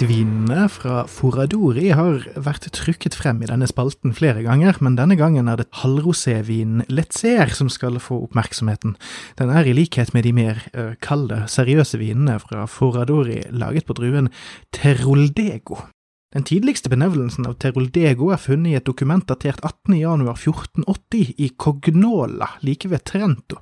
flotte 0.00 0.68
fra 0.72 1.02
Foradori 1.04 1.90
har 1.92 2.22
vært 2.40 2.70
trykket 2.72 3.14
frem 3.18 3.42
i 3.42 3.48
denne 3.50 3.66
spalten 3.68 4.14
flere 4.16 4.40
ganger, 4.42 4.78
men 4.80 4.96
denne 4.96 5.16
gangen 5.16 5.48
er 5.48 5.60
det 5.60 5.68
halvrosévinen 5.82 6.86
Letzer 6.88 7.52
som 7.52 7.68
skal 7.68 8.00
få 8.00 8.22
oppmerksomheten. 8.24 8.96
Den 9.36 9.50
er 9.50 9.66
i 9.66 9.74
likhet 9.76 10.14
med 10.14 10.24
de 10.24 10.32
mer 10.32 10.62
kalde, 11.04 11.44
seriøse 11.48 12.00
vinene 12.00 12.38
fra 12.40 12.64
Foradori 12.66 13.42
laget 13.52 13.84
på 13.84 13.92
druen 13.98 14.30
Teroldego. 14.72 15.76
Den 16.30 16.44
tidligste 16.46 16.86
benevnelsen 16.86 17.48
av 17.50 17.56
Teroldego 17.58 18.28
er 18.30 18.38
funnet 18.38 18.70
i 18.70 18.76
et 18.78 18.84
dokument 18.86 19.24
datert 19.26 19.58
18.1.1480 19.66 21.32
i 21.42 21.48
Cognola, 21.58 22.46
like 22.62 22.86
ved 22.92 23.02
Trento. 23.02 23.58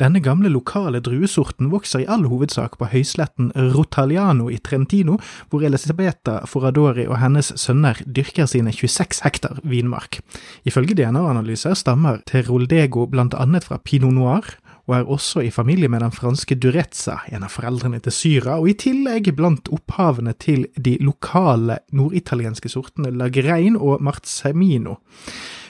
Denne 0.00 0.18
gamle 0.24 0.50
lokale 0.50 0.98
druesorten 0.98 1.70
vokser 1.70 2.02
i 2.02 2.08
all 2.10 2.26
hovedsak 2.26 2.74
på 2.80 2.88
høysletten 2.90 3.52
Rotaliano 3.76 4.48
i 4.50 4.58
Trentino, 4.58 5.20
hvor 5.46 5.62
Elisabeta 5.62 6.40
Foradori 6.50 7.06
og 7.06 7.20
hennes 7.22 7.52
sønner 7.62 8.02
dyrker 8.02 8.50
sine 8.50 8.74
26 8.74 9.22
hektar 9.22 9.62
vinmark. 9.62 10.18
Ifølge 10.66 10.98
DNA-analyser 10.98 11.78
stammer 11.78 12.18
Teroldego 12.26 13.06
blant 13.14 13.38
annet 13.38 13.70
fra 13.70 13.78
Pinot 13.78 14.18
Noir, 14.18 14.56
og 14.88 14.96
er 14.96 15.10
også 15.14 15.44
i 15.46 15.52
familie 15.54 15.88
med 15.90 16.02
den 16.02 16.14
franske 16.14 16.56
Durezza, 16.58 17.20
en 17.30 17.46
av 17.46 17.52
foreldrene 17.54 18.00
til 18.02 18.14
Syra, 18.14 18.58
og 18.58 18.70
i 18.72 18.76
tillegg 18.78 19.30
blant 19.38 19.70
opphavene 19.72 20.34
til 20.42 20.66
de 20.74 20.96
lokale 21.04 21.78
norditalienske 21.94 22.72
sortene 22.72 23.12
Lagrein 23.14 23.78
og 23.78 24.02
Marzemino. 24.02 24.98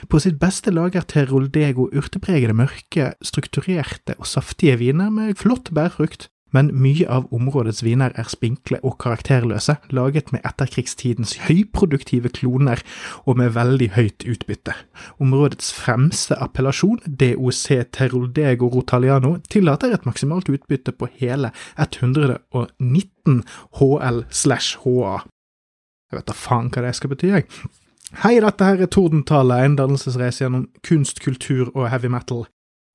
På 0.09 0.19
sitt 0.19 0.39
beste 0.41 0.73
lager 0.73 1.05
Teroldego 1.07 1.87
urtepregede, 1.93 2.57
mørke, 2.57 3.13
strukturerte 3.23 4.17
og 4.17 4.27
saftige 4.27 4.79
viner 4.81 5.13
med 5.13 5.37
flott 5.39 5.71
bærfrukt, 5.73 6.27
men 6.53 6.69
mye 6.77 7.07
av 7.09 7.27
områdets 7.33 7.81
viner 7.85 8.13
er 8.19 8.29
spinkle 8.31 8.79
og 8.85 8.99
karakterløse, 9.01 9.75
laget 9.93 10.31
med 10.35 10.45
etterkrigstidens 10.47 11.35
høyproduktive 11.47 12.31
kloner 12.33 12.83
og 13.25 13.39
med 13.41 13.55
veldig 13.57 13.89
høyt 13.97 14.25
utbytte. 14.29 14.75
Områdets 15.23 15.73
fremste 15.73 16.37
appellasjon, 16.37 17.01
DOC 17.07 17.65
Teroldego 17.95 18.69
Rotaliano, 18.73 19.37
tillater 19.49 19.93
et 19.95 20.05
maksimalt 20.05 20.51
utbytte 20.53 20.95
på 20.95 21.09
hele 21.19 21.53
119 21.77 23.43
HL 23.79 24.25
slash 24.29 24.83
HA. 24.85 25.21
Jeg 26.11 26.19
vet 26.19 26.29
da 26.29 26.37
faen 26.37 26.69
hva 26.69 26.85
det 26.85 26.97
skal 26.97 27.15
bety, 27.15 27.31
jeg. 27.33 27.47
Hei, 28.21 28.35
dette 28.37 28.65
her 28.67 28.83
er 28.85 28.89
Tordentale, 28.93 29.63
en 29.65 29.77
dannelsesreise 29.79 30.43
gjennom 30.43 30.67
kunst, 30.85 31.23
kultur 31.23 31.71
og 31.73 31.87
heavy 31.89 32.11
metal 32.13 32.45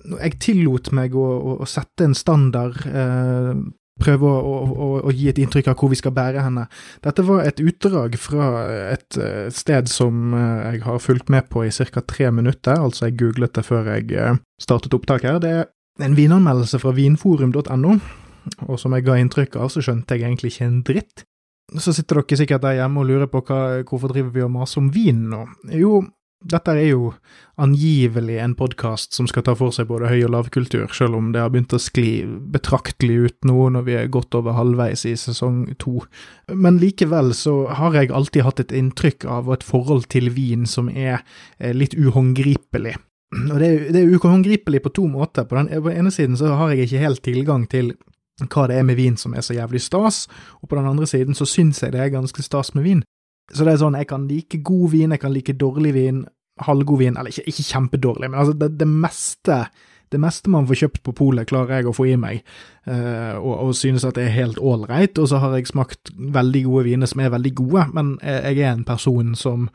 jeg 0.06 0.38
tillot 0.42 0.92
meg 0.94 1.16
å, 1.18 1.26
å, 1.26 1.58
å 1.64 1.68
sette 1.68 2.06
en 2.06 2.16
standard, 2.16 2.78
eh, 2.86 3.52
prøve 3.98 4.30
å, 4.30 4.58
å, 5.02 5.10
gi 5.10 5.26
et 5.30 5.40
inntrykk 5.42 5.72
av 5.72 5.80
hvor 5.80 5.90
vi 5.90 5.98
skal 5.98 6.14
bære 6.14 6.44
henne. 6.44 6.68
Dette 7.02 7.24
var 7.26 7.42
et 7.42 7.58
utdrag 7.58 8.14
fra 8.20 8.50
et, 8.94 9.18
et 9.18 9.56
sted 9.56 9.90
som 9.90 10.36
eh, 10.38 10.74
jeg 10.74 10.84
har 10.86 11.02
fulgt 11.02 11.32
med 11.34 11.48
på 11.50 11.66
i 11.66 11.72
ca. 11.74 12.04
tre 12.06 12.30
minutter, 12.30 12.78
altså 12.78 13.08
jeg 13.08 13.18
googlet 13.24 13.56
det 13.58 13.66
før 13.66 13.90
jeg 13.96 14.12
eh, 14.14 14.38
startet 14.62 14.94
opptak 14.94 15.26
her. 15.26 15.40
Det 15.42 15.54
er 15.56 15.66
en 16.04 16.14
vinanmeldelse 16.18 16.78
fra 16.78 16.94
vinforum.no, 16.94 17.96
og 18.68 18.78
som 18.78 18.94
jeg 18.94 19.06
ga 19.08 19.18
inntrykk 19.18 19.58
av, 19.58 19.72
så 19.74 19.82
skjønte 19.82 20.14
jeg 20.14 20.28
egentlig 20.28 20.54
ikke 20.54 20.70
en 20.70 20.84
dritt. 20.86 21.26
Så 21.76 21.92
sitter 21.92 22.22
dere 22.22 22.38
sikkert 22.40 22.62
der 22.64 22.78
hjemme 22.78 23.02
og 23.02 23.10
lurer 23.10 23.28
på 23.28 23.42
hva, 23.44 23.82
hvorfor 23.84 24.14
driver 24.14 24.30
vi 24.32 24.44
og 24.46 24.54
maser 24.54 24.80
om 24.80 24.86
vin 24.94 25.26
nå? 25.28 25.42
Jo, 25.76 25.98
dette 26.38 26.70
er 26.70 26.92
jo 26.92 27.12
angivelig 27.58 28.36
en 28.38 28.54
podkast 28.54 29.16
som 29.16 29.26
skal 29.26 29.42
ta 29.42 29.54
for 29.58 29.74
seg 29.74 29.88
både 29.90 30.10
høy- 30.12 30.24
og 30.28 30.32
lavkultur, 30.36 30.86
selv 30.94 31.18
om 31.18 31.32
det 31.34 31.42
har 31.42 31.50
begynt 31.50 31.74
å 31.74 31.80
skli 31.82 32.22
betraktelig 32.54 33.16
ut 33.24 33.48
nå 33.50 33.66
når 33.74 33.86
vi 33.88 33.96
er 33.98 34.12
godt 34.14 34.36
over 34.38 34.54
halvveis 34.54 35.02
i 35.08 35.16
sesong 35.18 35.64
to. 35.82 35.98
Men 36.54 36.78
likevel 36.78 37.32
så 37.34 37.66
har 37.80 37.98
jeg 37.98 38.12
alltid 38.14 38.46
hatt 38.46 38.62
et 38.62 38.76
inntrykk 38.76 39.26
av 39.26 39.50
et 39.52 39.66
forhold 39.66 40.06
til 40.14 40.30
vin 40.30 40.66
som 40.70 40.88
er 40.88 41.24
litt 41.58 41.98
uhåndgripelig. 41.98 42.94
Og 43.34 43.58
det 43.60 43.72
er, 43.92 44.14
uhåndgripelig 44.14 44.80
på 44.86 44.94
to 44.94 45.08
måter. 45.10 45.44
På 45.44 45.58
den 45.58 45.68
ene 45.74 46.14
siden 46.14 46.38
så 46.38 46.54
har 46.56 46.70
jeg 46.72 46.86
ikke 46.86 47.02
helt 47.02 47.22
tilgang 47.26 47.66
til 47.68 47.92
hva 48.46 48.68
det 48.70 48.78
er 48.78 48.86
med 48.86 48.96
vin 48.96 49.18
som 49.18 49.34
er 49.34 49.42
så 49.42 49.56
jævlig 49.56 49.82
stas, 49.82 50.28
og 50.62 50.70
på 50.70 50.78
den 50.78 50.86
andre 50.86 51.06
siden 51.10 51.34
så 51.34 51.44
syns 51.48 51.82
jeg 51.82 51.92
det 51.92 52.00
er 52.00 52.14
ganske 52.14 52.42
stas 52.46 52.76
med 52.78 52.86
vin. 52.86 53.02
Så 53.52 53.64
det 53.64 53.74
er 53.74 53.80
sånn, 53.80 53.96
jeg 53.96 54.08
kan 54.10 54.26
like 54.28 54.60
god 54.66 54.90
vin, 54.92 55.14
jeg 55.14 55.22
kan 55.22 55.32
like 55.32 55.54
dårlig 55.56 55.94
vin, 55.96 56.24
halvgod 56.64 57.00
vin, 57.00 57.16
eller 57.16 57.32
ikke, 57.32 57.46
ikke 57.48 57.68
kjempedårlig, 57.70 58.28
men 58.30 58.40
altså 58.42 58.56
det, 58.58 58.72
det, 58.80 58.88
meste 58.88 59.60
det 60.12 60.20
meste 60.20 60.52
man 60.52 60.66
får 60.68 60.82
kjøpt 60.82 61.02
på 61.06 61.14
polet, 61.16 61.48
klarer 61.48 61.78
jeg 61.78 61.88
å 61.88 61.94
få 61.96 62.08
i 62.10 62.18
meg, 62.20 62.42
og, 62.88 63.52
og, 63.52 63.74
synes 63.76 64.04
at 64.04 64.16
det 64.16 64.24
er 64.26 64.36
helt 64.36 64.58
ålreit. 64.58 65.18
Og 65.18 65.28
så 65.28 65.40
har 65.42 65.56
jeg 65.56 65.68
smakt 65.68 66.12
veldig 66.16 66.64
gode 66.64 66.84
viner 66.88 67.10
som 67.10 67.20
er 67.20 67.32
veldig 67.34 67.54
gode, 67.58 67.86
men 67.94 68.14
jeg 68.22 68.58
er 68.58 68.72
en 68.72 68.86
person 68.88 69.34
som 69.38 69.68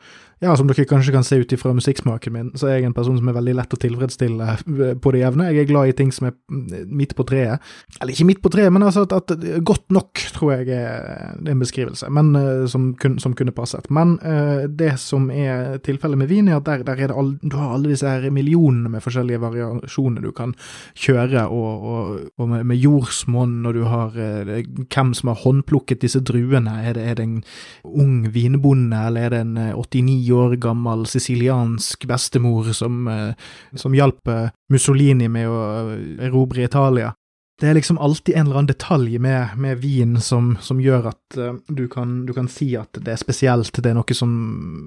ja, 0.44 0.52
som 0.58 0.68
dere 0.68 0.84
kanskje 0.88 1.12
kan 1.14 1.24
se 1.24 1.38
ut 1.40 1.52
ifra 1.54 1.72
musikksmaken 1.76 2.34
min, 2.34 2.50
så 2.58 2.68
er 2.68 2.78
jeg 2.78 2.88
en 2.88 2.96
person 2.96 3.16
som 3.18 3.28
er 3.30 3.36
veldig 3.36 3.54
lett 3.56 3.74
å 3.74 3.78
tilfredsstille 3.80 4.48
eh, 4.50 4.94
på 5.00 5.12
det 5.14 5.22
jevne. 5.22 5.46
Jeg 5.52 5.64
er 5.64 5.70
glad 5.70 5.90
i 5.90 5.96
ting 5.96 6.10
som 6.14 6.28
er 6.28 6.34
mm, 6.34 6.90
midt 6.90 7.14
på 7.16 7.26
treet. 7.28 7.62
Eller 8.00 8.14
ikke 8.14 8.26
midt 8.28 8.42
på 8.44 8.52
treet, 8.52 8.72
men 8.74 8.84
altså 8.84 9.06
at, 9.06 9.14
at 9.14 9.46
godt 9.64 9.86
nok, 9.94 10.24
tror 10.34 10.56
jeg 10.56 10.74
er 10.74 11.38
en 11.38 11.62
beskrivelse, 11.62 12.10
men 12.12 12.32
uh, 12.36 12.64
som, 12.70 12.90
som, 13.22 13.36
kunne 13.38 13.54
passet. 13.56 13.86
Men 13.94 14.16
uh, 14.24 14.66
det 14.68 14.94
som 15.02 15.30
er 15.32 15.78
tilfellet 15.86 16.20
med 16.20 16.30
vin, 16.30 16.50
er 16.50 16.58
at 16.58 16.68
der, 16.68 16.84
der 16.86 17.06
er 17.06 17.14
all, 17.14 17.34
du 17.40 17.56
har 17.60 17.76
alle 17.76 17.94
disse 17.94 18.10
her 18.10 18.28
millionene 18.34 18.90
med 18.92 19.04
forskjellige 19.04 19.42
variasjoner 19.42 20.24
du 20.24 20.32
kan 20.34 20.54
kjøre, 20.98 21.46
og, 21.46 21.88
og, 21.94 22.20
og 22.40 22.50
med, 22.50 22.66
med 22.68 22.82
jordsmonn, 23.04 23.66
og 23.68 23.76
du 23.76 23.84
har 23.88 24.16
eh, 24.16 24.64
hvem 24.88 25.12
som 25.14 25.30
har 25.30 25.42
håndplukket 25.44 26.02
disse 26.02 26.20
druene. 26.24 26.80
Er 26.88 26.96
det, 26.96 27.04
er 27.04 27.18
det 27.18 27.26
en 27.28 27.36
ung 27.84 28.32
vinbonde, 28.32 28.96
eller 29.06 29.28
er 29.28 29.34
det 29.34 29.42
en 29.44 29.56
89 29.76 30.30
år 30.32 30.56
gammel 30.60 31.06
siciliansk 31.06 32.06
bestemor 32.08 32.72
som, 32.72 33.06
eh, 33.08 33.34
som 33.76 33.94
hjalp 33.94 34.28
eh, 34.28 34.48
Mussolini 34.72 35.28
med 35.28 35.50
å 35.50 35.60
eh, 35.92 36.24
erobre 36.28 36.64
Italia. 36.64 37.12
Det 37.60 37.68
er 37.70 37.76
liksom 37.76 37.98
alltid 38.02 38.34
en 38.34 38.46
eller 38.48 38.56
annen 38.58 38.66
detalj 38.72 39.18
med, 39.22 39.52
med 39.62 39.78
vin 39.78 40.16
som, 40.20 40.56
som, 40.60 40.80
gjør 40.82 41.04
at 41.12 41.36
uh, 41.38 41.52
du, 41.68 41.84
kan, 41.88 42.24
du, 42.26 42.32
kan, 42.34 42.48
si 42.50 42.72
at 42.74 42.98
det 42.98 43.12
er 43.12 43.20
spesielt, 43.20 43.78
det 43.78 43.92
er 43.92 43.94
noe 43.94 44.16
som 44.18 44.32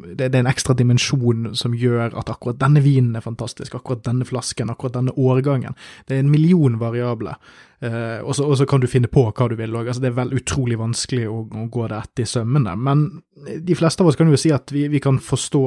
det, 0.10 0.28
det, 0.28 0.34
er 0.34 0.44
en 0.44 0.52
ekstra 0.52 0.76
dimensjon 0.76 1.54
som 1.56 1.78
gjør 1.80 2.18
at 2.20 2.28
akkurat 2.34 2.60
denne 2.60 2.84
vinen 2.84 3.16
er 3.16 3.24
fantastisk, 3.24 3.78
akkurat 3.80 4.04
denne 4.10 4.28
flasken, 4.28 4.74
akkurat 4.74 4.98
denne 5.00 5.16
årgangen. 5.16 5.80
Det 6.10 6.18
er 6.18 6.26
en 6.26 6.34
million 6.34 6.76
variabler, 6.82 7.40
uh, 7.86 8.20
og 8.24 8.34
så 8.38 8.66
kan 8.70 8.82
du 8.82 8.88
finne 8.90 9.10
på 9.12 9.26
hva 9.28 9.50
du 9.50 9.58
vil 9.60 9.76
òg. 9.76 9.90
Altså, 9.90 10.04
det 10.04 10.12
er 10.12 10.20
vel 10.20 10.36
utrolig 10.38 10.80
vanskelig 10.80 11.28
å, 11.30 11.42
å 11.46 11.68
gå 11.74 11.90
det 11.92 12.00
etter 12.00 12.26
i 12.26 12.32
sømmene, 12.32 12.74
men 12.80 13.06
de 13.66 13.78
fleste 13.78 14.04
av 14.04 14.12
oss 14.12 14.20
kan 14.20 14.32
jo 14.32 14.40
si 14.40 14.54
at 14.56 14.74
vi, 14.74 14.88
vi 14.92 15.04
kan 15.04 15.20
forstå 15.22 15.64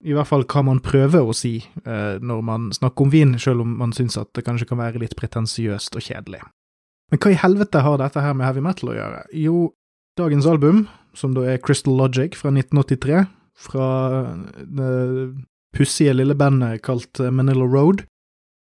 i 0.00 0.14
hvert 0.16 0.30
fall 0.30 0.46
hva 0.48 0.62
man 0.64 0.80
prøver 0.80 1.26
å 1.26 1.34
si 1.36 1.58
uh, 1.84 2.16
når 2.24 2.46
man 2.46 2.70
snakker 2.72 3.04
om 3.04 3.12
vin, 3.12 3.34
selv 3.40 3.66
om 3.66 3.74
man 3.82 3.92
syns 3.96 4.16
at 4.20 4.30
det 4.36 4.46
kanskje 4.46 4.70
kan 4.70 4.80
være 4.80 5.02
litt 5.02 5.16
pretensiøst 5.18 5.98
og 5.98 6.06
kjedelig. 6.06 6.40
Men 7.10 7.20
hva 7.20 7.34
i 7.34 7.40
helvete 7.42 7.82
har 7.84 8.00
dette 8.00 8.22
her 8.22 8.36
med 8.38 8.46
heavy 8.46 8.62
metal 8.64 8.92
å 8.92 8.96
gjøre? 8.96 9.20
Jo, 9.36 9.58
dagens 10.18 10.48
album, 10.48 10.86
som 11.18 11.34
da 11.36 11.44
er 11.50 11.60
Crystal 11.62 11.96
Logic 11.98 12.38
fra 12.38 12.52
1983, 12.54 13.24
fra 13.60 13.88
det 14.56 14.92
pussige 15.76 16.14
lille 16.16 16.34
bandet 16.38 16.80
kalt 16.86 17.20
Manila 17.34 17.66
Road 17.68 18.06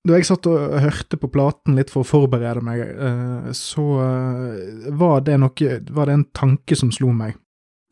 Da 0.02 0.18
jeg 0.18 0.26
satt 0.26 0.48
og 0.50 0.80
hørte 0.82 1.18
på 1.20 1.30
platen 1.30 1.76
litt 1.78 1.92
for 1.92 2.02
å 2.02 2.08
forberede 2.08 2.62
meg, 2.66 2.80
eh, 2.82 3.50
så 3.54 3.84
eh, 4.02 4.88
var 4.98 5.22
det 5.22 5.36
noe 5.38 5.76
Var 5.78 6.08
det 6.10 6.16
en 6.16 6.30
tanke 6.34 6.78
som 6.78 6.90
slo 6.94 7.12
meg, 7.14 7.36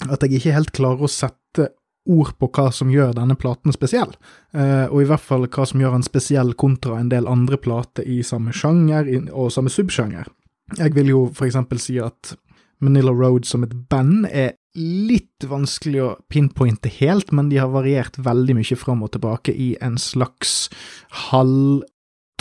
at 0.09 0.25
jeg 0.25 0.41
ikke 0.41 0.57
helt 0.57 0.73
klarer 0.75 1.07
å 1.07 1.11
sette 1.11 1.69
ord 2.11 2.33
på 2.41 2.49
hva 2.57 2.71
som 2.75 2.91
gjør 2.91 3.13
denne 3.15 3.37
platen 3.39 3.71
spesiell, 3.77 4.11
eh, 4.57 4.87
og 4.89 5.03
i 5.03 5.07
hvert 5.07 5.23
fall 5.23 5.47
hva 5.47 5.67
som 5.69 5.83
gjør 5.83 5.99
den 5.99 6.07
spesiell 6.07 6.55
kontra 6.59 6.99
en 6.99 7.13
del 7.13 7.29
andre 7.31 7.61
plater 7.61 8.09
i 8.09 8.25
samme 8.27 8.55
sjanger 8.57 9.07
og 9.31 9.53
samme 9.55 9.71
subsjanger. 9.71 10.33
Jeg 10.81 10.95
vil 10.97 11.13
jo 11.13 11.25
for 11.35 11.47
eksempel 11.47 11.79
si 11.83 12.01
at 12.03 12.35
Manila 12.81 13.13
Road 13.15 13.47
som 13.47 13.63
et 13.67 13.75
band 13.93 14.27
er 14.33 14.57
litt 14.75 15.45
vanskelig 15.47 16.03
å 16.03 16.11
pinpointe 16.31 16.91
helt, 17.01 17.31
men 17.37 17.51
de 17.53 17.61
har 17.61 17.71
variert 17.71 18.19
veldig 18.19 18.57
mye 18.61 18.79
fram 18.79 19.03
og 19.05 19.13
tilbake 19.15 19.55
i 19.55 19.75
en 19.85 19.99
slags 20.01 20.71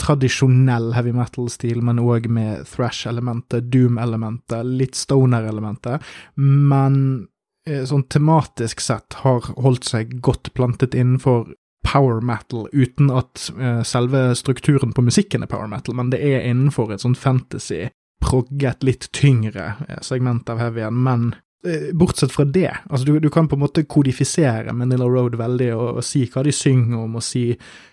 halvtradisjonell 0.00 0.94
heavy 0.96 1.12
metal-stil, 1.12 1.82
men 1.84 2.00
òg 2.00 2.26
med 2.32 2.64
thrash-elementet, 2.68 3.68
doom-elementet, 3.72 4.64
litt 4.64 4.96
stoner-elementet, 4.98 6.02
men 6.40 7.28
Eh, 7.68 7.84
sånn 7.84 8.06
tematisk 8.08 8.80
sett 8.80 9.18
har 9.20 9.44
holdt 9.60 9.84
seg 9.90 10.14
godt 10.24 10.52
plantet 10.56 10.94
innenfor 10.96 11.50
power 11.84 12.22
metal, 12.24 12.66
uten 12.72 13.10
at 13.12 13.50
uh, 13.56 13.82
selve 13.84 14.30
strukturen 14.36 14.92
på 14.96 15.04
musikken 15.04 15.44
er 15.44 15.50
power 15.50 15.68
metal, 15.68 15.96
men 15.96 16.12
det 16.12 16.20
er 16.24 16.44
innenfor 16.48 16.92
et 16.92 17.02
sånt 17.02 17.18
fantasy, 17.18 17.88
progget, 18.24 18.84
litt 18.86 19.08
tyngre 19.16 19.74
uh, 19.88 19.98
segment 20.04 20.48
av 20.52 20.60
heavyen, 20.60 20.96
men 21.04 21.30
bortsett 21.92 22.32
fra 22.32 22.46
det, 22.48 22.70
altså 22.88 23.04
du, 23.04 23.18
du, 23.20 23.28
kan 23.28 23.44
på 23.44 23.58
en 23.58 23.60
måte 23.60 23.82
kodifisere 23.84 24.72
Manila 24.72 25.04
Road 25.04 25.34
veldig 25.36 25.66
og, 25.74 25.98
og 26.00 26.06
si 26.06 26.22
hva 26.32 26.40
de 26.46 26.54
synger 26.56 27.02
om, 27.02 27.18
og 27.20 27.24
si 27.26 27.42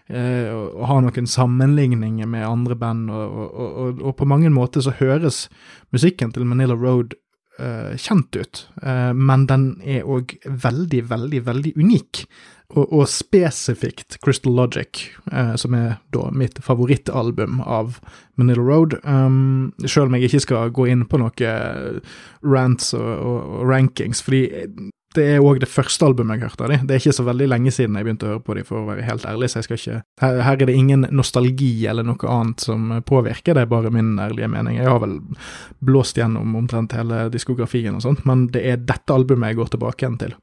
og 0.08 0.84
ha 0.88 1.02
noen 1.04 1.26
sammenligninger 1.28 2.30
med 2.32 2.46
andre 2.48 2.78
band, 2.80 3.10
og, 3.12 3.34
og, 3.44 3.98
og, 3.98 4.14
på 4.16 4.28
mange 4.32 4.48
måter 4.56 4.86
så 4.86 4.94
høres 4.96 5.50
musikken 5.92 6.32
til 6.32 6.48
Manila 6.48 6.78
Road 6.80 7.18
eh, 7.60 7.96
kjent 8.00 8.38
ut, 8.38 8.64
eh, 8.82 9.12
men 9.14 9.46
den 9.50 9.68
er 9.84 10.08
òg 10.08 10.38
veldig, 10.46 11.04
veldig, 11.12 11.44
veldig 11.48 11.74
unik. 11.78 12.24
Og, 12.76 12.84
og 12.92 13.06
spesifikt 13.08 14.18
Crystal 14.20 14.52
Logic, 14.52 15.06
eh, 15.32 15.54
som 15.56 15.76
er 15.78 16.02
da 16.12 16.26
mitt 16.36 16.60
favorittalbum 16.60 17.62
av 17.64 18.02
Manila 18.36 18.66
Road. 18.66 18.98
Um, 19.08 19.72
selv 19.86 20.10
om 20.10 20.18
jeg 20.18 20.28
ikke 20.28 20.44
skal 20.44 20.74
gå 20.76 20.90
inn 20.92 21.06
på 21.08 21.22
noe 21.22 21.54
rants 22.44 22.92
og, 22.98 23.08
og, 23.08 23.40
og 23.62 23.72
rankings, 23.72 24.20
fordi 24.26 24.44
det 25.16 25.26
er 25.34 25.44
òg 25.44 25.62
det 25.62 25.70
første 25.72 26.06
albumet 26.06 26.38
jeg 26.38 26.50
hørte 26.50 26.66
av 26.66 26.72
dem. 26.74 26.84
Det 26.88 26.96
er 26.96 27.02
ikke 27.02 27.16
så 27.16 27.26
veldig 27.28 27.48
lenge 27.50 27.72
siden 27.74 27.96
jeg 27.98 28.06
begynte 28.06 28.28
å 28.28 28.34
høre 28.34 28.44
på 28.46 28.58
dem, 28.58 28.68
for 28.68 28.82
å 28.82 28.90
være 28.90 29.06
helt 29.08 29.26
ærlig, 29.30 29.50
så 29.50 29.62
jeg 29.62 29.68
skal 29.68 29.80
ikke 29.80 30.00
her, 30.22 30.42
her, 30.46 30.60
er 30.60 30.70
det 30.70 30.76
ingen 30.78 31.08
nostalgi 31.16 31.72
eller 31.90 32.06
noe 32.08 32.34
annet 32.34 32.68
som 32.68 32.92
påvirker, 33.08 33.56
det 33.58 33.64
er 33.64 33.72
bare 33.72 33.94
min 33.94 34.16
ærlige 34.22 34.52
mening. 34.52 34.78
Jeg 34.82 34.92
har 34.92 35.02
vel 35.04 35.18
blåst 35.88 36.20
gjennom 36.20 36.56
omtrent 36.60 36.96
hele 36.98 37.28
diskografien 37.34 37.98
og 37.98 38.04
sånt, 38.06 38.26
men 38.30 38.48
det 38.54 38.66
er 38.68 38.84
dette 38.84 39.16
albumet 39.16 39.54
jeg 39.54 39.62
går 39.62 39.74
tilbake 39.76 40.06
igjen 40.06 40.22
til. 40.26 40.38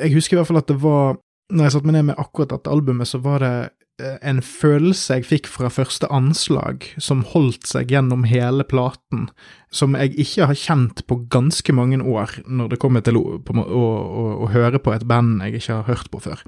Jeg 0.00 0.14
husker 0.14 0.36
i 0.36 0.40
hvert 0.40 0.50
fall 0.50 0.62
at 0.62 0.70
det 0.70 0.80
var 0.82 1.18
når 1.50 1.66
jeg 1.66 1.74
satte 1.74 1.90
meg 1.90 1.98
ned 1.98 2.08
med 2.10 2.22
akkurat 2.22 2.54
dette 2.54 2.72
albumet, 2.72 3.10
så 3.10 3.20
var 3.22 3.44
det 3.44 3.54
Eh, 4.00 4.16
en 4.26 4.40
følelse 4.44 5.18
jeg 5.18 5.26
fikk 5.28 5.48
fra 5.50 5.70
første 5.72 6.08
anslag, 6.12 6.86
som 7.02 7.24
holdt 7.32 7.68
seg 7.68 7.92
gjennom 7.92 8.24
hele 8.28 8.64
platen, 8.68 9.28
som 9.74 9.96
jeg 9.98 10.14
ikke 10.20 10.48
har 10.50 10.58
kjent 10.58 11.02
på 11.10 11.20
ganske 11.32 11.74
mange 11.76 12.00
år, 12.00 12.40
når 12.46 12.72
det 12.72 12.80
kommer 12.82 13.04
til 13.04 13.18
å, 13.20 13.24
å, 13.40 13.64
å, 13.64 14.24
å 14.46 14.48
høre 14.54 14.80
på 14.82 14.94
et 14.94 15.06
band 15.10 15.42
jeg 15.44 15.60
ikke 15.60 15.80
har 15.80 15.90
hørt 15.90 16.10
på 16.12 16.22
før. 16.24 16.44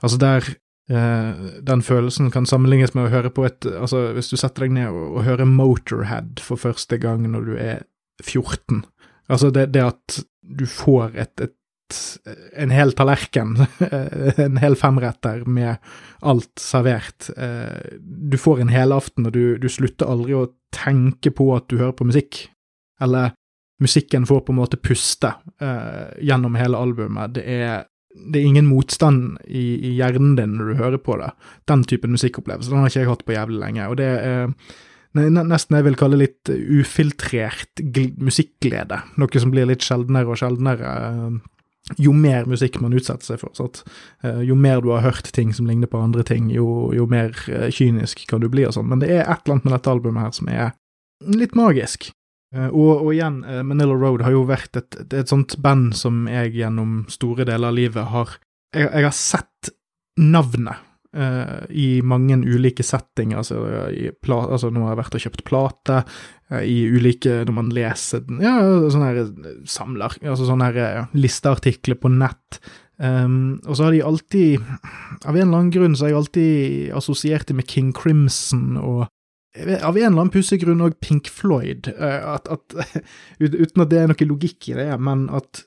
Altså 0.00 0.20
der 0.20 0.48
eh, 0.90 1.46
den 1.66 1.84
følelsen 1.86 2.32
kan 2.34 2.48
sammenlignes 2.48 2.96
med 2.96 3.08
å 3.08 3.12
høre 3.12 3.32
på 3.34 3.46
et 3.48 3.68
Altså, 3.70 4.10
hvis 4.16 4.32
du 4.32 4.38
setter 4.40 4.66
deg 4.66 4.74
ned 4.78 4.90
og, 4.90 5.18
og 5.18 5.28
hører 5.28 5.48
Motorhead 5.48 6.42
for 6.42 6.60
første 6.60 6.98
gang 7.02 7.26
når 7.28 7.52
du 7.52 7.54
er 7.58 7.86
14, 8.24 8.84
altså 9.30 9.52
det, 9.54 9.70
det 9.76 9.86
at 9.92 10.20
du 10.50 10.66
får 10.66 11.14
et, 11.14 11.34
et 11.44 11.54
en 12.56 12.72
hel 12.74 12.92
tallerken, 12.96 13.56
en 14.44 14.60
hel 14.62 14.76
femretter 14.78 15.44
med 15.46 15.76
alt 16.20 16.60
servert. 16.60 17.30
Eh, 17.36 17.98
du 18.00 18.38
får 18.38 18.62
en 18.62 18.72
helaften, 18.72 19.28
og 19.28 19.34
du, 19.36 19.58
du, 19.60 19.68
slutter 19.72 20.10
aldri 20.10 20.36
å 20.36 20.48
tenke 20.74 21.32
på 21.34 21.50
at 21.56 21.68
du 21.70 21.78
hører 21.80 21.96
på 21.98 22.08
musikk. 22.08 22.44
Eller 23.00 23.32
musikken 23.80 24.26
får 24.28 24.44
på 24.44 24.52
en 24.52 24.60
måte 24.60 24.76
puste 24.76 25.32
uh, 25.62 26.10
gjennom 26.20 26.58
hele 26.60 26.76
albumet. 26.76 27.32
Det 27.38 27.46
er, 27.48 27.86
det 28.12 28.42
er 28.42 28.50
ingen 28.50 28.68
motstand 28.68 29.38
i, 29.48 29.64
i, 29.78 29.94
hjernen 29.96 30.34
din 30.36 30.58
når 30.58 30.68
du 30.68 30.82
hører 30.82 31.00
på 31.00 31.16
det. 31.16 31.30
Den 31.70 31.86
typen 31.88 32.12
musikkopplevelse. 32.12 32.68
Den 32.68 32.84
har 32.84 32.92
ikke 32.92 33.00
jeg 33.00 33.08
hatt 33.08 33.24
på 33.24 33.34
jævlig 33.38 33.62
lenge. 33.62 33.88
og 33.88 33.96
det 34.02 34.10
er 34.20 34.52
nesten 35.18 35.74
jeg 35.74 35.86
vil 35.88 35.98
kalle 35.98 36.20
litt 36.20 36.50
ufiltrert 36.50 37.82
musikkglede, 38.20 39.00
noe 39.18 39.42
som 39.42 39.50
blir 39.50 39.66
litt 39.66 39.82
sjeldnere 39.82 40.30
og 40.30 40.38
sjeldnere 40.38 40.92
eh, 41.08 41.40
jo 41.98 42.12
mer 42.16 42.46
musikk 42.50 42.78
man 42.82 42.94
utsetter 42.96 43.32
seg 43.32 43.40
for. 43.42 43.54
Sånn. 43.56 43.82
jo 44.46 44.56
mer 44.58 44.82
du 44.84 44.90
har 44.94 45.04
hørt 45.04 45.32
ting 45.34 45.54
som 45.56 45.66
ligner 45.66 45.90
på 45.90 46.00
andre 46.00 46.24
ting, 46.26 46.50
jo, 46.54 46.90
jo 46.94 47.06
mer 47.10 47.34
uh, 47.48 47.68
kynisk 47.72 48.26
kan 48.30 48.42
du 48.42 48.48
bli 48.52 48.66
og 48.68 48.76
sånn. 48.76 48.88
Men 48.90 49.02
det 49.02 49.10
er 49.14 49.24
et 49.24 49.44
eller 49.44 49.58
annet 49.58 49.68
med 49.68 49.76
dette 49.76 49.94
albumet 49.94 50.26
her 50.26 50.36
som 50.36 50.50
er 50.52 50.70
litt 51.36 51.56
magisk. 51.58 52.10
Uh, 52.54 52.68
og, 52.68 52.92
og, 52.98 53.10
igjen, 53.14 53.40
Manila 53.66 53.96
Road 53.96 54.26
har 54.26 54.34
jo 54.34 54.44
vært 54.48 54.78
et, 54.80 55.00
et, 55.08 55.26
sånt 55.30 55.58
band 55.62 55.94
som 55.98 56.24
jeg 56.30 56.54
gjennom 56.58 57.02
store 57.12 57.46
deler 57.48 57.70
av 57.70 57.76
livet 57.78 58.14
har 58.14 58.38
Jeg, 58.74 58.86
jeg 58.86 59.04
har 59.08 59.16
sett 59.16 59.74
navnet 60.20 60.86
Uh, 61.10 61.66
i 61.74 61.98
mange 62.06 62.36
ulike 62.46 62.84
settinger. 62.86 63.40
Altså, 63.40 63.56
altså, 64.30 64.68
nå 64.70 64.84
har 64.84 64.92
jeg 64.92 64.98
vært 65.00 65.16
og 65.18 65.22
kjøpt 65.24 65.40
plate 65.42 65.96
i 66.58 66.76
ulike 66.90 67.40
Når 67.46 67.54
man 67.54 67.70
leser 67.74 68.24
ja, 68.42 68.56
sånne 68.90 69.10
her 69.10 69.28
samler, 69.70 70.16
altså 70.24 70.48
sånne 70.48 70.70
her 70.70 70.80
uh, 71.04 71.12
listeartikler 71.14 71.98
på 72.00 72.10
nett. 72.12 72.60
Um, 73.00 73.60
og 73.64 73.78
så 73.78 73.86
har 73.86 73.94
de 73.94 74.02
alltid 74.04 74.66
Av 75.24 75.32
en 75.32 75.46
eller 75.46 75.54
annen 75.54 75.72
grunn 75.72 75.94
så 75.96 76.04
har 76.04 76.12
jeg 76.12 76.18
alltid 76.18 76.90
assosiert 76.98 77.48
det 77.48 77.56
med 77.56 77.70
King 77.70 77.94
Crimson 77.96 78.76
og 78.80 79.06
av 79.58 79.96
en 79.98 80.04
eller 80.04 80.12
annen 80.12 80.30
pussig 80.30 80.60
grunn 80.62 80.82
òg 80.84 80.92
Pink 81.02 81.26
Floyd, 81.34 81.88
at, 81.98 82.44
at, 82.46 82.74
uten 83.42 83.82
at 83.82 83.88
det 83.90 83.98
er 83.98 84.06
noe 84.06 84.28
logikk 84.30 84.68
i 84.70 84.76
det, 84.78 84.86
men 85.02 85.24
at 85.34 85.64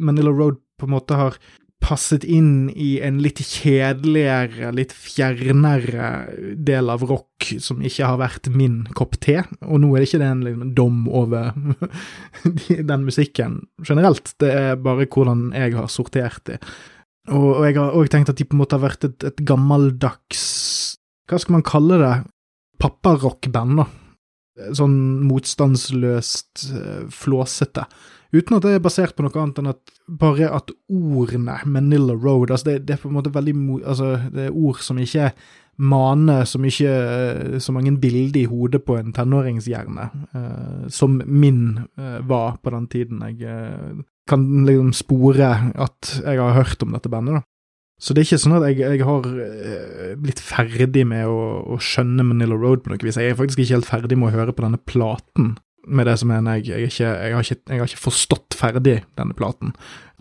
Manila 0.00 0.32
Road 0.32 0.56
på 0.80 0.88
en 0.88 0.94
måte 0.94 1.18
har 1.20 1.36
passet 1.82 2.24
inn 2.24 2.70
i 2.70 2.94
en 3.04 3.18
litt 3.22 3.40
kjedeligere, 3.42 4.70
litt 4.74 4.94
fjernere 4.94 6.10
del 6.56 6.90
av 6.92 7.04
rock 7.08 7.50
som 7.62 7.82
ikke 7.84 8.06
har 8.06 8.20
vært 8.20 8.48
min 8.54 8.82
kopp 8.96 9.18
te. 9.22 9.40
Og 9.66 9.82
nå 9.82 9.90
er 9.92 10.02
det 10.02 10.08
ikke 10.10 10.22
en 10.26 10.44
liksom, 10.46 10.72
dom 10.78 11.04
over 11.10 11.50
den 12.92 13.06
musikken 13.06 13.60
generelt, 13.82 14.34
det 14.42 14.52
er 14.54 14.82
bare 14.82 15.08
hvordan 15.10 15.50
jeg 15.56 15.76
har 15.78 15.90
sortert 15.92 16.44
det. 16.48 16.60
Og, 17.30 17.48
og 17.48 17.64
jeg 17.66 17.78
har 17.78 17.98
òg 17.98 18.10
tenkt 18.10 18.32
at 18.32 18.38
de 18.38 18.46
på 18.46 18.56
en 18.56 18.62
måte 18.64 18.78
har 18.78 18.82
vært 18.82 19.06
et, 19.06 19.26
et 19.28 19.42
gammeldags 19.46 20.40
Hva 21.30 21.38
skal 21.38 21.54
man 21.54 21.66
kalle 21.66 21.98
det? 22.00 22.14
Papparockband, 22.82 23.78
da. 23.78 23.84
Sånn 24.74 24.96
motstandsløst, 25.28 26.64
eh, 26.74 27.04
flåsete. 27.14 27.84
Uten 28.32 28.56
at 28.56 28.64
det 28.64 28.76
er 28.76 28.84
basert 28.84 29.12
på 29.16 29.24
noe 29.26 29.40
annet 29.42 29.58
enn 29.60 29.72
at 29.74 29.92
bare 30.08 30.48
at 30.56 30.70
ordene 30.88 31.58
Manila 31.68 32.14
Road 32.16 32.50
altså 32.50 32.70
det, 32.70 32.86
det, 32.88 32.96
er 32.96 33.02
på 33.02 33.10
en 33.10 33.18
måte 33.18 33.32
veldig 33.34 33.54
altså 33.82 34.14
Det 34.32 34.46
er 34.46 34.56
ord 34.56 34.80
som 34.80 35.00
ikke 35.00 35.32
maner 35.82 36.44
så 36.48 36.60
mye 36.60 37.58
så 37.60 37.72
mange 37.74 37.94
bilder 38.00 38.42
i 38.42 38.48
hodet 38.48 38.82
på 38.84 38.96
en 38.98 39.12
tenåringshjerne, 39.16 40.08
uh, 40.36 40.82
som 40.92 41.20
min 41.24 41.62
uh, 41.98 42.20
var 42.28 42.58
på 42.62 42.72
den 42.74 42.88
tiden 42.92 43.22
jeg 43.24 43.48
uh, 43.48 44.02
kan 44.28 44.44
liksom 44.68 44.92
spore 44.94 45.48
at 45.72 46.12
jeg 46.20 46.38
har 46.38 46.54
hørt 46.54 46.84
om 46.84 46.92
dette 46.94 47.10
bandet, 47.10 47.40
da. 47.40 47.42
Så 48.02 48.14
det 48.14 48.22
er 48.22 48.28
ikke 48.28 48.42
sånn 48.42 48.54
at 48.56 48.64
jeg, 48.66 48.78
jeg 48.82 49.06
har 49.06 49.26
blitt 50.18 50.40
ferdig 50.42 51.04
med 51.06 51.28
å, 51.30 51.42
å, 51.70 51.76
skjønne 51.78 52.24
Manila 52.26 52.56
Road 52.58 52.82
på 52.82 52.90
noe 52.90 52.98
vis. 52.98 53.18
Jeg 53.18 53.30
er 53.30 53.38
faktisk 53.38 53.62
ikke 53.62 53.76
helt 53.76 53.86
ferdig 53.86 54.18
med 54.18 54.32
å 54.32 54.34
høre 54.34 54.54
på 54.56 54.64
denne 54.64 54.80
platen 54.90 55.52
med 55.86 56.06
det 56.06 56.16
som 56.20 56.30
mener 56.30 56.60
jeg, 56.60 56.68
jeg, 56.70 56.88
ikke, 56.90 57.04
jeg, 57.04 57.34
har 57.34 57.44
ikke, 57.44 57.60
jeg, 57.68 57.80
har 57.80 57.90
ikke, 57.90 58.02
forstått 58.04 58.56
ferdig 58.58 58.96
denne 59.18 59.34
platen. 59.36 59.72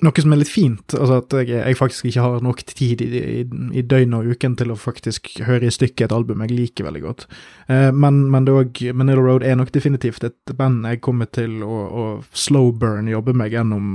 Noe 0.01 0.23
som 0.23 0.33
er 0.33 0.39
litt 0.41 0.49
fint, 0.49 0.95
altså 0.97 1.19
at 1.21 1.35
jeg, 1.37 1.51
jeg 1.59 1.77
faktisk 1.77 2.07
ikke 2.09 2.23
har 2.25 2.41
nok 2.41 2.63
tid 2.65 3.03
i, 3.05 3.09
i, 3.19 3.43
i 3.77 3.83
døgnet 3.85 4.17
og 4.17 4.33
uken 4.33 4.55
til 4.57 4.73
å 4.73 4.79
faktisk 4.79 5.29
høre 5.45 5.69
i 5.69 5.73
stykket 5.73 6.07
et 6.07 6.15
album 6.15 6.41
jeg 6.41 6.55
liker 6.55 6.87
veldig 6.87 7.03
godt. 7.03 7.27
Eh, 7.69 7.91
men, 7.93 8.23
men 8.33 8.49
òg 8.49 8.81
Manila 8.97 9.21
Road 9.21 9.45
er 9.45 9.59
nok 9.59 9.69
definitivt 9.75 10.25
et 10.25 10.55
band 10.57 10.87
jeg 10.89 11.03
kommer 11.05 11.29
til 11.29 11.61
å, 11.61 11.77
å 11.85 12.05
slow 12.33 12.73
burn 12.73 13.11
jobbe 13.11 13.37
meg 13.37 13.53
gjennom 13.53 13.93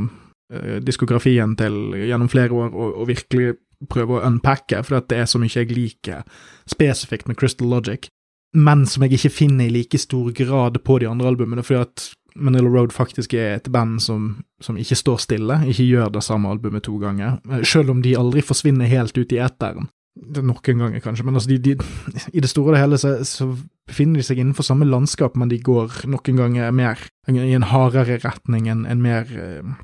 eh, 0.55 0.79
diskografien 0.87 1.59
til 1.59 1.97
gjennom 2.07 2.31
flere 2.31 2.55
år, 2.55 2.71
og, 2.71 3.01
og 3.03 3.11
virkelig 3.11 3.57
prøve 3.91 4.17
å 4.17 4.27
unpacke, 4.29 4.79
for 4.87 5.03
det 5.11 5.19
er 5.19 5.27
så 5.29 5.41
mye 5.43 5.53
jeg 5.53 5.75
liker 5.75 6.23
spesifikt 6.71 7.27
med 7.29 7.37
Crystal 7.41 7.69
Logic 7.69 8.07
men 8.55 8.87
som 8.87 9.05
jeg 9.05 9.17
ikke 9.17 9.35
finner 9.35 9.67
i 9.67 9.75
like 9.75 9.99
stor 9.99 10.31
grad 10.37 10.79
på 10.85 11.01
de 11.03 11.09
andre 11.11 11.33
albumene, 11.33 11.65
fordi 11.67 11.83
at 11.83 12.07
Manila 12.37 12.69
Road 12.69 12.93
faktisk 12.93 13.35
er 13.35 13.57
et 13.57 13.69
band 13.73 14.01
som, 14.05 14.29
som 14.61 14.77
ikke 14.77 14.99
står 14.99 15.21
stille, 15.25 15.61
ikke 15.71 15.87
gjør 15.89 16.13
det 16.13 16.25
samme 16.25 16.51
albumet 16.53 16.85
to 16.87 16.99
ganger, 17.01 17.39
selv 17.65 17.95
om 17.95 18.03
de 18.05 18.17
aldri 18.19 18.45
forsvinner 18.45 18.91
helt 18.91 19.17
ut 19.17 19.33
i 19.33 19.41
eteren. 19.43 19.89
Noen 20.17 20.81
ganger, 20.81 21.01
kanskje, 21.05 21.27
men 21.29 21.37
altså 21.37 21.51
de, 21.51 21.59
de, 21.61 22.21
i 22.33 22.41
det 22.41 22.49
store 22.49 22.71
og 22.71 22.77
det 22.77 22.85
hele 22.85 23.01
så, 23.01 23.19
så, 23.29 23.51
befinner 23.87 24.19
de 24.19 24.25
seg 24.27 24.41
innenfor 24.41 24.65
samme 24.67 24.89
landskap, 24.89 25.37
men 25.39 25.51
de 25.53 25.61
går 25.63 26.01
noen 26.11 26.41
ganger 26.41 26.73
mer 26.75 27.03
i 27.31 27.53
en 27.55 27.69
hardere 27.71 28.17
retning, 28.25 28.71
en, 28.73 28.87
en 28.89 29.03
mer 29.05 29.29
uh, 29.31 29.77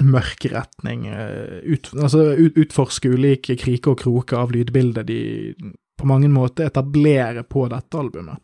mørk 0.00 0.46
retning. 0.54 1.08
Uh, 1.10 1.58
ut, 1.66 1.90
altså 1.98 2.30
ut, 2.38 2.56
utforske 2.62 3.10
ulike 3.10 3.58
kriker 3.60 3.92
og 3.92 4.00
kroker 4.00 4.40
av 4.40 4.54
lydbildet. 4.54 5.10
De 5.10 5.74
på 6.00 6.08
mange 6.08 6.30
måter 6.32 6.70
etablere 6.70 7.44
på 7.46 7.66
dette 7.70 8.00
albumet. 8.00 8.40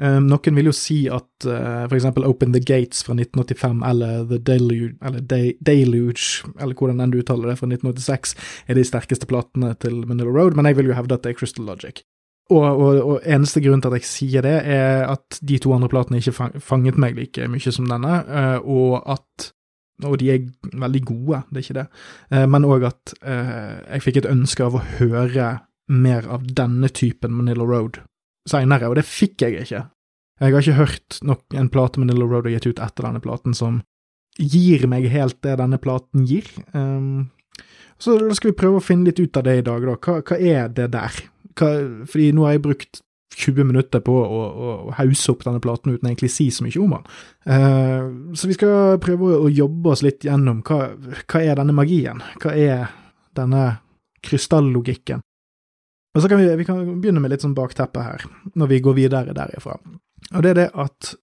Um, 0.00 0.24
noen 0.26 0.56
vil 0.58 0.66
jo 0.66 0.74
si 0.74 1.04
at 1.06 1.46
uh, 1.46 1.84
for 1.86 1.94
eksempel 1.94 2.26
Open 2.26 2.54
the 2.54 2.62
Gates 2.62 3.04
fra 3.06 3.14
1985 3.14 3.84
eller 3.86 4.24
The 4.30 4.40
Deluge, 4.42 4.96
eller 5.06 5.22
De 5.22 5.54
Deluge, 5.62 6.42
eller 6.58 6.74
hvordan 6.74 7.02
enn 7.04 7.12
du 7.12 7.20
uttaler 7.20 7.52
det, 7.52 7.58
fra 7.60 7.68
1986, 7.70 8.34
er 8.66 8.78
de 8.78 8.86
sterkeste 8.88 9.28
platene 9.30 9.70
til 9.78 10.02
Manila 10.02 10.32
Road, 10.34 10.58
men 10.58 10.66
jeg 10.66 10.80
vil 10.80 10.90
jo 10.90 10.98
hevde 10.98 11.14
at 11.14 11.26
det 11.26 11.34
er 11.34 11.38
Crystal 11.38 11.68
Logic. 11.68 12.02
Og, 12.50 12.64
og, 12.64 12.98
og, 13.00 13.14
eneste 13.22 13.62
grunn 13.64 13.80
til 13.80 13.94
at 13.94 14.02
jeg 14.02 14.08
sier 14.10 14.44
det, 14.44 14.56
er 14.68 15.06
at 15.08 15.38
de 15.40 15.60
to 15.62 15.72
andre 15.72 15.88
platene 15.88 16.18
ikke 16.20 16.60
fanget 16.60 16.98
meg 17.00 17.14
like 17.16 17.46
mye 17.48 17.72
som 17.72 17.86
denne, 17.88 18.18
uh, 18.26 18.58
og 18.60 18.98
at 19.14 19.52
og 20.02 20.16
de 20.18 20.26
er 20.32 20.48
veldig 20.74 21.00
gode, 21.06 21.38
det 21.54 21.60
er 21.60 21.64
ikke 21.68 21.76
det, 21.76 22.48
men 22.50 22.64
òg 22.66 22.82
at 22.88 23.12
jeg 23.22 24.02
fikk 24.02 24.16
et 24.18 24.26
ønske 24.26 24.64
av 24.66 24.74
å 24.74 24.80
høre 24.98 25.44
mer 25.92 26.26
av 26.32 26.46
denne 26.56 26.88
typen 26.88 27.34
Manila 27.36 27.66
Road 27.68 28.00
seinere, 28.48 28.90
og 28.90 28.98
det 28.98 29.06
fikk 29.08 29.44
jeg 29.44 29.64
ikke. 29.64 29.84
Jeg 30.42 30.54
har 30.54 30.64
ikke 30.64 30.80
hørt 30.80 31.18
nok 31.24 31.56
en 31.56 31.70
plate 31.72 32.00
Manila 32.02 32.26
Road 32.26 32.48
har 32.48 32.56
gitt 32.56 32.72
ut 32.72 32.82
etter 32.82 33.06
denne 33.06 33.22
platen 33.24 33.54
som 33.56 33.82
gir 34.40 34.88
meg 34.90 35.06
helt 35.12 35.38
det 35.46 35.58
denne 35.60 35.78
platen 35.78 36.26
gir. 36.26 36.48
Um, 36.74 37.30
så 38.02 38.18
da 38.18 38.34
skal 38.34 38.50
vi 38.50 38.58
prøve 38.58 38.80
å 38.80 38.84
finne 38.84 39.08
litt 39.08 39.22
ut 39.22 39.38
av 39.38 39.46
det 39.46 39.60
i 39.60 39.64
dag, 39.66 39.86
da. 39.86 39.94
Hva, 39.94 40.18
hva 40.26 40.38
er 40.38 40.72
det 40.74 40.90
der? 40.96 41.20
Hva, 41.54 41.70
fordi 42.10 42.32
nå 42.34 42.46
har 42.48 42.56
jeg 42.56 42.64
brukt 42.64 43.00
20 43.34 43.66
minutter 43.66 44.02
på 44.04 44.14
å, 44.14 44.24
å, 44.26 44.72
å 44.90 44.96
hause 44.98 45.32
opp 45.32 45.44
denne 45.46 45.62
platen 45.62 45.94
uten 45.94 46.10
egentlig 46.10 46.30
å 46.30 46.34
si 46.34 46.48
så 46.54 46.66
mye 46.66 46.82
om 46.82 46.96
den. 46.96 47.06
Uh, 47.46 48.34
så 48.38 48.50
vi 48.50 48.58
skal 48.58 48.98
prøve 49.02 49.38
å 49.46 49.52
jobbe 49.52 49.94
oss 49.94 50.04
litt 50.06 50.26
gjennom 50.26 50.62
hva, 50.66 50.90
hva 51.22 51.42
er 51.42 51.58
denne 51.60 51.74
magien? 51.76 52.22
Hva 52.42 52.54
er 52.58 52.90
denne 53.38 53.64
krystallogikken? 54.24 55.22
Og 56.14 56.22
så 56.22 56.30
kan 56.30 56.38
vi, 56.38 56.46
vi 56.56 56.64
kan 56.64 56.80
begynne 57.02 57.20
med 57.22 57.32
litt 57.34 57.42
sånn 57.42 57.56
bakteppe 57.56 58.04
her, 58.04 58.24
når 58.54 58.70
vi 58.70 58.80
går 58.84 58.96
videre 58.98 59.34
derifra. 59.36 59.76
Og 60.34 60.44
det 60.44 60.54
er 60.54 60.60
det 60.62 60.70
at 60.74 61.14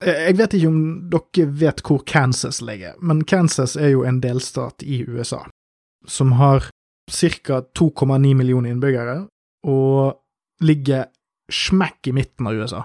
Jeg 0.00 0.36
vet 0.38 0.54
ikke 0.56 0.68
om 0.70 0.84
dere 1.12 1.44
vet 1.60 1.82
hvor 1.84 1.98
Kansas 2.08 2.62
ligger, 2.64 2.94
men 3.04 3.18
Kansas 3.28 3.74
er 3.76 3.90
jo 3.92 4.06
en 4.08 4.22
delstat 4.24 4.80
i 4.80 5.02
USA 5.04 5.42
som 6.08 6.32
har 6.32 6.70
ca. 7.10 7.60
2,9 7.78 8.34
millioner 8.34 8.70
innbyggere, 8.70 9.26
og 9.66 10.16
ligger 10.64 11.10
smekk 11.52 12.08
i 12.08 12.14
midten 12.16 12.46
av 12.46 12.56
USA. 12.56 12.84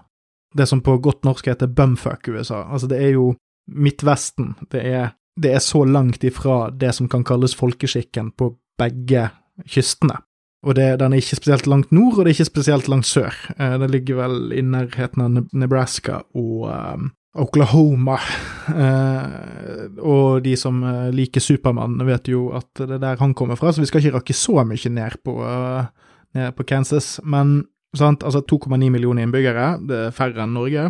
Det 0.55 0.67
som 0.67 0.81
på 0.81 0.98
godt 0.98 1.24
norsk 1.24 1.48
heter 1.48 1.72
bumfuck 1.72 2.27
USA. 2.27 2.65
Altså, 2.67 2.88
det 2.88 3.00
er 3.00 3.15
jo 3.15 3.36
Midtvesten. 3.65 4.53
Det 4.69 4.81
er, 4.86 5.15
det 5.41 5.55
er 5.55 5.63
så 5.63 5.86
langt 5.86 6.24
ifra 6.24 6.69
det 6.69 6.91
som 6.95 7.07
kan 7.10 7.24
kalles 7.25 7.55
folkeskikken 7.57 8.31
på 8.38 8.51
begge 8.77 9.29
kystene. 9.65 10.19
Og 10.65 10.74
det, 10.74 10.88
den 11.00 11.13
er 11.13 11.22
ikke 11.22 11.38
spesielt 11.38 11.67
langt 11.69 11.91
nord, 11.93 12.17
og 12.17 12.25
det 12.25 12.31
er 12.31 12.39
ikke 12.39 12.50
spesielt 12.50 12.88
langt 12.89 13.05
sør. 13.05 13.36
Eh, 13.60 13.75
det 13.81 13.91
ligger 13.93 14.17
vel 14.24 14.55
i 14.57 14.63
nærheten 14.65 15.22
av 15.22 15.38
Nebraska 15.53 16.24
og 16.34 16.65
um, 16.72 17.12
Oklahoma. 17.45 18.17
Eh, 18.74 19.86
og 20.01 20.41
de 20.45 20.55
som 20.57 20.81
eh, 20.81 21.12
liker 21.13 21.43
Supermann, 21.43 22.00
vet 22.07 22.31
jo 22.31 22.48
at 22.57 22.81
det 22.81 22.98
er 22.98 23.03
der 23.03 23.22
han 23.22 23.38
kommer 23.38 23.60
fra, 23.60 23.72
så 23.72 23.84
vi 23.84 23.91
skal 23.91 24.01
ikke 24.01 24.17
rakke 24.17 24.38
så 24.38 24.65
mye 24.65 24.93
ned 24.98 25.22
på, 25.22 25.38
uh, 25.45 25.86
ned 26.34 26.57
på 26.57 26.65
Kansas. 26.65 27.19
Men 27.24 27.60
sant, 27.95 28.25
altså 28.25 28.41
2,9 28.41 28.89
millioner 28.89 29.27
innbyggere, 29.27 29.75
det 29.86 30.01
er 30.07 30.15
færre 30.15 30.48
enn 30.48 30.57
Norge. 30.57 30.89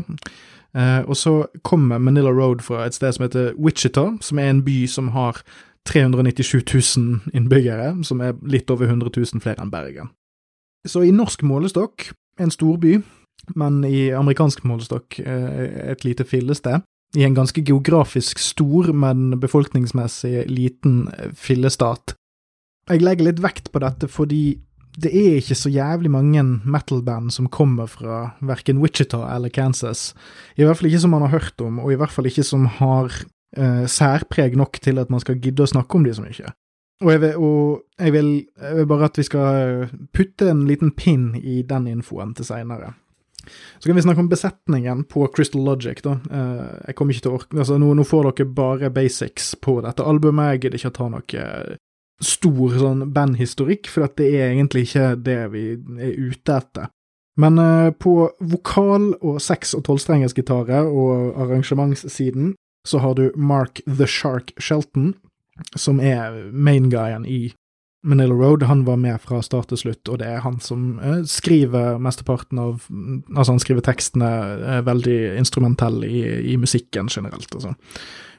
Og 0.75 1.15
så 1.15 1.31
kommer 1.63 2.01
Manila 2.03 2.33
Road 2.35 2.59
fra 2.65 2.81
et 2.83 2.97
sted 2.97 3.13
som 3.15 3.23
heter 3.23 3.53
Wichita, 3.55 4.09
som 4.19 4.41
er 4.43 4.49
en 4.51 4.59
by 4.65 4.81
som 4.91 5.13
har 5.13 5.39
397 5.89 6.63
000 6.97 7.35
innbyggere, 7.37 7.93
som 8.03 8.21
er 8.25 8.37
litt 8.49 8.71
over 8.73 8.89
100 8.89 9.11
000 9.13 9.43
flere 9.43 9.61
enn 9.61 9.73
Bergen. 9.73 10.11
Så 10.85 11.03
i 11.05 11.13
norsk 11.13 11.43
målestokk 11.45 12.11
en 12.41 12.51
storby, 12.53 12.99
men 13.57 13.79
i 13.87 14.09
amerikansk 14.15 14.65
målestokk 14.65 15.19
eh, 15.21 15.91
et 15.91 16.05
lite 16.05 16.25
fillested. 16.27 16.83
I 17.15 17.23
en 17.23 17.37
ganske 17.37 17.61
geografisk 17.63 18.41
stor, 18.41 18.91
men 18.93 19.39
befolkningsmessig 19.39 20.45
liten 20.51 21.05
eh, 21.13 21.31
fillestat. 21.37 22.15
Jeg 22.89 23.01
legger 23.01 23.31
litt 23.31 23.41
vekt 23.41 23.71
på 23.73 23.81
dette 23.81 24.09
fordi 24.11 24.59
det 24.95 25.11
er 25.11 25.39
ikke 25.41 25.57
så 25.59 25.69
jævlig 25.73 26.11
mange 26.13 26.43
metal-band 26.63 27.33
som 27.35 27.49
kommer 27.51 27.89
fra 27.91 28.19
verken 28.45 28.79
Wichita 28.79 29.25
eller 29.33 29.51
Kansas. 29.51 30.13
I 30.55 30.63
hvert 30.63 30.79
fall 30.79 30.87
ikke 30.87 31.01
som 31.03 31.11
man 31.11 31.25
har 31.25 31.33
hørt 31.35 31.59
om, 31.63 31.81
og 31.83 31.91
i 31.91 31.97
hvert 31.99 32.13
fall 32.15 32.29
ikke 32.29 32.45
som 32.47 32.67
har 32.77 33.11
eh, 33.55 33.85
særpreg 33.91 34.55
nok 34.59 34.79
til 34.83 35.01
at 35.01 35.11
man 35.13 35.23
skal 35.23 35.39
gidde 35.41 35.65
å 35.65 35.71
snakke 35.71 35.97
om 35.97 36.05
de 36.05 36.13
så 36.15 36.25
mye. 36.25 36.53
Og 37.03 37.11
jeg, 37.11 37.21
vil, 37.21 37.33
og 37.43 37.81
jeg 37.99 38.13
vil, 38.15 38.29
jeg 38.61 38.75
vil 38.77 38.85
bare 38.87 39.09
at 39.09 39.17
vi 39.19 39.25
skal 39.27 39.89
putte 40.15 40.47
en 40.47 40.63
liten 40.67 40.93
pinn 40.95 41.33
i 41.35 41.59
den 41.67 41.89
infoen 41.91 42.31
til 42.37 42.47
seinere. 42.47 42.93
Så 43.77 43.89
kan 43.89 43.97
vi 43.97 44.01
snakke 44.01 44.23
om 44.23 44.29
besetningen 44.31 45.03
på 45.11 45.27
Crystal 45.35 45.61
Logic, 45.65 45.99
da. 46.01 46.15
Eh, 46.31 46.69
jeg 46.87 46.97
kommer 46.97 47.13
ikke 47.13 47.25
til 47.27 47.33
å 47.33 47.39
orke 47.39 47.59
Altså, 47.59 47.77
nå, 47.81 47.91
nå, 47.93 48.05
får 48.07 48.29
dere 48.31 48.53
bare 48.57 48.93
basics 48.93 49.53
på 49.61 49.79
dette 49.85 50.05
albumet. 50.07 50.55
Jeg 50.55 50.63
gidder 50.65 50.79
ikke 50.79 50.93
å 50.93 50.97
ta 50.99 51.09
noe 51.13 51.77
stor 52.23 52.77
sånn 52.79 53.07
bandhistorikk, 53.13 53.89
for 53.91 54.07
det 54.17 54.29
er 54.39 54.53
egentlig 54.53 54.87
ikke 54.87 55.07
det 55.19 55.39
vi 55.51 55.65
er 55.75 56.15
ute 56.15 56.55
etter. 56.55 56.91
Men 57.35 57.59
uh, 57.59 57.91
på 57.91 58.29
vokal- 58.39 59.17
og 59.19 59.41
seks- 59.43 59.75
og 59.75 59.83
tolvstrengers 59.87 60.35
gitarer 60.37 60.87
og 60.87 61.35
arrangementssiden 61.43 62.53
så 62.85 63.01
har 63.03 63.17
du 63.17 63.31
Mark 63.35 63.81
The 63.85 64.07
Shark 64.07 64.53
Shelton, 64.61 65.13
som 65.75 65.99
er 66.03 66.51
main 66.53 66.89
guyen 66.91 67.25
i 67.25 67.53
Manila 68.05 68.33
Road, 68.33 68.63
han 68.63 68.85
var 68.85 68.95
med 68.95 69.21
fra 69.21 69.41
start 69.41 69.71
til 69.71 69.79
slutt, 69.81 70.09
og 70.13 70.19
det 70.21 70.27
er 70.29 70.43
han 70.45 70.59
som 70.61 70.99
eh, 71.01 71.23
skriver 71.25 71.97
mesteparten 72.01 72.59
av 72.61 72.83
Altså, 72.85 73.55
han 73.55 73.61
skriver 73.63 73.85
tekstene 73.85 74.29
eh, 74.55 74.81
veldig 74.85 75.17
instrumentell 75.39 76.03
i, 76.05 76.21
i, 76.53 76.57
musikken 76.61 77.09
generelt, 77.09 77.49
altså. 77.49 77.73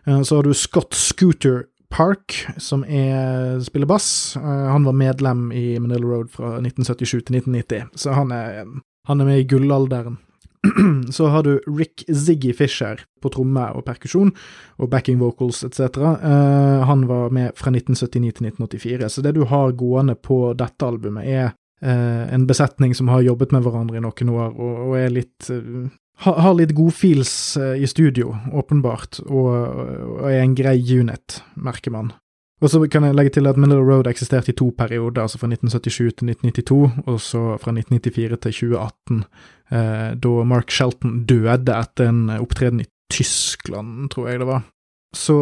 Eh, 0.07 0.23
så 0.23 0.39
har 0.39 0.47
du 0.47 0.55
Scott 0.55 0.95
Scooter 0.95 1.65
Park, 1.91 2.45
som 2.63 2.85
er, 2.85 3.59
spiller 3.63 3.87
bass. 3.91 4.37
Han 4.43 4.87
var 4.87 4.95
medlem 4.95 5.51
i 5.55 5.79
Manila 5.79 6.03
Road 6.03 6.31
fra 6.35 6.57
1977 6.59 7.11
til 7.27 7.39
1990, 7.39 7.91
så 7.95 8.15
han 8.15 8.35
er, 8.35 8.65
han 9.07 9.23
er 9.23 9.29
med 9.29 9.43
i 9.43 9.47
gullalderen. 9.51 10.19
så 11.17 11.27
har 11.27 11.43
du 11.43 11.61
Rick 11.67 12.05
Ziggy 12.09 12.53
Fisher 12.53 13.01
på 13.23 13.31
tromme 13.33 13.67
og 13.77 13.85
perkusjon, 13.87 14.33
og 14.81 14.91
backing 14.93 15.21
vocals 15.21 15.63
etc. 15.67 15.99
Uh, 15.99 16.17
eh, 16.17 16.87
han 16.89 17.07
var 17.11 17.35
med 17.35 17.55
fra 17.59 17.73
1979 17.73 18.33
til 18.39 18.51
1984, 18.51 19.13
så 19.13 19.25
det 19.25 19.37
du 19.37 19.45
har 19.49 19.77
gående 19.79 20.17
på 20.17 20.53
dette 20.59 20.87
albumet, 20.89 21.27
er 21.27 21.55
uh, 21.85 22.25
en 22.33 22.47
besetning 22.49 22.95
som 22.97 23.11
har 23.13 23.25
jobbet 23.27 23.55
med 23.55 23.67
hverandre 23.67 24.01
i 24.01 24.05
noen 24.05 24.35
år, 24.35 24.53
og, 24.55 24.83
og 24.89 24.99
er 25.01 25.15
litt 25.15 25.51
uh, 25.53 25.87
har 26.27 26.55
litt 26.57 26.73
godfeels 26.73 27.31
i 27.77 27.85
studio, 27.85 28.31
åpenbart, 28.57 29.19
og 29.29 30.31
er 30.31 30.39
en 30.41 30.55
grei 30.57 30.79
unit, 30.81 31.43
merker 31.61 31.93
man. 31.93 32.15
Og 32.65 32.73
så 32.73 32.81
kan 32.89 33.05
jeg 33.05 33.17
legge 33.17 33.35
til 33.37 33.49
at 33.51 33.59
Middle 33.61 33.85
Road 33.85 34.09
eksisterte 34.09 34.55
i 34.55 34.57
to 34.57 34.71
perioder, 34.79 35.27
altså 35.27 35.39
fra 35.39 35.49
1977 35.51 36.15
til 36.17 36.31
1992, 36.33 37.03
og 37.07 37.19
så 37.21 37.43
fra 37.61 37.75
1994 37.77 38.39
til 38.41 38.55
2018, 38.73 39.25
eh, 39.77 40.15
da 40.25 40.47
Mark 40.49 40.73
Shelton 40.73 41.19
døde 41.29 41.75
etter 41.77 42.09
en 42.09 42.31
opptreden 42.39 42.81
i 42.81 42.89
Tyskland, 43.13 44.09
tror 44.11 44.31
jeg 44.31 44.41
det 44.41 44.49
var. 44.49 44.65
Så, 45.17 45.37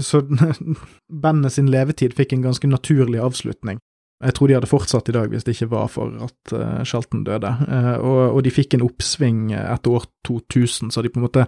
så 0.00 0.22
bandet 1.24 1.52
sin 1.52 1.68
levetid 1.68 2.16
fikk 2.16 2.32
en 2.32 2.48
ganske 2.48 2.68
naturlig 2.68 3.20
avslutning. 3.20 3.78
Jeg 4.24 4.32
tror 4.32 4.48
de 4.48 4.56
hadde 4.56 4.70
fortsatt 4.70 5.10
i 5.10 5.12
dag 5.12 5.28
hvis 5.28 5.44
det 5.44 5.58
ikke 5.58 5.74
var 5.74 5.90
for 5.92 6.08
at 6.24 6.52
uh, 6.56 6.80
Shelton 6.88 7.24
døde. 7.26 7.52
Uh, 7.68 7.96
og, 8.00 8.20
og, 8.30 8.40
de 8.46 8.52
fikk 8.54 8.74
en 8.74 8.86
oppsving 8.86 9.50
etter 9.52 9.98
år 9.98 10.06
2000, 10.24 10.88
så 10.92 11.04
de 11.04 11.12
på 11.12 11.20
en 11.20 11.26
måte 11.26 11.44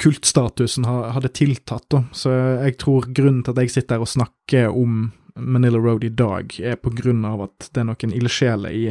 kultstatusen 0.00 0.86
hadde 0.86 1.28
tiltatt, 1.36 1.84
da. 1.92 2.04
Så 2.16 2.32
jeg 2.32 2.78
tror 2.80 3.10
grunnen 3.12 3.42
til 3.44 3.52
at 3.52 3.60
jeg 3.64 3.74
sitter 3.74 3.98
her 3.98 4.06
og 4.06 4.12
snakker 4.12 4.70
om 4.72 5.10
Manila 5.36 5.78
Road 5.78 6.04
i 6.04 6.12
dag, 6.12 6.52
er 6.60 6.78
på 6.80 6.92
grunn 6.92 7.24
av 7.24 7.46
at 7.46 7.68
det 7.72 7.82
er 7.82 7.88
noen 7.88 8.14
ildsjeler 8.16 8.74
i 8.76 8.86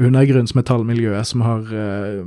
undergrunnsmetallmiljøet 0.00 1.26
som 1.26 1.42
har 1.44 1.72
uh, 1.74 2.20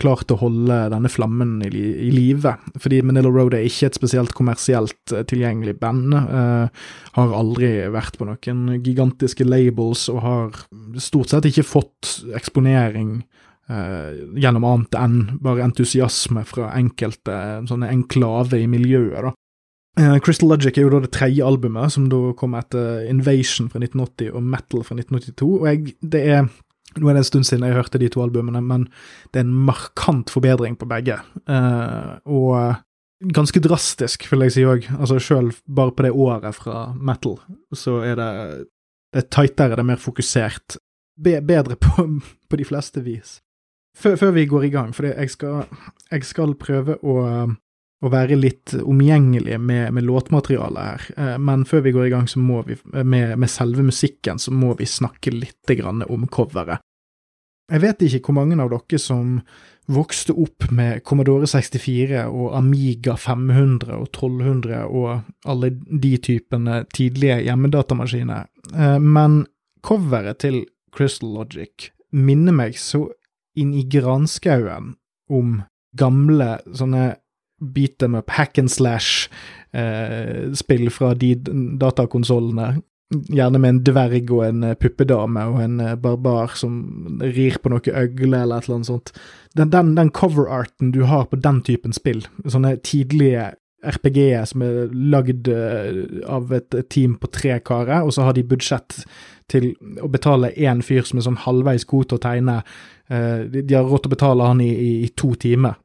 klart 0.00 0.32
å 0.32 0.38
holde 0.40 0.78
denne 0.94 1.10
flammen 1.12 1.58
i, 1.66 1.70
i 2.08 2.10
live. 2.14 2.54
Fordi 2.80 3.02
Manila 3.06 3.30
Road 3.32 3.56
er 3.56 3.66
ikke 3.68 3.90
et 3.90 3.98
spesielt 4.00 4.34
kommersielt 4.36 5.14
uh, 5.14 5.22
tilgjengelig 5.28 5.76
band. 5.82 6.16
Uh, 6.16 6.88
har 7.18 7.36
aldri 7.36 7.72
vært 7.92 8.18
på 8.18 8.28
noen 8.28 8.78
gigantiske 8.84 9.46
labels 9.46 10.08
og 10.12 10.22
har 10.24 10.62
stort 11.02 11.34
sett 11.34 11.50
ikke 11.50 11.66
fått 11.66 12.18
eksponering 12.38 13.20
gjennom 13.68 14.64
annet 14.64 14.94
enn 14.96 15.16
bare 15.44 15.66
entusiasme 15.66 16.40
fra 16.48 16.70
enkelte 16.78 17.34
sånne 17.68 17.90
enklave 17.92 18.62
i 18.62 18.70
miljøet, 18.70 19.28
da. 19.28 19.34
Uh, 19.98 20.18
Crystal 20.22 20.48
Logic 20.48 20.76
er 20.78 20.84
jo 20.84 20.92
da 20.92 21.00
det 21.02 21.10
tredje 21.16 21.42
albumet, 21.42 21.90
som 21.90 22.06
da 22.10 22.30
kom 22.38 22.54
etter 22.54 23.02
Invasion 23.10 23.66
fra 23.72 23.80
1980 23.82 24.30
og 24.30 24.44
Metal 24.46 24.84
fra 24.86 24.94
1982, 24.94 25.48
og 25.58 25.66
jeg, 25.66 25.94
det 26.14 26.24
er 26.36 26.42
nå 26.96 27.10
er 27.10 27.16
det 27.18 27.20
en 27.20 27.26
stund 27.28 27.46
siden 27.46 27.66
jeg 27.66 27.76
hørte 27.76 28.00
de 28.00 28.08
to 28.10 28.22
albumene, 28.24 28.62
men 28.64 28.86
det 29.32 29.42
er 29.42 29.46
en 29.46 29.64
markant 29.68 30.30
forbedring 30.32 30.78
på 30.80 30.86
begge. 30.88 31.18
Og 32.24 32.54
ganske 33.36 33.60
drastisk, 33.62 34.24
vil 34.30 34.46
jeg 34.46 34.54
si 34.54 34.64
òg. 34.66 34.88
Altså 34.96 35.18
sjøl 35.22 35.52
bare 35.66 35.92
på 35.94 36.06
det 36.06 36.14
året 36.16 36.56
fra 36.56 36.88
metal, 36.96 37.36
så 37.76 37.98
er 38.06 38.16
det, 38.18 38.30
det 39.14 39.22
er 39.22 39.28
tightere, 39.28 39.76
det 39.76 39.84
er 39.84 39.90
mer 39.90 40.02
fokusert. 40.02 40.78
Be, 41.18 41.36
bedre 41.44 41.76
på, 41.76 42.08
på 42.50 42.60
de 42.60 42.66
fleste 42.66 43.04
vis. 43.04 43.38
Før, 43.98 44.16
før, 44.16 44.34
vi 44.36 44.46
går 44.46 44.68
i 44.68 44.70
gang, 44.70 44.92
for 44.94 45.08
jeg 45.08 45.30
skal, 45.32 45.64
jeg 46.12 46.26
skal 46.26 46.52
prøve 46.60 46.94
å, 47.02 47.14
å, 47.50 48.10
være 48.12 48.38
litt 48.38 48.76
omgjengelig 48.78 49.56
med, 49.58 49.90
med 49.96 50.06
låtmaterialet 50.06 50.84
her, 50.84 51.06
eh, 51.16 51.38
men 51.42 51.64
før 51.66 51.82
vi 51.86 51.94
går 51.96 52.06
i 52.06 52.12
gang 52.12 52.28
vi, 52.68 52.76
med, 53.02 53.34
med 53.34 53.50
selve 53.50 53.82
musikken, 53.82 54.38
så 54.38 54.54
må 54.54 54.76
vi 54.78 54.86
snakke 54.86 55.34
litt 55.34 55.74
om 56.06 56.28
coveret. 56.30 56.84
Jeg 57.68 57.82
vet 57.82 58.06
ikke 58.06 58.30
hvor 58.30 58.38
mange 58.38 58.56
av 58.62 58.70
dere 58.72 59.00
som 59.02 59.40
vokste 59.92 60.32
opp 60.36 60.68
med 60.72 61.02
Commodore 61.04 61.48
64 61.48 62.26
og 62.28 62.54
Amiga 62.56 63.16
500 63.16 63.92
og 63.96 64.08
1200 64.08 64.86
og 64.86 65.48
alle 65.48 65.72
de 65.74 66.14
typene 66.22 66.82
tidlige 66.94 67.42
hjemmedatamaskiner, 67.48 68.48
eh, 68.74 68.98
men 69.02 69.42
coveret 69.82 70.44
til 70.44 70.62
Crystal 70.94 71.34
Logic 71.34 71.90
minner 72.12 72.54
meg 72.56 72.78
så 72.80 73.08
inn 73.58 73.74
i 73.76 73.84
granskauen 73.90 74.94
om 75.28 75.58
gamle 75.98 76.58
sånne 76.76 77.16
beat 77.58 77.98
them 77.98 78.14
up, 78.14 78.30
hack 78.30 78.58
and 78.58 78.70
slash-spill 78.70 80.86
eh, 80.86 80.94
fra 80.94 81.14
de 81.14 81.34
datakonsollene. 81.80 82.82
gjerne 83.32 83.58
med 83.58 83.70
en 83.70 83.84
dverg 83.84 84.30
og 84.36 84.42
en 84.44 84.64
puppedame 84.76 85.40
og 85.48 85.62
en 85.64 85.78
barbar 85.96 86.52
som 86.60 87.16
rir 87.22 87.56
på 87.56 87.70
noe 87.72 87.80
øgle 87.80 88.42
eller 88.42 88.58
et 88.58 88.68
eller 88.68 88.76
annet 88.76 88.90
sånt. 88.90 89.12
Den, 89.56 89.70
den, 89.72 89.94
den 89.96 90.12
cover-arten 90.12 90.92
du 90.92 91.08
har 91.08 91.24
på 91.24 91.40
den 91.40 91.62
typen 91.64 91.96
spill, 91.96 92.28
sånne 92.44 92.76
tidlige 92.84 93.54
RPG-er 93.80 94.44
som 94.50 94.62
er 94.66 94.92
lagd 94.92 95.48
av 96.26 96.52
et 96.52 96.74
team 96.90 97.14
på 97.16 97.30
tre 97.32 97.60
karer, 97.64 98.02
og 98.02 98.12
så 98.12 98.26
har 98.26 98.36
de 98.36 98.44
budsjett 98.44 99.06
til 99.48 99.70
å 100.02 100.08
betale 100.12 100.52
én 100.58 100.82
fyr 100.84 101.06
som 101.08 101.20
er 101.20 101.28
sånn 101.28 101.44
halvveis 101.46 101.86
god 101.88 102.10
til 102.10 102.18
å 102.18 102.24
tegne. 102.26 102.56
De 103.08 103.74
har 103.74 103.86
råd 103.88 104.02
til 104.04 104.10
å 104.10 104.12
betale 104.12 104.48
han 104.50 104.60
i, 104.60 104.68
i, 104.68 104.90
i 105.06 105.08
to 105.16 105.30
timer. 105.40 105.78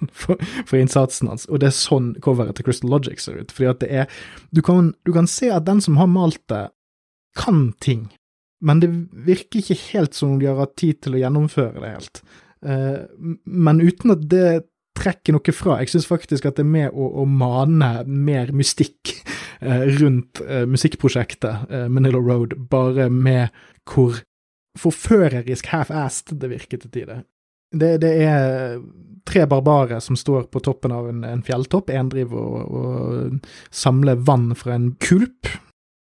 for, 0.12 0.36
for, 0.66 0.78
innsatsen 0.78 1.28
hans. 1.28 1.46
Og 1.48 1.60
det 1.60 1.70
er 1.70 1.76
sånn 1.76 2.12
coveret 2.24 2.58
til 2.58 2.66
Crystal 2.68 2.90
Logic 2.92 3.20
ser 3.20 3.40
ut. 3.40 3.52
Fordi 3.54 3.70
at 3.70 3.82
det 3.82 3.90
er 4.02 4.22
du 4.54 4.62
kan, 4.64 4.92
du 5.06 5.12
kan 5.16 5.28
se 5.30 5.50
at 5.52 5.66
den 5.68 5.82
som 5.84 6.00
har 6.00 6.10
malt 6.10 6.42
det, 6.52 6.68
kan 7.38 7.68
ting, 7.78 8.08
men 8.60 8.80
det 8.82 8.88
virker 9.26 9.60
ikke 9.60 9.76
helt 9.92 10.16
som 10.18 10.32
om 10.32 10.40
de 10.40 10.48
har 10.50 10.58
hatt 10.58 10.74
tid 10.80 10.98
til 11.04 11.14
å 11.14 11.20
gjennomføre 11.20 11.78
det 11.78 11.92
helt. 11.92 12.22
Uh, 12.66 13.06
men 13.46 13.78
uten 13.80 14.16
at 14.16 14.24
det 14.32 14.48
trekker 14.98 15.36
noe 15.36 15.54
fra. 15.54 15.78
Jeg 15.80 15.92
syns 15.92 16.08
faktisk 16.10 16.48
at 16.48 16.58
det 16.58 16.64
er 16.66 16.72
med 16.72 16.90
å, 16.90 17.06
å 17.22 17.24
mane 17.24 17.92
mer 18.10 18.50
mystikk 18.50 19.14
uh, 19.62 19.86
rundt 20.00 20.42
uh, 20.42 20.66
musikkprosjektet 20.68 21.70
Manila 21.88 22.18
Road, 22.18 22.58
bare 22.68 23.06
med 23.14 23.54
hvor 23.86 24.18
forførerisk 24.78 25.70
half-assed 25.72 26.36
det 26.40 26.50
virker 26.52 26.80
til 26.82 26.92
tider. 26.94 27.24
Det, 27.70 27.96
det, 28.02 28.10
er 28.26 28.78
tre 29.26 29.46
barbarer 29.46 30.02
som 30.02 30.18
står 30.18 30.48
på 30.50 30.62
toppen 30.64 30.94
av 30.94 31.08
en, 31.10 31.24
en 31.26 31.42
fjelltopp. 31.46 31.90
En 31.94 32.10
driver 32.10 32.38
og, 32.40 32.70
og 32.70 33.50
samler 33.70 34.22
vann 34.26 34.50
fra 34.58 34.74
en 34.74 34.92
kulp 35.02 35.50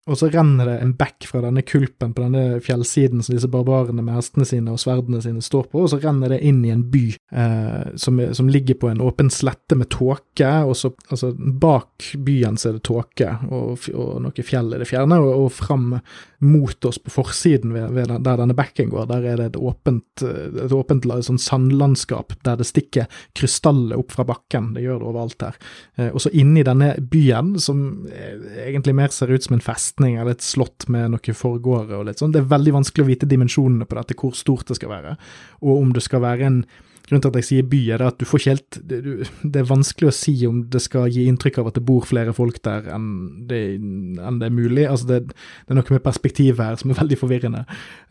og 0.10 0.18
så 0.18 0.30
renner 0.34 0.66
det 0.66 0.78
en 0.82 0.94
bekk 0.98 1.28
fra 1.30 1.42
denne 1.44 1.62
kulpen 1.68 2.14
på 2.16 2.24
denne 2.26 2.60
fjellsiden 2.66 3.22
som 3.24 3.36
disse 3.36 3.50
barbarene 3.52 4.02
med 4.02 4.18
hestene 4.18 4.48
sine 4.48 4.74
og 4.74 4.82
sverdene 4.82 5.22
sine 5.22 5.44
står 5.46 5.70
på, 5.70 5.84
og 5.84 5.92
så 5.92 6.00
renner 6.02 6.34
det 6.34 6.42
inn 6.50 6.64
i 6.66 6.74
en 6.74 6.84
by 6.90 7.04
eh, 7.14 7.92
som, 8.00 8.18
som, 8.34 8.50
ligger 8.50 8.80
på 8.82 8.90
en 8.90 9.04
åpen 9.06 9.30
slette 9.34 9.78
med 9.78 9.92
tåke, 9.94 10.50
og 10.66 10.74
så 10.78 10.92
altså, 11.10 11.32
bak 11.38 12.10
byen 12.26 12.58
så 12.58 12.72
er 12.72 12.80
det 12.80 12.86
tåke 12.90 13.36
og, 13.50 13.86
og 13.94 14.24
noe 14.26 14.46
fjell 14.46 14.74
i 14.74 14.82
det 14.82 14.90
fjerne, 14.90 15.20
og, 15.22 15.46
og 15.46 15.54
fram 15.54 15.92
mot 16.40 16.86
oss 16.88 16.98
på 17.04 17.14
forsiden 17.14 17.76
ved, 17.76 17.94
ved 17.94 18.16
der 18.26 18.42
denne 18.42 18.56
bekken 18.58 18.90
går, 18.94 19.10
der 19.12 19.28
er 19.28 19.42
det 19.42 19.50
et 19.52 19.60
åpent, 19.60 20.24
et 20.24 20.74
åpent 20.74 21.06
sånn 21.28 21.42
sandlandskap 21.42 22.34
der 22.48 22.58
det 22.60 22.70
stikker 22.70 23.10
krystaller 23.38 24.00
opp 24.00 24.16
fra 24.16 24.26
bakken, 24.28 24.74
det 24.76 24.86
gjør 24.86 25.02
det 25.02 25.10
overalt 25.12 25.48
her. 25.50 25.60
Eh, 26.00 26.10
og 26.10 26.24
så 26.24 26.34
inni 26.34 26.64
denne 26.66 26.94
byen, 27.12 27.54
som 27.62 28.08
egentlig 28.10 28.96
mer 28.98 29.14
ser 29.14 29.32
ut 29.32 29.46
som 29.46 29.58
en 29.58 29.64
fest, 29.64 29.99
festning 30.00 30.20
eller 30.20 30.32
et 30.32 30.42
slott 30.42 30.88
med 30.88 31.12
noen 31.12 31.36
forgårder 31.36 32.00
og 32.00 32.08
litt 32.08 32.20
sånn. 32.20 32.32
Det 32.32 32.44
er 32.44 32.54
veldig 32.54 32.78
vanskelig 32.80 33.06
å 33.06 33.10
vite 33.10 33.30
dimensjonene 33.30 33.86
på 33.86 33.98
dette, 33.98 34.16
hvor 34.16 34.36
stort 34.36 34.68
det 34.68 34.80
skal 34.80 34.90
være, 34.90 35.18
og 35.62 35.82
om 35.82 35.92
det 35.94 36.04
skal 36.04 36.22
være 36.22 36.46
en 36.46 36.64
Grunnen 37.10 37.24
til 37.24 37.32
at 37.32 37.38
jeg 37.40 37.46
sier 37.48 37.66
by, 37.66 37.78
er 37.90 38.02
at 38.06 38.20
du 38.22 38.26
får 38.30 38.38
ikke 38.38 38.52
helt 38.52 38.76
det, 38.86 38.98
det, 39.42 39.64
er 39.64 39.66
vanskelig 39.66 40.12
å 40.12 40.14
si 40.14 40.36
om 40.46 40.60
det 40.70 40.78
skal 40.84 41.08
gi 41.10 41.24
inntrykk 41.26 41.56
av 41.58 41.72
at 41.72 41.80
det 41.80 41.82
bor 41.88 42.04
flere 42.06 42.36
folk 42.38 42.60
der 42.62 42.86
enn 42.94 43.08
det, 43.50 43.62
enn 43.82 44.38
det 44.38 44.46
er 44.46 44.54
mulig. 44.54 44.84
Altså 44.86 45.08
det, 45.10 45.18
det, 45.32 45.72
er 45.72 45.80
noe 45.80 45.96
med 45.96 46.04
perspektivet 46.06 46.62
her 46.62 46.78
som 46.78 46.94
er 46.94 47.00
veldig 47.00 47.18
forvirrende. 47.18 47.64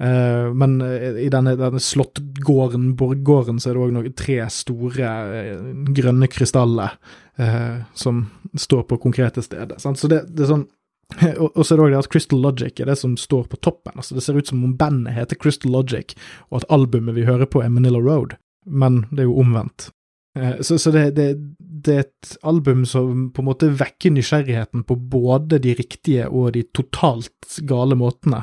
Uh, 0.02 0.50
men 0.50 0.80
i 0.82 1.28
denne, 1.30 1.54
denne 1.60 1.78
slottgården, 1.78 2.96
borggården, 2.98 3.62
så 3.62 3.70
er 3.70 3.78
det 3.78 4.02
òg 4.02 4.10
tre 4.18 4.40
store 4.50 5.14
uh, 5.30 5.70
grønne 5.94 6.26
krystaller 6.34 6.98
uh, 7.38 7.86
som 7.94 8.24
står 8.58 8.82
på 8.90 8.98
konkrete 9.06 9.46
steder. 9.46 9.78
Sant? 9.78 10.02
Så 10.02 10.10
det, 10.10 10.24
det 10.34 10.42
er 10.42 10.56
sånn 10.56 10.66
og, 11.42 11.60
så 11.64 11.74
er 11.74 11.78
det 11.78 11.84
òg 11.86 11.92
det 11.94 12.00
at 12.02 12.10
Crystal 12.12 12.42
Logic 12.44 12.80
er 12.80 12.90
det 12.90 12.98
som 13.00 13.16
står 13.16 13.46
på 13.48 13.60
toppen. 13.64 13.96
altså 13.96 14.14
Det 14.14 14.24
ser 14.24 14.36
ut 14.36 14.50
som 14.50 14.64
om 14.64 14.76
bandet 14.76 15.16
heter 15.16 15.40
Crystal 15.40 15.72
Logic, 15.72 16.12
og 16.50 16.60
at 16.60 16.68
albumet 16.74 17.16
vi 17.16 17.28
hører 17.28 17.48
på 17.48 17.62
er 17.64 17.72
Manila 17.72 18.02
Road, 18.02 18.36
men 18.66 19.06
det 19.10 19.24
er 19.24 19.30
jo 19.30 19.38
omvendt. 19.40 19.90
Eh, 20.38 20.60
så, 20.60 20.78
så 20.78 20.92
det, 20.92 21.10
det, 21.16 21.28
det, 21.58 21.94
er 21.94 22.06
et 22.06 22.36
album 22.42 22.84
som 22.86 23.28
på 23.32 23.42
en 23.42 23.48
måte 23.48 23.72
vekker 23.72 24.12
nysgjerrigheten 24.14 24.84
på 24.84 24.96
både 24.96 25.60
de 25.64 25.74
riktige 25.78 26.28
og 26.28 26.52
de 26.56 26.66
totalt 26.76 27.60
gale 27.68 27.96
måtene. 27.98 28.42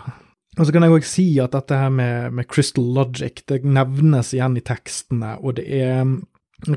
Og 0.55 0.65
så 0.65 0.71
kan 0.71 0.85
jeg 0.85 0.95
òg 0.95 1.07
si 1.07 1.25
at 1.43 1.55
dette 1.55 1.77
her 1.77 1.91
med, 1.91 2.31
med, 2.33 2.47
Crystal 2.47 2.85
Logic, 2.95 3.43
det 3.47 3.61
nevnes 3.67 4.31
igjen 4.33 4.55
i 4.57 4.63
tekstene, 4.63 5.35
og 5.43 5.57
det 5.59 5.67
er 5.67 6.07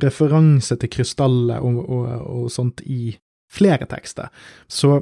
referanse 0.03 0.74
til 0.77 0.90
krystaller 0.90 1.62
og, 1.64 1.79
og, 1.87 2.09
og 2.27 2.48
sånt 2.53 2.83
i 2.83 3.14
flere 3.48 3.87
tekster. 3.88 4.33
Så 4.68 4.98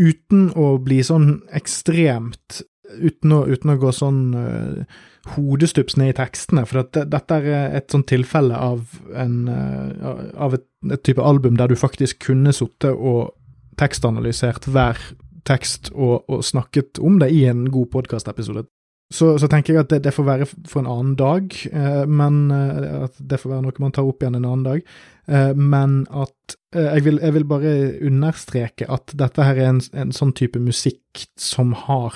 uten 0.00 0.50
å 0.56 0.74
bli 0.82 1.02
sånn 1.06 1.40
ekstremt 1.56 2.64
Uten 2.90 3.30
å, 3.30 3.44
uten 3.46 3.70
å 3.70 3.76
gå 3.78 3.92
sånn 3.94 4.32
uh, 4.34 4.96
hodestups 5.36 5.94
ned 5.94 6.08
i 6.10 6.14
tekstene, 6.18 6.64
for 6.66 6.82
det, 6.82 7.04
dette 7.12 7.36
er 7.38 7.76
et 7.78 7.92
sånt 7.94 8.08
tilfelle 8.10 8.56
av, 8.58 8.96
en, 9.14 9.36
uh, 9.46 10.32
av 10.34 10.56
et, 10.56 10.64
et, 10.88 10.98
type 11.06 11.22
album 11.22 11.54
der 11.54 11.70
du 11.70 11.76
faktisk 11.78 12.18
kunne 12.26 12.50
sittet 12.50 12.90
og 12.90 13.30
tekstanalysert 13.78 14.66
hver 14.66 14.98
tekst 15.46 15.92
og, 15.94 16.24
og, 16.26 16.42
snakket 16.42 16.98
om 16.98 17.20
det 17.22 17.30
i 17.30 17.44
en 17.52 17.68
god 17.70 17.92
podkastepisode. 17.94 18.66
Så, 19.10 19.32
så, 19.42 19.48
tenker 19.50 19.74
jeg 19.74 19.82
at 19.82 19.90
det, 19.90 20.04
det, 20.04 20.12
får 20.14 20.26
være 20.26 20.46
for 20.70 20.80
en 20.80 20.90
annen 20.90 21.16
dag, 21.18 21.54
eh, 21.74 22.04
men 22.06 22.50
eh, 22.54 23.06
at 23.08 23.14
det 23.18 23.40
får 23.42 23.50
være 23.56 23.64
noe 23.64 23.82
man 23.82 23.94
tar 23.96 24.06
opp 24.06 24.22
igjen 24.22 24.38
en 24.38 24.46
annen 24.46 24.68
dag. 24.68 24.80
Eh, 25.26 25.52
men 25.58 26.06
at 26.14 26.54
eh, 26.76 26.94
jeg 26.94 27.02
vil, 27.08 27.18
jeg, 27.18 27.34
vil, 27.34 27.46
bare 27.50 27.72
understreke 28.06 28.86
at 28.86 29.10
dette 29.18 29.42
her 29.48 29.56
er 29.58 29.68
en, 29.72 29.82
en 29.98 30.14
sånn 30.14 30.30
type 30.38 30.62
musikk 30.62 31.26
som 31.34 31.74
har 31.88 32.14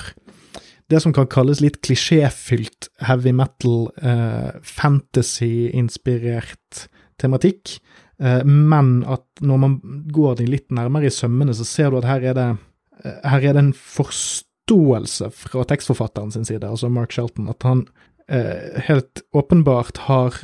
det 0.92 1.00
som 1.02 1.14
kan 1.16 1.26
kalles 1.32 1.62
litt 1.64 1.80
klisjéfylt 1.82 2.88
heavy 3.08 3.32
metal, 3.34 3.90
eh, 4.04 4.50
fantasy-inspirert 4.62 6.86
tematikk, 7.18 7.80
eh, 8.20 8.44
men 8.44 9.02
at 9.10 9.24
når 9.42 9.58
man 9.64 9.80
går 10.14 10.36
de 10.44 10.46
litt 10.46 10.70
nærmere 10.70 11.06
i 11.10 11.14
sømmene, 11.14 11.54
så 11.56 11.64
ser 11.66 11.90
du 11.90 11.96
at 11.98 12.10
her 12.12 12.22
er 12.30 12.34
det, 12.38 12.50
her 13.02 13.40
er 13.40 13.52
det 13.56 13.62
en 13.64 13.74
forståelse 13.74 14.52
forståelse 14.64 15.30
fra 15.30 15.64
tekstforfatteren 15.64 16.32
sin 16.32 16.44
side, 16.44 16.66
altså 16.66 16.88
Mark 16.88 17.12
Shelton, 17.12 17.48
at 17.48 17.62
han 17.62 17.86
eh, 18.28 18.80
helt 18.80 19.22
åpenbart 19.32 19.96
har 19.96 20.34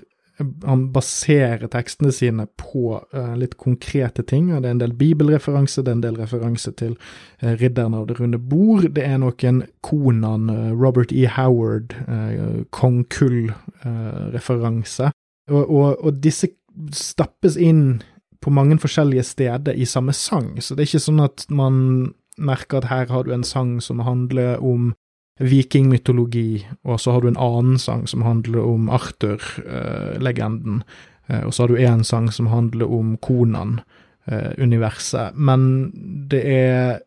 han 0.64 0.92
baserer 0.92 1.68
tekstene 1.68 2.12
sine 2.12 2.46
på 2.56 3.04
eh, 3.12 3.36
litt 3.36 3.58
konkrete 3.60 4.22
ting. 4.22 4.52
og 4.54 4.62
Det 4.62 4.68
er 4.68 4.72
en 4.72 4.80
del 4.80 4.94
bibelreferanse, 4.96 5.82
det 5.82 5.88
er 5.88 5.92
en 5.98 6.02
del 6.02 6.16
referanse 6.16 6.72
til 6.72 6.96
eh, 7.42 7.56
Ridderen 7.60 7.94
av 7.94 8.06
det 8.08 8.20
runde 8.20 8.38
bord. 8.38 8.88
Det 8.94 9.04
er 9.04 9.18
noen 9.20 9.62
Konan, 9.82 10.48
uh, 10.48 10.72
Robert 10.72 11.12
E. 11.12 11.26
Howard, 11.28 11.92
eh, 12.08 12.64
Kong 12.70 13.04
Kull-referanse. 13.12 15.10
Og, 15.50 15.70
og, 15.70 16.04
og, 16.04 16.14
disse 16.24 16.48
stappes 16.94 17.56
inn 17.60 18.02
på 18.40 18.50
mange 18.50 18.78
forskjellige 18.80 19.22
steder 19.22 19.76
i 19.76 19.84
samme 19.84 20.12
sang, 20.16 20.56
så 20.62 20.72
det 20.72 20.86
er 20.86 20.88
ikke 20.88 21.04
sånn 21.04 21.20
at 21.20 21.44
man 21.52 22.14
merker 22.40 22.78
at 22.80 22.88
her 22.90 23.06
har 23.12 23.22
du 23.24 23.32
en 23.34 23.44
sang 23.44 23.82
som 23.84 23.98
handler 24.04 24.56
om 24.64 24.94
vikingmytologi, 25.40 26.66
og 26.84 27.00
så 27.00 27.10
har 27.12 27.20
du 27.20 27.28
en 27.30 27.40
annen 27.40 27.78
sang 27.80 28.08
som 28.08 28.22
handler 28.22 28.60
om 28.60 28.90
Arthur-legenden, 28.92 30.82
eh, 31.28 31.46
og 31.46 31.54
så 31.54 31.62
har 31.62 31.68
du 31.68 31.76
en 31.80 32.04
sang 32.04 32.32
som 32.32 32.46
handler 32.52 32.92
om 32.92 33.16
Konan-universet. 33.16 35.34
Men 35.34 35.92
det 36.30 36.42
er 36.44 36.98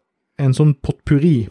en 0.41 0.53
sånn 0.53 0.73
potpurri 0.81 1.49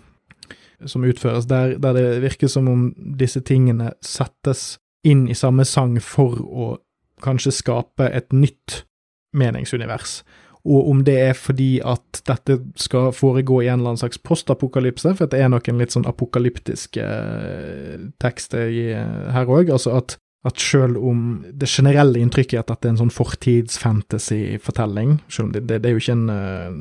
som 0.87 1.05
utføres, 1.07 1.47
der, 1.47 1.79
der 1.79 1.93
det 1.95 2.23
virker 2.25 2.49
som 2.51 2.69
om 2.69 2.95
disse 2.97 3.41
tingene 3.47 3.93
settes 4.03 4.79
inn 5.07 5.29
i 5.31 5.35
samme 5.39 5.65
sang 5.65 6.01
for 6.03 6.35
å 6.43 6.79
kanskje 7.23 7.53
skape 7.55 8.11
et 8.11 8.33
nytt 8.35 8.83
meningsunivers 9.33 10.25
og 10.63 10.91
om 10.93 11.05
det 11.07 11.19
er 11.19 11.35
fordi 11.35 11.81
at 11.83 12.23
dette 12.29 12.59
skal 12.79 13.13
foregå 13.17 13.63
i 13.63 13.69
en 13.69 13.81
eller 13.81 13.89
annen 13.93 14.03
slags 14.05 14.21
postapokalypse, 14.23 15.15
for 15.19 15.27
det 15.31 15.41
er 15.43 15.49
noen 15.51 15.81
litt 15.81 15.95
sånn 15.95 16.07
apokalyptiske 16.07 17.03
eh, 17.03 17.99
tekster 18.23 18.67
eh, 18.71 19.33
her 19.35 19.47
òg, 19.51 19.71
altså 19.75 19.91
at 19.99 20.09
at 20.43 20.59
selv 20.59 20.99
om 20.99 21.45
det 21.55 21.69
generelle 21.71 22.19
inntrykket 22.19 22.57
er 22.57 22.63
at 22.65 22.71
dette 22.73 22.89
er 22.89 22.93
en 22.97 23.03
sånn 23.05 23.15
fortidsfantasy-fortelling, 23.15 25.11
selv 25.31 25.47
om 25.47 25.53
det, 25.55 25.61
det, 25.69 25.77
det, 25.85 25.89
er 25.89 25.95
jo 25.95 26.03
ikke 26.03 26.17
en 26.17 26.31
eh, 26.35 26.73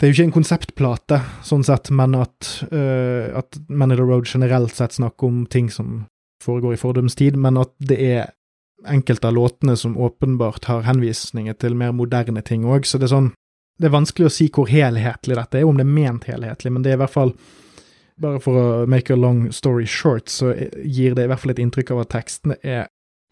det 0.00 0.06
er 0.06 0.08
jo 0.08 0.16
ikke 0.16 0.28
en 0.30 0.38
konseptplate, 0.38 1.18
sånn 1.44 1.64
sett, 1.68 1.90
men 1.92 2.14
at, 2.16 2.64
uh, 2.72 3.36
at 3.36 3.58
Man 3.68 3.92
of 3.92 3.98
the 4.00 4.06
Road 4.08 4.24
generelt 4.24 4.72
sett 4.72 4.96
snakker 4.96 5.28
om 5.28 5.42
ting 5.44 5.68
som 5.68 6.06
foregår 6.40 6.72
i 6.72 6.80
fordums 6.80 7.18
tid, 7.20 7.36
men 7.36 7.60
at 7.60 7.68
det 7.84 7.98
er 8.00 8.30
enkelte 8.88 9.28
av 9.28 9.34
låtene 9.34 9.76
som 9.76 9.98
åpenbart 9.98 10.64
har 10.64 10.82
henvisninger 10.82 11.54
til 11.60 11.76
mer 11.76 11.92
moderne 11.92 12.42
ting 12.42 12.64
òg, 12.64 12.86
så 12.86 12.98
det 12.98 13.08
er 13.08 13.16
sånn 13.16 13.32
Det 13.80 13.88
er 13.88 13.96
vanskelig 13.96 14.26
å 14.28 14.32
si 14.32 14.50
hvor 14.52 14.68
helhetlig 14.68 15.36
dette 15.38 15.58
er, 15.58 15.64
om 15.64 15.76
det 15.76 15.86
er 15.86 15.94
ment 15.94 16.26
helhetlig, 16.28 16.72
men 16.72 16.82
det 16.82 16.92
er 16.92 16.98
i 16.98 17.02
hvert 17.04 17.16
fall 17.16 17.34
Bare 18.20 18.40
for 18.44 18.52
å 18.60 18.86
make 18.86 19.12
a 19.12 19.16
long 19.16 19.46
story 19.50 19.86
short, 19.86 20.28
så 20.28 20.52
gir 20.84 21.14
det 21.16 21.24
i 21.24 21.28
hvert 21.30 21.40
fall 21.40 21.54
et 21.54 21.62
inntrykk 21.62 21.94
av 21.94 22.02
at 22.02 22.10
tekstene 22.12 22.58
er, 22.60 22.82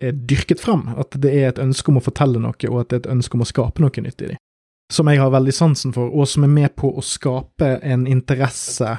er 0.01 0.15
dyrket 0.17 0.63
fram, 0.65 0.87
at 0.97 1.13
det 1.13 1.29
er 1.29 1.51
et 1.51 1.61
ønske 1.61 1.93
om 1.93 1.99
å 2.01 2.05
fortelle 2.07 2.41
noe, 2.41 2.57
og 2.71 2.79
at 2.81 2.89
det 2.89 2.97
er 2.97 3.03
et 3.03 3.11
ønske 3.13 3.37
om 3.37 3.45
å 3.45 3.49
skape 3.51 3.85
noe 3.85 4.05
nytt 4.07 4.25
i 4.25 4.31
dem. 4.31 4.41
Som 4.89 5.11
jeg 5.13 5.21
har 5.21 5.35
veldig 5.35 5.53
sansen 5.53 5.93
for, 5.93 6.09
og 6.09 6.25
som 6.25 6.47
er 6.47 6.55
med 6.55 6.73
på 6.81 6.89
å 6.89 7.05
skape 7.05 7.75
en 7.85 8.07
interesse 8.09 8.95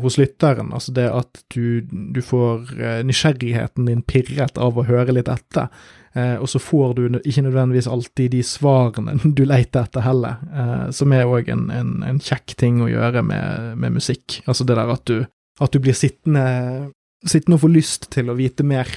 hos 0.00 0.16
lytteren. 0.20 0.72
Altså 0.72 0.94
det 0.96 1.08
at 1.12 1.42
du, 1.54 1.82
du 1.84 2.22
får 2.24 2.70
nysgjerrigheten 3.04 3.90
din 3.90 4.04
pirret 4.06 4.56
av 4.60 4.78
å 4.78 4.86
høre 4.88 5.14
litt 5.18 5.28
etter. 5.32 5.68
Eh, 6.14 6.34
og 6.36 6.48
så 6.48 6.60
får 6.60 6.94
du 6.94 7.04
ikke 7.24 7.44
nødvendigvis 7.46 7.88
alltid 7.88 8.34
de 8.34 8.42
svarene 8.44 9.14
du 9.38 9.46
leter 9.48 9.86
etter 9.86 10.04
heller, 10.04 10.42
eh, 10.52 10.88
som 10.92 11.12
er 11.16 11.28
òg 11.28 11.48
en, 11.52 11.70
en, 11.72 11.94
en, 12.04 12.18
kjekk 12.20 12.56
ting 12.60 12.82
å 12.84 12.90
gjøre 12.90 13.22
med, 13.24 13.78
med, 13.80 13.96
musikk. 13.96 14.42
Altså 14.44 14.66
det 14.68 14.76
der 14.76 14.92
at 14.92 15.06
du, 15.08 15.22
at 15.60 15.72
du 15.72 15.80
blir 15.80 15.96
sittende, 15.96 16.92
sittende 17.24 17.56
og 17.56 17.64
får 17.64 17.72
lyst 17.78 18.10
til 18.12 18.28
å 18.28 18.36
vite 18.36 18.66
mer, 18.66 18.90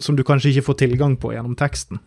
som 0.00 0.14
du 0.16 0.22
kanskje 0.26 0.54
ikke 0.54 0.68
får 0.70 0.80
tilgang 0.84 1.18
på 1.20 1.34
gjennom 1.34 1.58
teksten. 1.58 1.98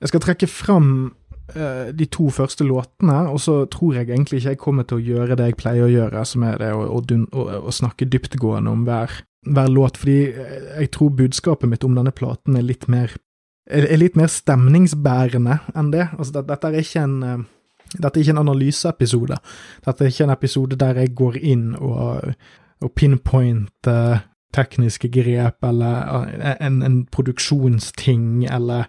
Jeg 0.00 0.12
skal 0.12 0.24
trekke 0.24 0.48
fram 0.48 0.90
eh, 1.04 1.25
de 1.46 2.06
to 2.10 2.26
første 2.34 2.64
låtene, 2.66 3.20
og 3.30 3.38
så 3.38 3.60
tror 3.70 3.94
jeg 3.94 4.08
egentlig 4.08 4.40
ikke 4.40 4.54
jeg 4.56 4.58
kommer 4.58 4.86
til 4.88 4.98
å 4.98 5.04
gjøre 5.04 5.36
det 5.38 5.44
jeg 5.52 5.58
pleier 5.60 5.86
å 5.86 5.92
gjøre, 5.92 6.24
som 6.26 6.42
er 6.42 6.58
det 6.58 6.72
å, 6.74 6.80
å, 6.98 6.98
å, 6.98 7.44
å 7.70 7.74
snakke 7.74 8.08
dyptgående 8.10 8.72
om 8.72 8.82
hver, 8.88 9.14
hver 9.46 9.70
låt, 9.70 10.00
fordi 10.02 10.16
jeg 10.32 10.90
tror 10.96 11.14
budskapet 11.20 11.70
mitt 11.70 11.86
om 11.86 11.94
denne 11.94 12.10
platen 12.10 12.58
er 12.58 12.66
litt 12.66 12.88
mer 12.90 13.14
er 13.66 13.98
litt 13.98 14.16
mer 14.18 14.30
stemningsbærende 14.30 15.58
enn 15.74 15.90
det. 15.90 16.08
Altså, 16.16 16.36
det, 16.36 16.44
dette 16.50 16.70
er 16.70 16.80
ikke 16.82 17.02
en 17.02 17.16
eh, 17.26 17.44
dette 17.96 18.18
er 18.18 18.24
ikke 18.24 18.34
en 18.34 18.42
analyseepisode. 18.42 19.36
Dette 19.86 20.04
er 20.04 20.10
ikke 20.10 20.24
en 20.26 20.34
episode 20.34 20.78
der 20.78 21.02
jeg 21.02 21.14
går 21.18 21.38
inn 21.38 21.68
og, 21.78 22.32
og 22.82 22.94
pinpointer 22.98 24.24
tekniske 24.56 25.10
grep 25.12 25.64
eller 25.66 26.26
eh, 26.34 26.56
en, 26.66 26.80
en, 26.86 27.00
produksjonsting 27.12 28.46
eller 28.50 28.86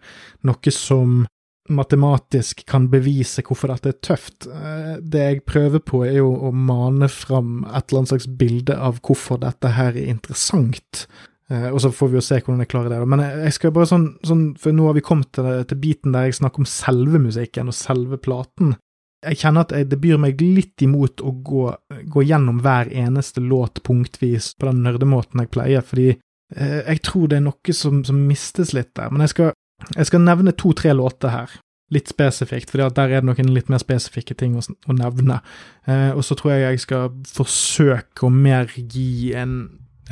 noe 0.48 0.74
som 0.74 1.26
matematisk 1.74 2.64
kan 2.70 2.88
bevise 2.92 3.44
hvorfor 3.46 3.74
dette 3.74 3.94
er 3.94 4.02
tøft. 4.04 4.48
Eh, 4.50 4.98
det 5.02 5.24
jeg 5.24 5.46
prøver 5.48 5.84
på, 5.84 6.04
er 6.08 6.20
jo 6.20 6.32
å 6.50 6.52
mane 6.52 7.10
fram 7.12 7.64
et 7.68 7.88
eller 7.88 8.04
annet 8.04 8.14
slags 8.14 8.30
bilde 8.40 8.78
av 8.78 9.02
hvorfor 9.06 9.42
dette 9.44 9.74
her 9.78 9.96
er 9.96 10.12
interessant. 10.12 11.08
Uh, 11.48 11.70
og 11.72 11.80
så 11.80 11.94
får 11.96 12.10
vi 12.12 12.18
jo 12.18 12.26
se 12.26 12.42
hvordan 12.42 12.60
jeg 12.66 12.72
klarer 12.74 12.92
det. 12.92 13.00
Men 13.08 13.24
jeg, 13.24 13.54
skal 13.56 13.72
bare 13.76 13.88
sånn, 13.88 14.08
sånn, 14.28 14.50
For 14.60 14.76
nå 14.76 14.90
har 14.90 14.98
vi 14.98 15.04
kommet 15.06 15.30
til, 15.38 15.48
til, 15.70 15.80
biten 15.80 16.12
der 16.12 16.28
jeg 16.28 16.42
snakker 16.42 16.60
om 16.60 16.68
selve 16.68 17.22
musikken 17.24 17.72
og 17.72 17.78
selve 17.78 18.20
platen. 18.20 18.76
Jeg 19.24 19.40
kjenner 19.40 19.64
at 19.64 19.72
jeg, 19.74 19.88
det 19.88 20.00
byr 20.04 20.20
meg 20.22 20.44
litt 20.44 20.84
imot 20.84 21.24
å 21.24 21.32
gå, 21.32 21.70
gå, 22.12 22.26
gjennom 22.28 22.60
hver 22.66 22.92
eneste 22.92 23.42
låt 23.42 23.80
punktvis 23.88 24.52
på 24.60 24.68
den 24.68 24.84
nerdemåten 24.86 25.42
jeg 25.46 25.54
pleier, 25.56 25.88
fordi 25.88 26.10
uh, 26.18 26.82
jeg 26.84 27.02
tror 27.08 27.32
det 27.32 27.40
er 27.40 27.48
noe 27.48 27.78
som, 27.80 28.04
som 28.08 28.20
mistes 28.28 28.76
litt 28.76 28.92
der. 29.00 29.14
Men 29.14 29.24
jeg 29.24 29.38
skal, 29.38 29.56
jeg 29.96 30.10
skal 30.10 30.24
nevne 30.26 30.56
to-tre 30.58 30.94
låter 30.96 31.34
her. 31.34 31.56
Litt 31.94 32.10
spesifikt, 32.12 32.72
for 32.72 32.84
der 32.84 33.12
er 33.12 33.22
det 33.22 33.28
noen 33.30 33.54
litt 33.56 33.70
mer 33.72 33.80
spesifikke 33.80 34.36
ting 34.36 34.58
å, 34.60 34.64
å 34.64 34.96
nevne. 34.96 35.40
Eh, 35.88 36.12
og 36.12 36.26
så 36.28 36.36
tror 36.36 36.54
jeg 36.54 36.66
jeg 36.66 36.82
skal 36.84 37.14
forsøke 37.32 38.28
å 38.28 38.34
mer 38.34 38.74
gi 38.76 39.32
en 39.40 39.62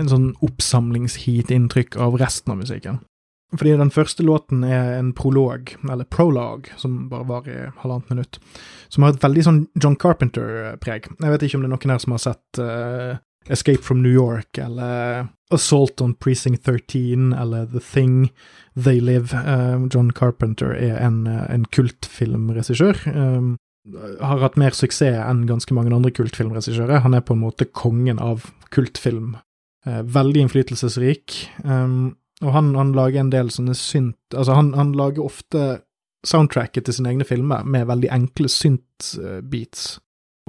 en 0.01 0.12
sånn 0.12 0.32
oppsamlingsheat-inntrykk 0.45 1.97
av 2.01 2.17
resten 2.19 2.54
av 2.54 2.62
musikken. 2.63 3.01
Fordi 3.56 3.75
den 3.80 3.93
første 3.93 4.25
låten 4.25 4.65
er 4.67 4.97
en 4.97 5.13
prolog, 5.15 5.69
eller 5.86 6.08
prolog, 6.12 6.67
som 6.82 7.06
bare 7.12 7.28
var 7.30 7.47
i 7.47 7.60
halvannet 7.84 8.10
minutt, 8.12 8.39
som 8.91 9.06
har 9.06 9.13
et 9.13 9.23
veldig 9.23 9.45
sånn 9.45 9.62
John 9.80 9.95
Carpenter-preg. 10.01 11.12
Jeg 11.13 11.36
vet 11.36 11.45
ikke 11.45 11.60
om 11.60 11.63
det 11.63 11.69
er 11.69 11.75
noen 11.75 11.93
her 11.93 12.01
som 12.04 12.15
har 12.15 12.23
sett 12.25 12.60
uh, 12.60 13.21
Escape 13.50 13.84
from 13.84 14.02
New 14.02 14.14
York, 14.14 14.58
eller 14.58 15.28
Assault 15.54 16.02
on 16.02 16.16
Precinct 16.18 16.66
13, 16.66 17.34
eller 17.34 17.66
The 17.66 17.80
Thing, 17.80 18.32
They 18.74 19.00
Live. 19.00 19.34
Um, 19.34 19.90
John 19.94 20.12
Carpenter 20.12 20.74
er 20.74 20.98
en, 20.98 21.28
en 21.28 21.66
kultfilmregissør. 21.66 23.06
Um, 23.14 23.58
har 24.22 24.42
hatt 24.42 24.58
mer 24.58 24.74
suksess 24.74 25.22
enn 25.22 25.46
ganske 25.46 25.74
mange 25.78 25.94
andre 25.94 26.10
kultfilmregissører. 26.10 27.04
Han 27.06 27.14
er 27.14 27.22
på 27.22 27.36
en 27.38 27.44
måte 27.44 27.70
kongen 27.70 28.18
av 28.18 28.50
kultfilm 28.74 29.36
Uh, 29.86 30.02
veldig 30.02 30.42
innflytelsesrik. 30.42 31.36
Um, 31.64 32.16
og 32.42 32.54
han, 32.56 32.72
han, 32.76 32.94
lager 32.98 33.22
en 33.22 33.30
del 33.34 33.52
sånne 33.54 33.76
synt... 33.78 34.18
Altså, 34.34 34.56
han, 34.58 34.74
han, 34.74 34.96
lager 34.98 35.26
ofte 35.26 35.66
soundtracket 36.26 36.88
til 36.88 36.98
sine 36.98 37.12
egne 37.14 37.28
filmer 37.28 37.64
med 37.70 37.86
veldig 37.92 38.10
enkle 38.16 38.50
synt-beats. 38.50 39.86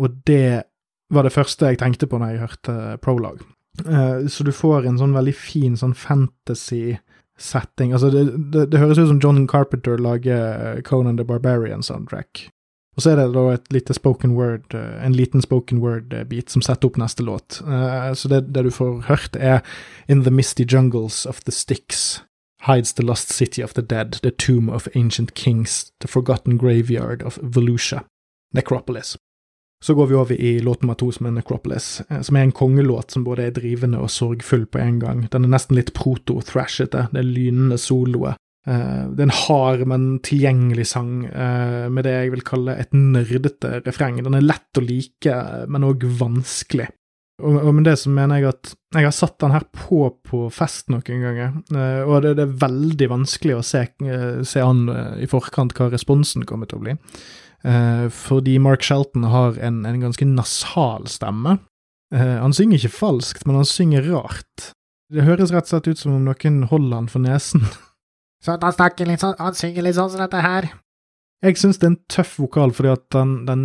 Og 0.01 0.17
det 0.29 0.65
var 1.13 1.23
det 1.27 1.35
første 1.35 1.67
jeg 1.71 1.79
tenkte 1.83 2.07
på 2.11 2.19
når 2.19 2.29
jeg 2.33 2.43
hørte 2.45 2.73
Prolog. 3.05 3.39
Uh, 3.85 4.27
så 4.33 4.45
du 4.47 4.53
får 4.57 4.87
en 4.89 4.99
sånn 4.99 5.17
veldig 5.17 5.35
fin 5.37 5.77
sånn 5.77 5.95
fantasy-setting. 5.95 7.93
Altså, 7.93 8.11
det, 8.11 8.25
det, 8.53 8.71
det, 8.73 8.81
høres 8.81 8.99
ut 8.99 9.09
som 9.13 9.21
John 9.23 9.47
Carpenter 9.51 9.97
lager 10.01 10.81
Conan 10.87 11.17
the 11.21 11.25
Barbarian-soundtrack. 11.29 12.49
Og 12.97 13.03
så 13.05 13.13
er 13.13 13.19
det 13.21 13.35
da 13.35 13.43
et 13.53 13.67
lite 13.73 13.95
spoken 13.95 14.33
word, 14.39 14.75
eh, 14.75 15.05
en 15.05 15.13
liten 15.13 15.43
spoken 15.45 15.83
word-bit 15.85 16.51
som 16.51 16.63
setter 16.65 16.89
opp 16.89 16.97
neste 16.97 17.23
låt. 17.23 17.61
Eh, 17.61 18.13
så 18.17 18.29
det, 18.33 18.55
det, 18.55 18.65
du 18.65 18.71
får 18.73 19.03
hørt, 19.11 19.37
er 19.37 19.61
In 20.09 20.25
the 20.25 20.31
misty 20.31 20.65
jungles 20.65 21.27
of 21.27 21.45
the 21.45 21.53
sticks 21.53 22.23
hides 22.67 22.95
the 22.95 23.05
lost 23.05 23.29
city 23.29 23.63
of 23.63 23.75
the 23.75 23.83
dead, 23.83 24.19
the 24.23 24.31
tomb 24.31 24.71
of 24.71 24.89
ancient 24.95 25.35
kings, 25.35 25.93
the 26.01 26.09
forgotten 26.09 26.57
graveyard 26.57 27.23
of 27.23 27.39
Volusia, 27.43 28.01
Necropolis. 28.55 29.17
Så 29.85 29.95
går 29.95 30.07
vi 30.09 30.17
over 30.17 30.41
i 30.41 30.59
låt 30.65 30.83
nummer 30.83 30.97
to, 30.97 31.11
som 31.13 31.29
er 31.29 31.37
Necropolis, 31.37 32.01
eh, 32.09 32.23
som 32.25 32.37
er 32.37 32.47
en 32.47 32.57
kongelåt 32.57 33.13
som 33.13 33.27
både 33.27 33.47
er 33.47 33.55
drivende 33.57 34.01
og 34.01 34.11
sorgfull 34.11 34.65
på 34.67 34.81
en 34.81 34.99
gang. 35.03 35.27
Den 35.33 35.45
er 35.45 35.53
nesten 35.53 35.77
litt 35.77 35.93
proto-thrashete, 35.97 37.09
det 37.13 37.23
er 37.23 37.29
lynende 37.29 37.79
soloer, 37.81 38.41
Uh, 38.67 39.07
det 39.15 39.23
er 39.23 39.29
en 39.29 39.39
hard, 39.47 39.83
men 39.87 40.07
tilgjengelig 40.27 40.89
sang 40.91 41.21
uh, 41.31 41.87
med 41.87 42.03
det 42.03 42.17
jeg 42.17 42.33
vil 42.35 42.47
kalle 42.47 42.75
et 42.83 42.95
nerdete 42.99 43.81
refreng. 43.87 44.19
Den 44.27 44.35
er 44.35 44.43
lett 44.43 44.81
å 44.81 44.83
like, 44.83 45.37
men 45.71 45.87
òg 45.87 46.03
vanskelig. 46.19 46.89
Og, 47.47 47.69
med 47.77 47.85
det 47.85 47.99
så 48.01 48.11
mener 48.11 48.41
jeg 48.41 48.49
at 48.49 48.71
jeg 48.97 49.05
har 49.05 49.13
satt 49.13 49.37
den 49.45 49.53
her 49.53 49.67
på 49.69 50.07
på 50.25 50.47
fest 50.51 50.89
noen 50.89 51.21
ganger, 51.21 51.59
og 52.09 52.23
det, 52.25 52.31
er 52.41 52.55
veldig 52.63 53.09
vanskelig 53.13 53.59
å 53.59 53.65
se, 53.67 53.83
se 54.49 54.63
an 54.65 54.87
i 55.21 55.29
forkant 55.29 55.75
hva 55.77 55.91
responsen 55.93 56.47
kommer 56.49 56.71
til 56.71 56.81
å 56.81 56.85
bli. 56.87 56.95
Fordi 58.15 58.61
Mark 58.63 58.85
Shelton 58.87 59.25
har 59.33 59.57
en, 59.59 59.81
en 59.89 59.97
ganske 59.99 60.27
nasal 60.29 61.09
stemme. 61.11 61.57
han 62.15 62.55
synger 62.55 62.79
ikke 62.79 62.95
falskt, 62.95 63.43
men 63.47 63.59
han 63.59 63.67
synger 63.67 64.07
rart. 64.13 64.69
Det 65.11 65.27
høres 65.27 65.51
rett 65.55 65.67
og 65.67 65.73
slett 65.73 65.91
ut 65.91 65.99
som 65.99 66.15
om 66.15 66.25
noen 66.27 66.63
holder 66.71 67.01
han 67.01 67.11
for 67.11 67.23
nesen. 67.23 67.67
Så 68.45 68.57
han 68.63 68.75
snakker 68.75 69.09
litt 69.09 69.23
sånn, 69.23 69.37
han 69.43 69.57
synger 69.59 69.87
litt 69.87 69.97
sånn 69.99 70.13
som 70.13 70.23
dette 70.23 70.43
her. 70.45 70.69
Jeg 71.45 71.59
syns 71.61 71.81
det 71.81 71.87
er 71.89 71.93
en 71.95 72.03
tøff 72.11 72.37
vokal, 72.41 72.73
fordi 72.75 72.93
at 72.95 73.05
den, 73.15 73.33
den, 73.49 73.63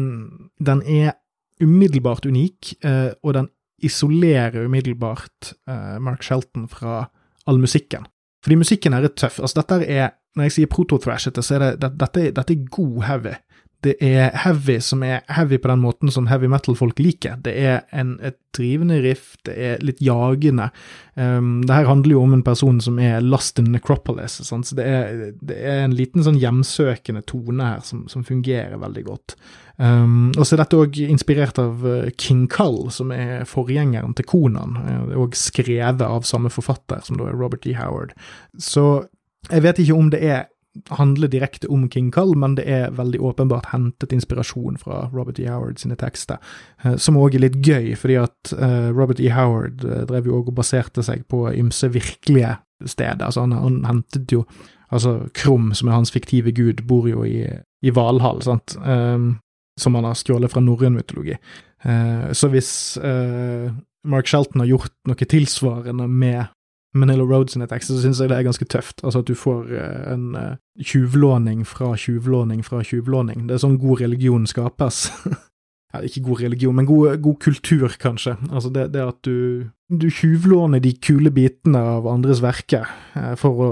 den 0.63 0.81
er 0.85 1.15
umiddelbart 1.61 2.25
unik, 2.25 2.73
eh, 2.85 3.11
og 3.21 3.35
den 3.37 3.51
isolerer 3.81 4.65
umiddelbart 4.65 5.53
eh, 5.69 5.97
Mark 6.03 6.25
Shelton 6.25 6.67
fra 6.69 7.05
all 7.49 7.61
musikken. 7.61 8.05
Fordi 8.41 8.57
musikken 8.57 8.97
her 8.97 9.05
er 9.05 9.13
tøff. 9.13 9.39
Altså, 9.41 9.61
dette 9.61 9.85
er 9.85 10.17
Når 10.31 10.45
jeg 10.45 10.51
sier 10.55 10.67
proto-thrashete, 10.71 11.41
så 11.43 11.57
er 11.57 11.59
det, 11.59 11.69
det 11.81 11.87
dette, 11.99 12.21
dette 12.31 12.53
er 12.53 12.67
god 12.71 13.01
heavy 13.03 13.33
det 13.82 13.96
er 14.06 14.30
heavy 14.44 14.76
som 14.84 15.02
er 15.06 15.24
heavy 15.34 15.58
på 15.58 15.70
den 15.72 15.82
måten 15.82 16.12
som 16.13 16.28
heavy 16.30 16.46
metal-folk 16.52 17.00
liker. 17.02 17.39
Det 17.41 17.54
er 17.58 17.80
en, 17.98 18.13
et 18.22 18.38
drivende 18.54 19.00
riff, 19.02 19.34
det 19.48 19.56
er 19.58 19.82
litt 19.82 20.04
jagende. 20.06 20.67
Um, 21.15 21.63
det 21.65 21.80
her 21.80 21.89
handler 21.89 22.13
jo 22.13 22.22
om 22.22 22.36
en 22.36 22.44
person 22.46 22.78
som 22.84 23.00
er 23.02 23.24
lost 23.26 23.58
in 23.62 23.72
necropolis, 23.74 24.38
sant? 24.46 24.70
så 24.70 24.78
det 24.78 24.86
er, 24.86 25.24
det 25.41 25.58
er, 25.58 25.82
en 25.88 25.98
liten 25.98 26.22
sånn 26.26 26.38
hjemsøkende 26.41 27.24
tone 27.30 27.72
her 27.74 27.82
som, 27.88 28.06
som 28.12 28.26
fungerer 28.28 28.78
veldig 28.82 29.06
godt. 29.08 29.36
Um, 29.82 30.30
og 30.36 30.46
så 30.46 30.54
er 30.54 30.62
dette 30.62 30.78
òg 30.78 31.02
inspirert 31.08 31.58
av 31.62 31.82
uh, 31.82 32.12
King 32.22 32.46
Cull, 32.54 32.84
som 32.94 33.10
er 33.15 33.48
forgjengeren 33.50 34.13
til 34.17 34.30
Konan. 34.30 34.78
og 34.78 35.15
er 35.15 35.26
òg 35.26 35.39
skrevet 35.39 36.06
av 36.06 36.28
samme 36.30 36.54
forfatter, 36.54 37.02
som 37.08 37.17
da 37.17 37.32
er 37.32 37.39
Robert 37.39 37.65
E. 37.65 37.74
Howard. 37.80 38.13
Så 38.62 39.08
jeg 39.50 39.65
vet 39.65 39.82
ikke 39.82 39.98
om 39.98 40.13
det 40.13 40.22
er 40.22 40.50
handler 40.89 41.27
direkte 41.27 41.67
om 41.67 41.89
King 41.91 42.12
Cull, 42.12 42.34
men 42.39 42.55
det 42.55 42.63
er 42.69 42.93
veldig 42.95 43.19
åpenbart 43.19 43.71
hentet 43.73 44.13
inspirasjon 44.15 44.77
fra 44.79 45.03
Robert 45.13 45.39
E. 45.39 45.47
Howard 45.51 45.81
sine 45.81 45.97
tekster, 45.99 46.39
eh, 46.84 46.95
som 46.95 47.19
òg 47.19 47.36
er 47.36 47.45
litt 47.45 47.60
gøy, 47.65 47.91
fordi 47.99 48.17
at 48.21 48.53
eh, 48.55 48.89
Robert 48.95 49.19
E. 49.19 49.31
Howard 49.36 49.84
eh, 49.84 50.05
drev 50.10 50.29
jo 50.29 50.39
òg 50.39 50.51
og 50.53 50.60
baserte 50.62 51.03
seg 51.03 51.25
på 51.31 51.43
ymse 51.51 51.91
virkelige 51.91 52.55
steder. 52.86 53.25
Altså, 53.27 53.45
han, 53.45 53.57
han 53.57 53.81
hentet 53.89 54.31
jo 54.31 54.45
Altså, 54.91 55.29
Krum, 55.31 55.69
som 55.71 55.88
er 55.88 55.93
hans 55.95 56.12
fiktive 56.12 56.51
gud, 56.51 56.81
bor 56.84 57.05
jo 57.07 57.21
i, 57.23 57.45
i 57.79 57.93
Valhall, 57.95 58.41
sant, 58.43 58.73
um, 58.84 59.38
som 59.79 59.95
han 59.95 60.03
har 60.03 60.17
stjålet 60.19 60.51
fra 60.51 60.60
norrøn 60.60 60.97
mytologi. 60.97 61.38
Uh, 61.86 62.27
så 62.36 62.49
hvis 62.51 62.71
uh, 62.99 63.71
Mark 64.03 64.27
Shelton 64.27 64.60
har 64.60 64.67
gjort 64.67 64.91
noe 65.07 65.29
tilsvarende 65.31 66.10
med 66.12 66.51
Manila 66.93 67.23
Road 67.23 67.51
sine 67.51 67.67
tekster, 67.71 67.95
så 67.95 68.04
syns 68.04 68.19
jeg 68.19 68.32
det 68.32 68.38
er 68.38 68.47
ganske 68.47 68.67
tøft. 68.67 69.04
Altså 69.04 69.21
at 69.21 69.30
du 69.30 69.36
får 69.38 69.69
uh, 69.71 70.01
en 70.12 70.25
uh, 70.36 70.58
tjuvlåning 70.84 71.63
fra 71.67 71.93
tjuvlåning 71.95 72.65
fra 72.67 72.82
tjuvlåning. 72.84 73.45
Det 73.47 73.56
er 73.56 73.63
sånn 73.63 73.80
god 73.82 74.04
religion 74.04 74.47
skapes. 74.49 75.06
ja, 75.93 76.01
ikke 76.04 76.25
god 76.25 76.43
religion, 76.47 76.75
men 76.75 76.89
god, 76.89 77.21
god 77.23 77.39
kultur, 77.43 77.95
kanskje. 78.01 78.36
Altså 78.49 78.73
det, 78.75 78.89
det 78.95 79.06
at 79.06 79.21
du, 79.27 79.69
du 79.88 80.10
tjuvlåner 80.12 80.84
de 80.84 80.91
kule 80.99 81.32
bitene 81.32 81.80
av 81.95 82.10
andres 82.12 82.43
verker 82.43 82.89
uh, 83.15 83.34
for 83.39 83.63
å 83.63 83.71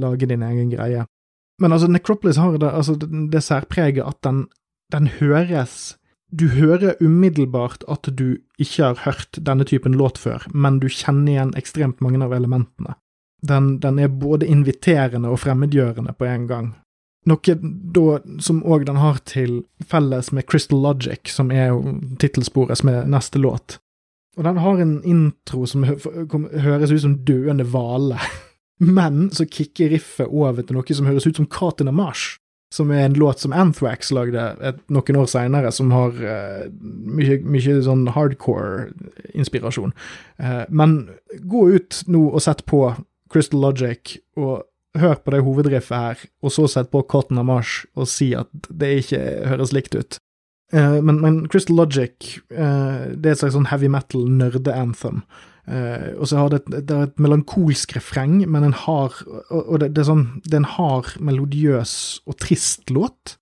lage 0.00 0.30
din 0.30 0.46
egen 0.46 0.72
greie. 0.72 1.04
Men 1.60 1.72
altså, 1.72 1.88
Necropolis 1.92 2.40
har 2.40 2.56
det, 2.60 2.72
altså, 2.72 2.96
det 3.32 3.44
særpreget 3.44 4.04
at 4.04 4.20
den, 4.24 4.46
den 4.92 5.12
høres 5.20 5.96
du 6.30 6.48
hører 6.48 6.96
umiddelbart 7.00 7.84
at 7.88 8.08
du 8.18 8.38
ikke 8.58 8.82
har 8.82 9.02
hørt 9.04 9.38
denne 9.38 9.64
typen 9.64 9.94
låt 9.94 10.18
før, 10.18 10.46
men 10.52 10.80
du 10.82 10.88
kjenner 10.88 11.32
igjen 11.32 11.54
ekstremt 11.58 12.02
mange 12.02 12.22
av 12.24 12.34
elementene. 12.34 12.96
Den, 13.46 13.76
den 13.78 14.00
er 14.02 14.08
både 14.10 14.48
inviterende 14.48 15.30
og 15.30 15.40
fremmedgjørende 15.44 16.16
på 16.18 16.26
en 16.26 16.46
gang. 16.50 16.72
Noe 17.26 17.56
da 17.58 18.20
som 18.42 18.62
òg 18.62 18.86
den 18.86 19.00
har 19.02 19.18
til 19.26 19.64
felles 19.86 20.30
med 20.34 20.46
Crystal 20.46 20.78
Logic, 20.82 21.26
som 21.30 21.50
er 21.50 21.72
jo 21.72 21.96
tittelsporet 22.22 22.78
som 22.78 22.90
er 22.92 23.10
neste 23.10 23.42
låt. 23.42 23.78
Og 24.36 24.44
den 24.44 24.60
har 24.60 24.82
en 24.82 24.96
intro 25.04 25.64
som 25.66 25.86
hø 25.88 25.96
høres 26.62 26.92
ut 26.92 27.02
som 27.02 27.18
døende 27.26 27.66
hvale, 27.72 28.18
men 28.98 29.30
så 29.34 29.46
kicker 29.46 29.90
riffet 29.94 30.30
over 30.30 30.62
til 30.62 30.78
noe 30.78 30.98
som 30.98 31.08
høres 31.08 31.26
ut 31.26 31.40
som 31.40 31.48
Katina 31.50 31.94
Marsh, 31.94 32.38
som 32.74 32.90
er 32.90 33.06
en 33.06 33.14
låt 33.18 33.40
som 33.40 33.54
Anthrax 33.54 34.10
lagde 34.14 34.42
et, 34.60 34.78
noen 34.92 35.20
år 35.20 35.28
seinere, 35.30 35.70
som 35.74 35.92
har 35.94 36.16
uh, 36.18 36.64
mye, 36.82 37.38
mye, 37.46 37.76
sånn 37.86 38.06
hardcore-inspirasjon. 38.14 39.94
Uh, 40.42 40.64
men 40.68 40.96
gå 41.46 41.66
ut 41.76 42.02
nå 42.10 42.26
og 42.32 42.42
sett 42.42 42.64
på 42.68 42.82
Crystal 43.32 43.62
Logic 43.62 44.16
og 44.38 44.66
hør 44.98 45.18
på 45.22 45.34
det 45.34 45.42
hovedriffet 45.46 45.96
her, 45.96 46.22
og 46.42 46.54
så 46.54 46.66
sett 46.70 46.90
på 46.92 47.04
Cotton 47.10 47.40
Amash 47.42 47.84
og 47.94 48.08
si 48.10 48.32
at 48.38 48.50
det 48.70 48.92
ikke 49.04 49.22
høres 49.52 49.74
likt 49.76 49.96
ut. 49.98 50.18
Uh, 50.74 50.98
men, 50.98 51.20
men, 51.22 51.44
Crystal 51.52 51.78
Logic, 51.78 52.16
uh, 52.50 53.12
det 53.14 53.30
er 53.30 53.36
et 53.36 53.42
slags 53.44 53.54
sånn 53.54 53.70
heavy 53.70 53.90
metal 53.92 54.26
nerde-anthem. 54.26 55.22
Uh, 55.66 56.14
og 56.20 56.28
så 56.30 56.38
har 56.38 56.52
det, 56.52 56.60
et, 56.62 56.84
det 56.86 56.94
er 56.94 57.08
et 57.08 57.22
melankolsk 57.22 57.96
refreng, 57.96 58.38
men 58.46 58.68
en 58.68 58.76
hard 58.84 59.16
Og 59.50 59.80
det, 59.82 59.88
det, 59.96 60.04
er 60.04 60.06
sånn 60.12 60.26
Det 60.44 60.52
er 60.54 60.60
en 60.60 60.74
hard, 60.76 61.08
melodiøs 61.18 61.94
og 62.22 62.36
trist 62.38 62.92
låt. 62.94 63.34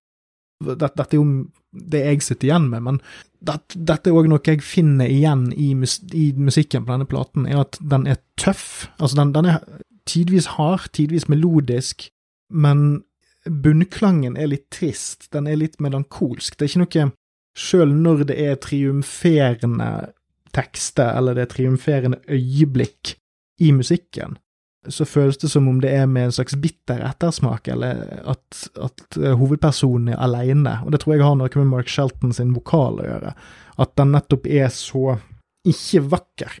Dette, 0.65 0.89
dette 0.97 1.13
er 1.13 1.21
jo 1.21 1.45
det 1.75 2.01
jeg 2.01 2.23
sitter 2.23 2.47
igjen 2.49 2.69
med, 2.71 2.85
men 2.87 2.99
dette, 3.45 3.77
dette 3.77 4.09
er 4.09 4.17
òg 4.17 4.29
noe 4.31 4.41
jeg 4.47 4.63
finner 4.65 5.11
igjen 5.11 5.49
i, 5.53 5.73
mus, 5.77 5.99
i, 6.15 6.29
musikken 6.39 6.85
på 6.85 6.95
denne 6.95 7.07
platen, 7.09 7.45
er 7.45 7.61
at 7.65 7.77
den 7.83 8.07
er 8.09 8.21
tøff. 8.41 8.87
Altså, 8.95 9.19
den, 9.19 9.33
den 9.35 9.49
er 9.51 9.59
tidvis 10.09 10.55
hard, 10.55 10.87
tidvis 10.95 11.27
melodisk, 11.29 12.07
men 12.49 13.03
bunnklangen 13.45 14.39
er 14.39 14.49
litt 14.49 14.69
trist, 14.73 15.27
den 15.35 15.51
er 15.51 15.59
litt 15.59 15.77
melankolsk. 15.83 16.57
Det 16.57 16.65
er 16.65 16.73
ikke 16.73 16.85
noe 16.85 17.13
Sjøl 17.55 17.93
når 17.95 18.25
det 18.27 18.35
er 18.43 18.57
triumferende 18.59 19.89
tekster, 20.55 21.11
eller 21.17 21.35
det 21.35 21.45
er 21.45 21.53
triumferende 21.53 22.21
øyeblikk 22.31 23.15
i 23.61 23.71
musikken, 23.75 24.37
så 24.87 25.05
føles 25.05 25.37
det 25.41 25.49
som 25.49 25.67
om 25.67 25.79
det 25.81 25.91
er 25.97 26.05
med 26.09 26.27
en 26.27 26.35
slags 26.35 26.55
bitter 26.61 27.01
ettersmak, 27.07 27.67
eller 27.73 28.03
at, 28.29 28.65
at 28.77 29.17
hovedpersonen 29.39 30.13
er 30.13 30.21
aleine. 30.21 30.77
Og 30.85 30.93
det 30.93 31.01
tror 31.01 31.15
jeg 31.15 31.25
har 31.25 31.39
noe 31.39 31.61
med 31.61 31.71
Mark 31.71 31.89
Shelton 31.89 32.33
sin 32.35 32.53
vokal 32.53 33.01
å 33.01 33.07
gjøre. 33.07 33.33
At 33.81 33.95
den 33.97 34.13
nettopp 34.13 34.45
er 34.45 34.69
så 34.73 35.17
ikke 35.65 36.03
vakker. 36.11 36.59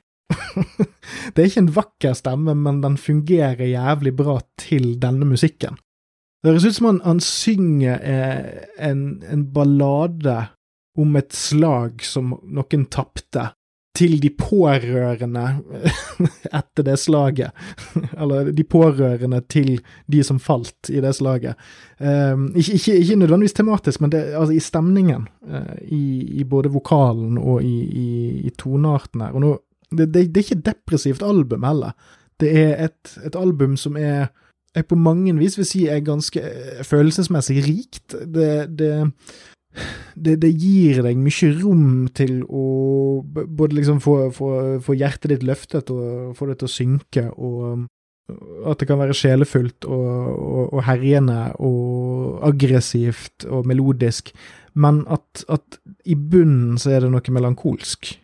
det 1.33 1.37
er 1.37 1.49
ikke 1.49 1.65
en 1.67 1.73
vakker 1.75 2.17
stemme, 2.17 2.55
men 2.57 2.81
den 2.83 2.97
fungerer 2.97 3.67
jævlig 3.69 4.15
bra 4.17 4.39
til 4.61 4.95
denne 5.01 5.27
musikken. 5.29 5.77
Det 6.41 6.51
høres 6.51 6.65
ut 6.65 6.77
som 6.77 6.89
han, 6.89 7.01
han 7.05 7.21
synger 7.23 8.01
eh, 8.05 8.65
en, 8.89 9.05
en 9.29 9.45
ballade 9.53 10.35
om 10.97 11.15
et 11.17 11.33
slag 11.35 12.03
som 12.05 12.35
noen 12.43 12.85
tapte, 12.93 13.49
til 13.95 14.17
de 14.21 14.29
pårørende 14.29 15.45
etter 16.59 16.85
det 16.85 16.97
slaget. 16.99 17.51
Eller 18.21 18.51
de 18.55 18.63
pårørende 18.63 19.41
til 19.49 19.79
de 20.11 20.23
som 20.23 20.39
falt 20.39 20.89
i 20.91 21.01
det 21.03 21.13
slaget. 21.15 21.55
Um, 21.99 22.49
ikke, 22.55 22.73
ikke, 22.73 22.97
ikke, 22.99 23.15
nødvendigvis 23.15 23.55
tematisk, 23.55 24.01
men 24.01 24.11
det, 24.11 24.23
altså 24.35 24.53
i 24.53 24.59
stemningen. 24.59 25.27
Uh, 25.41 25.77
i, 25.87 26.03
i, 26.39 26.43
både 26.43 26.73
vokalen 26.73 27.37
og 27.37 27.63
i, 27.63 27.77
i, 27.83 28.07
i 28.45 28.51
tonearten 28.59 29.21
her. 29.21 29.39
Nå 29.39 29.57
det, 29.91 30.13
det, 30.13 30.27
det, 30.33 30.37
er 30.37 30.45
ikke 30.45 30.57
et 30.59 30.65
depressivt 30.65 31.23
album 31.23 31.63
heller. 31.63 31.95
Det 32.39 32.51
er 32.59 32.85
et, 32.87 33.17
et 33.25 33.35
album 33.39 33.77
som 33.77 33.97
er, 33.97 34.27
jeg 34.75 34.87
på 34.89 34.97
mange 34.99 35.35
vis 35.37 35.57
vil 35.57 35.67
si 35.67 35.85
er 35.87 36.03
ganske 36.03 36.41
eh, 36.41 36.83
følelsesmessig 36.83 37.61
rikt. 37.63 38.15
Det, 38.33 38.49
det, 38.79 38.91
det, 40.15 40.51
gir 40.51 41.01
deg 41.05 41.19
mye 41.19 41.51
rom 41.59 41.89
til 42.15 42.39
å 42.47 42.65
både 43.25 43.79
liksom 43.79 43.99
få, 44.03 44.17
få, 44.35 44.49
få, 44.85 44.97
hjertet 44.97 45.33
ditt 45.33 45.45
løftet 45.47 45.91
og 45.93 46.35
få 46.37 46.49
det 46.51 46.59
til 46.61 46.69
å 46.69 46.75
synke, 46.75 47.27
og 47.35 47.85
at 48.65 48.81
det 48.81 48.87
kan 48.89 48.97
være 48.97 49.13
sjelefullt 49.13 49.85
og, 49.85 50.11
og, 50.33 50.61
og 50.73 50.83
herjende 50.87 51.39
og 51.61 52.39
aggressivt 52.47 53.45
og 53.45 53.67
melodisk, 53.69 54.31
men 54.73 55.03
at, 55.11 55.45
at 55.51 55.79
i 56.05 56.17
bunnen 56.17 56.79
så 56.81 56.95
er 56.95 57.05
det 57.05 57.11
noe 57.13 57.35
melankolsk. 57.35 58.15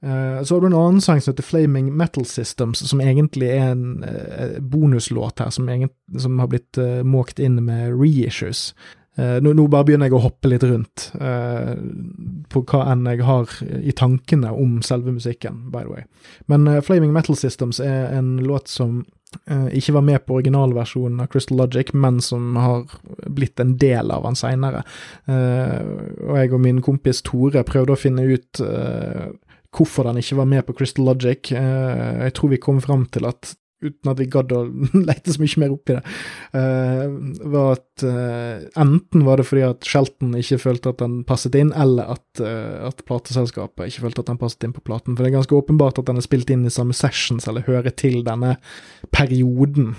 Uh, 0.00 0.40
så 0.42 0.54
har 0.54 0.62
du 0.62 0.70
en 0.70 0.78
annen 0.78 1.02
sang 1.04 1.20
som 1.20 1.34
heter 1.34 1.44
Flaming 1.44 1.90
Metal 1.92 2.24
Systems, 2.24 2.80
som 2.88 3.02
egentlig 3.04 3.50
er 3.52 3.74
en 3.74 4.00
uh, 4.00 4.56
bonuslåt 4.64 5.42
her, 5.44 5.50
som, 5.52 5.68
egentlig, 5.68 6.22
som 6.24 6.38
har 6.40 6.48
blitt 6.48 6.80
uh, 6.80 7.02
måkt 7.04 7.42
inn 7.42 7.58
med 7.66 7.92
reissues. 7.92 8.70
Nå, 9.20 9.52
nå, 9.52 9.66
bare 9.68 9.84
begynner 9.88 10.08
jeg 10.08 10.16
å 10.16 10.24
hoppe 10.24 10.48
litt 10.48 10.64
rundt 10.64 11.10
på 12.50 12.62
hva 12.70 12.80
enn 12.92 13.08
jeg 13.10 13.24
har 13.26 13.50
i 13.76 13.92
tankene 13.96 14.52
om 14.54 14.78
selve 14.86 15.12
musikken, 15.12 15.66
by 15.74 15.84
the 15.84 15.90
way. 15.92 16.04
Men 16.48 16.68
Flaming 16.86 17.12
Metal 17.12 17.36
Systems 17.36 17.82
er 17.84 18.14
en 18.16 18.38
låt 18.46 18.70
som 18.72 19.02
ikke 19.50 19.94
var 19.94 20.02
med 20.06 20.24
på 20.26 20.38
originalversjonen 20.40 21.20
av 21.22 21.28
Crystal 21.30 21.60
Logic, 21.60 21.92
men 21.92 22.18
som 22.24 22.56
har 22.58 22.88
blitt 23.28 23.60
en 23.62 23.76
del 23.78 24.10
av 24.10 24.24
den 24.26 24.38
seinere. 24.40 24.82
og 25.28 26.40
jeg 26.40 26.54
og 26.56 26.64
min 26.64 26.80
kompis 26.82 27.22
Tore 27.26 27.62
prøvde 27.68 27.94
å 27.94 28.00
finne 28.00 28.26
ut 28.26 28.64
hvorfor 29.76 30.08
den 30.08 30.20
ikke 30.20 30.38
var 30.40 30.48
med 30.50 30.66
på 30.66 30.74
Crystal 30.78 31.06
Logic. 31.06 31.52
Eh, 31.52 32.24
jeg 32.26 32.34
tror 32.36 32.54
vi 32.54 32.62
kom 32.62 32.80
fram 32.82 33.06
til 33.12 33.28
at 33.30 33.54
uten 33.80 34.10
at 34.12 34.20
vi 34.20 34.28
gadd 34.30 34.52
å 34.54 34.62
lete 35.08 35.34
så 35.34 35.42
mye 35.42 35.62
mer 35.62 35.74
opp 35.74 35.90
i 35.92 35.96
det, 35.96 36.14
uh, 36.56 37.04
var 37.54 37.78
at 37.78 38.04
uh, 38.06 38.68
enten 38.80 39.26
var 39.26 39.40
det 39.40 39.46
fordi 39.48 39.64
at 39.66 39.88
Shelton 39.88 40.36
ikke 40.38 40.60
følte 40.62 40.92
at 40.92 41.02
den 41.02 41.20
passet 41.28 41.56
inn, 41.58 41.72
eller 41.72 42.14
at, 42.16 42.28
uh, 42.44 42.88
at 42.90 43.04
plateselskapet 43.08 43.90
ikke 43.90 44.06
følte 44.06 44.24
at 44.24 44.32
den 44.32 44.40
passet 44.40 44.68
inn 44.68 44.76
på 44.76 44.84
platen. 44.86 45.16
For 45.16 45.24
det 45.24 45.32
er 45.32 45.38
ganske 45.38 45.58
åpenbart 45.58 46.00
at 46.02 46.10
den 46.10 46.20
er 46.20 46.26
spilt 46.26 46.52
inn 46.52 46.66
i 46.68 46.74
samme 46.74 46.96
sessions, 46.96 47.48
eller 47.50 47.66
hører 47.68 47.94
til 47.94 48.22
denne 48.26 48.56
perioden. 49.14 49.94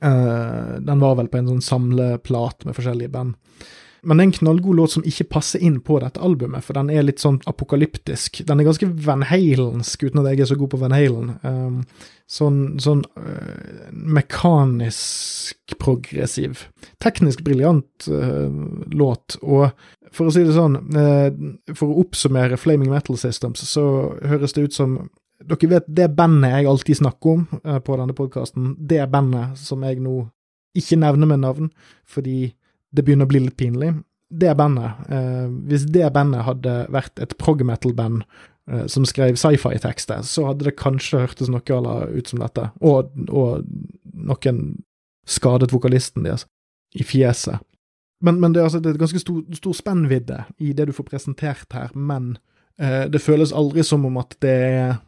den 0.00 1.00
var 1.02 1.16
vel 1.18 1.28
på 1.30 1.40
en 1.40 1.48
sånn 1.50 1.64
samleplat 1.64 2.66
med 2.66 2.76
forskjellige 2.76 3.10
band. 3.14 3.34
Men 4.02 4.16
det 4.16 4.22
er 4.22 4.28
en 4.28 4.36
knallgod 4.38 4.76
låt 4.78 4.94
som 4.94 5.04
ikke 5.06 5.26
passer 5.34 5.62
inn 5.64 5.78
på 5.84 5.98
dette 6.00 6.22
albumet, 6.24 6.64
for 6.64 6.76
den 6.78 6.90
er 6.92 7.04
litt 7.04 7.20
sånn 7.22 7.40
apokalyptisk. 7.50 8.42
Den 8.48 8.60
er 8.60 8.68
ganske 8.68 8.88
Van 9.04 9.24
Halensk, 9.28 10.06
uten 10.06 10.22
at 10.22 10.30
jeg 10.30 10.44
er 10.44 10.50
så 10.50 10.56
god 10.60 10.72
på 10.72 10.80
Van 10.80 10.96
Halen. 10.96 11.34
Um, 11.44 11.78
sånn 12.30 12.60
sånn 12.80 13.02
uh, 13.18 13.90
mekanisk 13.92 15.76
progressiv. 15.82 16.66
Teknisk 17.02 17.44
briljant 17.46 18.08
uh, 18.08 18.48
låt, 18.94 19.36
og 19.42 19.70
for 20.10 20.30
å 20.30 20.34
si 20.34 20.46
det 20.46 20.56
sånn, 20.56 20.78
uh, 20.96 21.74
for 21.74 21.90
å 21.90 22.04
oppsummere 22.04 22.60
Flaming 22.60 22.92
Metal 22.92 23.20
Systems, 23.20 23.66
så 23.68 23.84
høres 24.24 24.56
det 24.56 24.68
ut 24.68 24.76
som 24.76 25.00
dere 25.40 25.68
vet 25.70 25.86
det 25.88 26.10
bandet 26.12 26.52
jeg 26.52 26.68
alltid 26.68 26.98
snakker 26.98 27.30
om 27.32 27.44
på 27.80 27.94
denne 27.96 28.12
podkasten, 28.12 28.74
det 28.76 29.06
bandet 29.08 29.56
som 29.56 29.80
jeg 29.88 29.96
nå 30.04 30.26
ikke 30.76 30.98
nevner 31.00 31.30
med 31.30 31.40
navn, 31.40 31.70
fordi 32.04 32.52
det 32.90 33.04
begynner 33.06 33.28
å 33.28 33.32
bli 33.32 33.42
litt 33.44 33.58
pinlig. 33.60 33.94
Det 34.30 34.52
bandet, 34.58 35.08
eh, 35.10 35.48
hvis 35.70 35.88
det 35.90 36.12
bandet 36.14 36.46
hadde 36.46 36.74
vært 36.94 37.18
et 37.22 37.34
prog 37.38 37.62
metal-band 37.66 38.22
eh, 38.70 38.86
som 38.86 39.06
skrev 39.08 39.38
sci-fi-tekster, 39.38 40.22
så 40.26 40.50
hadde 40.50 40.68
det 40.68 40.78
kanskje 40.78 41.24
hørtes 41.24 41.50
noe 41.50 41.80
ut 42.14 42.30
som 42.30 42.42
dette, 42.42 42.70
og, 42.80 43.10
og 43.28 43.66
noen 44.14 44.62
skadet 45.30 45.72
vokalisten 45.72 46.26
deres 46.26 46.46
i 46.94 47.06
fjeset. 47.06 47.60
Men, 48.20 48.40
men 48.40 48.52
det, 48.52 48.60
er 48.60 48.68
altså, 48.68 48.80
det 48.82 48.90
er 48.90 48.98
et 48.98 49.02
ganske 49.02 49.22
stor, 49.22 49.42
stor, 49.56 49.76
spennvidde 49.76 50.42
i 50.60 50.74
det 50.76 50.90
du 50.90 50.92
får 50.92 51.08
presentert 51.08 51.76
her, 51.76 51.92
men 51.94 52.34
eh, 52.80 53.06
det 53.10 53.22
føles 53.24 53.54
aldri 53.56 53.84
som 53.86 54.04
om 54.06 54.18
at 54.20 54.36
det 54.44 54.56
er 54.66 54.98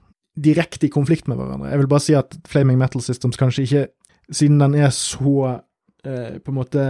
direkte 0.40 0.88
i 0.88 0.92
konflikt 0.92 1.28
med 1.28 1.36
hverandre. 1.36 1.68
Jeg 1.68 1.82
vil 1.82 1.90
bare 1.92 2.04
si 2.06 2.14
at 2.16 2.38
Flaming 2.48 2.78
Metal 2.80 3.04
Systems 3.04 3.36
kanskje 3.36 3.66
ikke, 3.66 3.82
siden 4.32 4.62
den 4.62 4.78
er 4.80 4.88
så 4.96 5.58
eh, 6.06 6.38
på 6.40 6.54
en 6.54 6.56
måte 6.56 6.86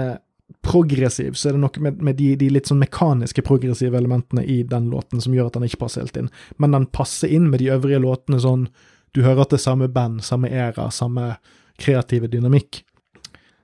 progressiv, 0.61 1.35
så 1.39 1.49
er 1.49 1.57
det 1.57 1.63
noe 1.63 1.83
med, 1.85 2.03
med 2.05 2.19
de, 2.19 2.33
de, 2.39 2.51
litt 2.53 2.69
sånn 2.71 2.83
mekaniske 2.83 3.45
progressive 3.47 3.99
elementene 3.99 4.45
i 4.45 4.61
den 4.69 4.91
låten 4.93 5.23
som 5.23 5.35
gjør 5.35 5.51
at 5.51 5.59
den 5.59 5.67
ikke 5.69 5.83
passer 5.85 6.05
helt 6.05 6.19
inn. 6.19 6.31
Men 6.63 6.77
den 6.77 6.87
passer 6.93 7.33
inn 7.33 7.49
med 7.51 7.63
de 7.63 7.73
øvrige 7.75 8.03
låtene 8.03 8.41
sånn 8.43 8.69
Du 9.13 9.21
hører 9.21 9.43
at 9.43 9.51
det 9.53 9.59
er 9.59 9.67
samme 9.67 9.91
band, 9.93 10.23
samme 10.25 10.49
æra, 10.49 10.87
samme 10.89 11.35
kreative 11.77 12.31
dynamikk. 12.33 12.81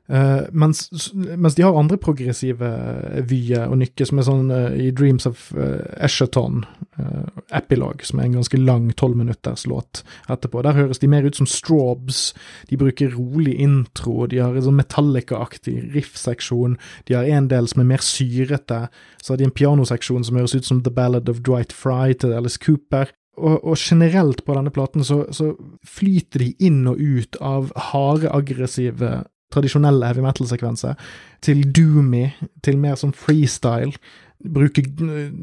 Uh, 0.08 0.46
mens, 0.52 0.88
mens, 1.14 1.54
de 1.54 1.62
har 1.66 1.76
andre 1.76 1.98
progressive 2.00 2.68
vyer 3.28 3.68
og 3.68 3.76
nykker, 3.82 4.08
som 4.08 4.20
er 4.20 4.24
sånn 4.24 4.46
uh, 4.48 4.70
i 4.72 4.88
Dreams 4.96 5.28
of 5.28 5.50
uh, 5.56 5.84
Eschaton, 6.00 6.64
Epilogue, 7.54 8.02
som 8.02 8.18
er 8.18 8.26
en 8.26 8.40
ganske 8.40 8.58
lang 8.58 8.88
tolvminutterslåt 8.98 10.00
etterpå. 10.32 10.64
Der 10.66 10.74
høres 10.74 10.98
de 10.98 11.10
mer 11.12 11.28
ut 11.28 11.36
som 11.38 11.46
Straubs, 11.46 12.32
de 12.66 12.78
bruker 12.80 13.12
rolig 13.14 13.54
intro, 13.62 14.26
de 14.26 14.40
har 14.42 14.56
en 14.56 14.66
sånn 14.66 14.80
Metallica-aktig 14.80 15.76
riff-seksjon, 15.94 16.74
de 17.06 17.14
har 17.14 17.28
en 17.36 17.46
del 17.52 17.70
som 17.70 17.84
er 17.84 17.90
mer 17.92 18.02
syrete, 18.02 18.80
så 19.22 19.32
har 19.32 19.38
de 19.38 19.46
en 19.46 19.54
pianoseksjon 19.54 20.26
som 20.26 20.40
høres 20.40 20.56
ut 20.58 20.66
som 20.66 20.82
The 20.82 20.94
Ballad 20.94 21.30
of 21.30 21.44
Dwight 21.46 21.70
Fry 21.70 22.16
til 22.18 22.34
Alice 22.34 22.58
Cooper. 22.58 23.12
Og, 23.38 23.60
og, 23.62 23.76
generelt 23.78 24.42
på 24.42 24.56
denne 24.56 24.74
platen 24.74 25.06
så, 25.06 25.20
så, 25.30 25.52
flyter 25.86 26.42
de 26.42 26.48
inn 26.66 26.82
og 26.90 26.98
ut 26.98 27.38
av 27.38 27.70
harde, 27.92 28.32
aggressive 28.34 29.20
tradisjonelle 29.54 30.08
heavy 30.08 30.22
metal-sekvenser, 30.24 30.98
til 31.44 31.62
doomy, 31.74 32.26
til 32.64 32.80
mer 32.80 32.98
som 33.00 33.14
freestyle. 33.16 33.94
Bruke 34.38 34.84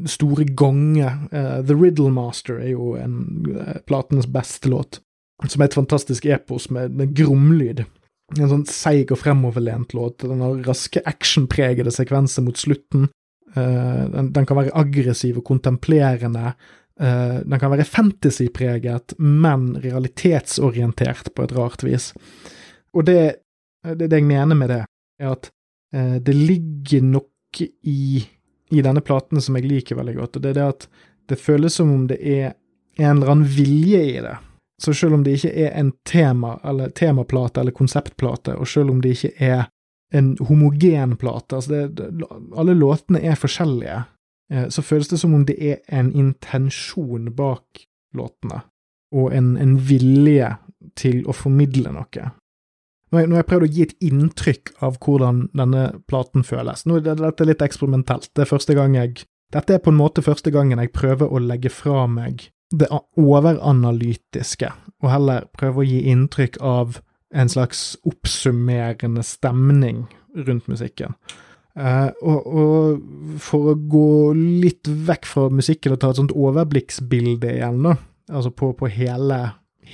store 0.08 0.46
ganger. 0.56 1.18
Uh, 1.32 1.60
The 1.66 1.76
Riddle 1.76 2.12
Master 2.14 2.60
er 2.62 2.72
jo 2.72 2.94
en 3.00 3.18
uh, 3.50 3.76
platens 3.88 4.28
beste 4.30 4.70
låt, 4.72 5.02
som 5.44 5.60
er 5.60 5.68
et 5.68 5.76
fantastisk 5.76 6.26
epos 6.32 6.70
med, 6.72 6.94
med 6.96 7.12
gromlyd. 7.16 7.84
En 8.38 8.48
sånn 8.50 8.64
seig 8.70 9.12
og 9.14 9.20
fremoverlent 9.20 9.92
låt. 9.94 10.24
Den 10.24 10.42
har 10.42 10.64
raske 10.66 11.02
actionpregede 11.06 11.92
sekvenser 11.94 12.46
mot 12.46 12.58
slutten. 12.58 13.10
Uh, 13.52 14.08
den, 14.14 14.32
den, 14.32 14.48
kan 14.48 14.62
være 14.62 14.74
aggressiv 14.74 15.42
og 15.42 15.48
kontemplerende. 15.52 16.56
Den 16.96 17.60
kan 17.60 17.68
være 17.68 17.84
fantasypreget, 17.84 19.12
men 19.20 19.74
realitetsorientert 19.82 21.28
på 21.36 21.44
et 21.44 21.50
rart 21.52 21.82
vis. 21.84 22.06
Og 22.96 23.04
det 23.04 23.18
det, 23.94 24.08
det 24.10 24.20
jeg 24.20 24.28
mener 24.28 24.58
med 24.58 24.72
det, 24.72 24.82
er 25.22 25.32
at 25.32 25.50
eh, 25.94 26.16
det 26.22 26.34
ligger 26.34 27.04
noe 27.06 27.68
i, 27.86 28.24
i 28.70 28.82
denne 28.82 29.00
platen 29.00 29.40
som 29.40 29.56
jeg 29.56 29.68
liker 29.68 29.98
veldig 29.98 30.16
godt, 30.18 30.36
og 30.36 30.44
det 30.44 30.52
er 30.52 30.58
det 30.58 30.66
at 30.74 30.88
det 31.30 31.40
føles 31.40 31.78
som 31.78 31.90
om 31.92 32.04
det 32.10 32.18
er 32.20 32.54
en 32.96 33.16
eller 33.16 33.32
annen 33.32 33.48
vilje 33.48 34.02
i 34.04 34.18
det. 34.24 34.36
Så 34.82 34.94
selv 34.94 35.16
om 35.16 35.24
det 35.24 35.38
ikke 35.38 35.54
er 35.66 35.72
en 35.80 35.92
tema, 36.04 36.58
eller 36.64 36.92
temaplate 36.92 37.60
eller 37.60 37.72
konseptplate, 37.72 38.56
og 38.60 38.68
selv 38.68 38.92
om 38.92 39.00
det 39.00 39.16
ikke 39.16 39.32
er 39.40 39.64
en 40.14 40.36
homogen 40.48 41.16
plate, 41.16 41.56
altså 41.56 41.72
det, 41.72 41.96
det, 41.96 42.28
alle 42.56 42.76
låtene 42.76 43.22
er 43.24 43.40
forskjellige, 43.40 44.02
eh, 44.52 44.68
så 44.68 44.82
føles 44.82 45.08
det 45.08 45.20
som 45.20 45.34
om 45.34 45.46
det 45.48 45.56
er 45.56 45.80
en 45.88 46.12
intensjon 46.12 47.32
bak 47.36 47.86
låtene, 48.16 48.60
og 49.16 49.32
en, 49.34 49.56
en 49.56 49.76
vilje 49.88 50.52
til 50.96 51.24
å 51.26 51.34
formidle 51.36 51.92
noe. 51.94 52.30
Nå 53.12 53.20
har 53.20 53.38
jeg 53.38 53.48
prøvd 53.50 53.64
å 53.66 53.70
gi 53.70 53.84
et 53.86 53.94
inntrykk 54.02 54.72
av 54.82 54.98
hvordan 55.04 55.44
denne 55.56 55.84
platen 56.10 56.42
føles. 56.46 56.82
Nå, 56.88 56.98
dette 57.04 57.30
er 57.30 57.50
litt 57.52 57.62
eksperimentelt. 57.62 58.32
Det 58.34 58.44
er 58.44 58.50
første 58.50 58.76
gang 58.78 58.98
jeg 58.98 59.24
Dette 59.54 59.76
er 59.76 59.78
på 59.78 59.92
en 59.92 59.98
måte 60.00 60.24
første 60.26 60.50
gangen 60.50 60.80
jeg 60.82 60.90
prøver 60.90 61.30
å 61.30 61.38
legge 61.38 61.70
fra 61.70 62.08
meg 62.10 62.48
det 62.74 62.88
overanalytiske, 62.90 64.72
og 65.04 65.10
heller 65.12 65.44
prøve 65.54 65.84
å 65.84 65.86
gi 65.86 66.00
inntrykk 66.10 66.58
av 66.66 66.98
en 67.30 67.50
slags 67.52 67.92
oppsummerende 68.10 69.22
stemning 69.22 70.08
rundt 70.34 70.66
musikken. 70.66 71.14
Uh, 71.76 72.08
og, 72.24 72.46
og, 72.46 73.00
for 73.42 73.70
å 73.70 73.76
gå 73.76 74.32
litt 74.34 74.88
vekk 74.88 75.28
fra 75.28 75.46
musikken 75.52 75.92
og 75.92 76.00
ta 76.00 76.10
et 76.10 76.20
sånt 76.22 76.32
overblikksbilde 76.32 77.50
igjen, 77.58 77.82
da, 77.84 77.96
altså 78.32 78.52
på, 78.56 78.70
på 78.78 78.88
hele, 78.90 79.40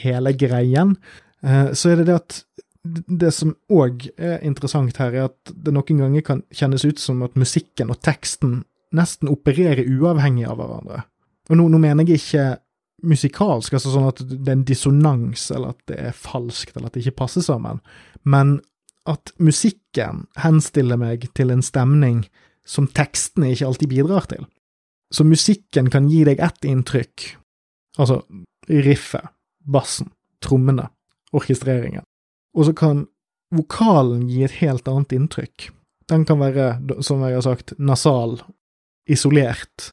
hele 0.03 0.33
greien, 0.39 0.95
uh, 1.43 1.73
så 1.75 1.93
er 1.93 2.01
det 2.01 2.09
det 2.13 2.21
at 2.21 2.39
det 2.83 3.31
som 3.35 3.55
òg 3.71 4.09
er 4.19 4.41
interessant 4.43 4.97
her, 4.99 5.15
er 5.15 5.29
at 5.31 5.53
det 5.55 5.75
noen 5.75 6.03
ganger 6.03 6.25
kan 6.27 6.43
kjennes 6.55 6.85
ut 6.85 6.99
som 6.99 7.23
at 7.23 7.39
musikken 7.39 7.93
og 7.95 8.01
teksten 8.03 8.63
nesten 8.93 9.31
opererer 9.31 9.87
uavhengig 9.87 10.49
av 10.51 10.59
hverandre. 10.59 11.05
Og 11.51 11.59
nå, 11.59 11.69
nå 11.71 11.81
mener 11.81 12.07
jeg 12.07 12.21
ikke 12.21 12.47
musikalsk, 13.07 13.75
altså 13.75 13.95
sånn 13.95 14.11
at 14.11 14.21
det 14.31 14.43
er 14.45 14.57
en 14.57 14.67
dissonans, 14.67 15.49
eller 15.55 15.75
at 15.75 15.87
det 15.91 15.99
er 16.11 16.17
falskt, 16.17 16.77
eller 16.77 16.91
at 16.91 16.97
det 16.97 17.05
ikke 17.05 17.23
passer 17.25 17.45
sammen, 17.45 17.81
men 18.23 18.61
at 19.11 19.33
musikken 19.43 20.27
henstiller 20.39 21.01
meg 21.01 21.27
til 21.35 21.51
en 21.51 21.65
stemning 21.67 22.23
som 22.69 22.87
tekstene 22.87 23.51
ikke 23.51 23.67
alltid 23.67 23.91
bidrar 23.91 24.29
til. 24.31 24.45
Så 25.13 25.27
musikken 25.27 25.91
kan 25.93 26.07
gi 26.11 26.23
deg 26.29 26.41
ett 26.41 26.69
inntrykk, 26.69 27.27
altså 27.99 28.23
riffet, 28.71 29.33
bassen, 29.67 30.13
trommene, 30.43 30.87
orkestreringen. 31.35 32.07
Og 32.57 32.69
så 32.69 32.75
kan 32.77 33.07
vokalen 33.55 34.27
gi 34.31 34.43
et 34.47 34.59
helt 34.61 34.89
annet 34.89 35.15
inntrykk. 35.17 35.71
Den 36.11 36.27
kan 36.29 36.41
være, 36.41 36.77
som 37.05 37.23
jeg 37.25 37.39
har 37.39 37.45
sagt, 37.47 37.75
nasal, 37.79 38.39
isolert, 39.09 39.91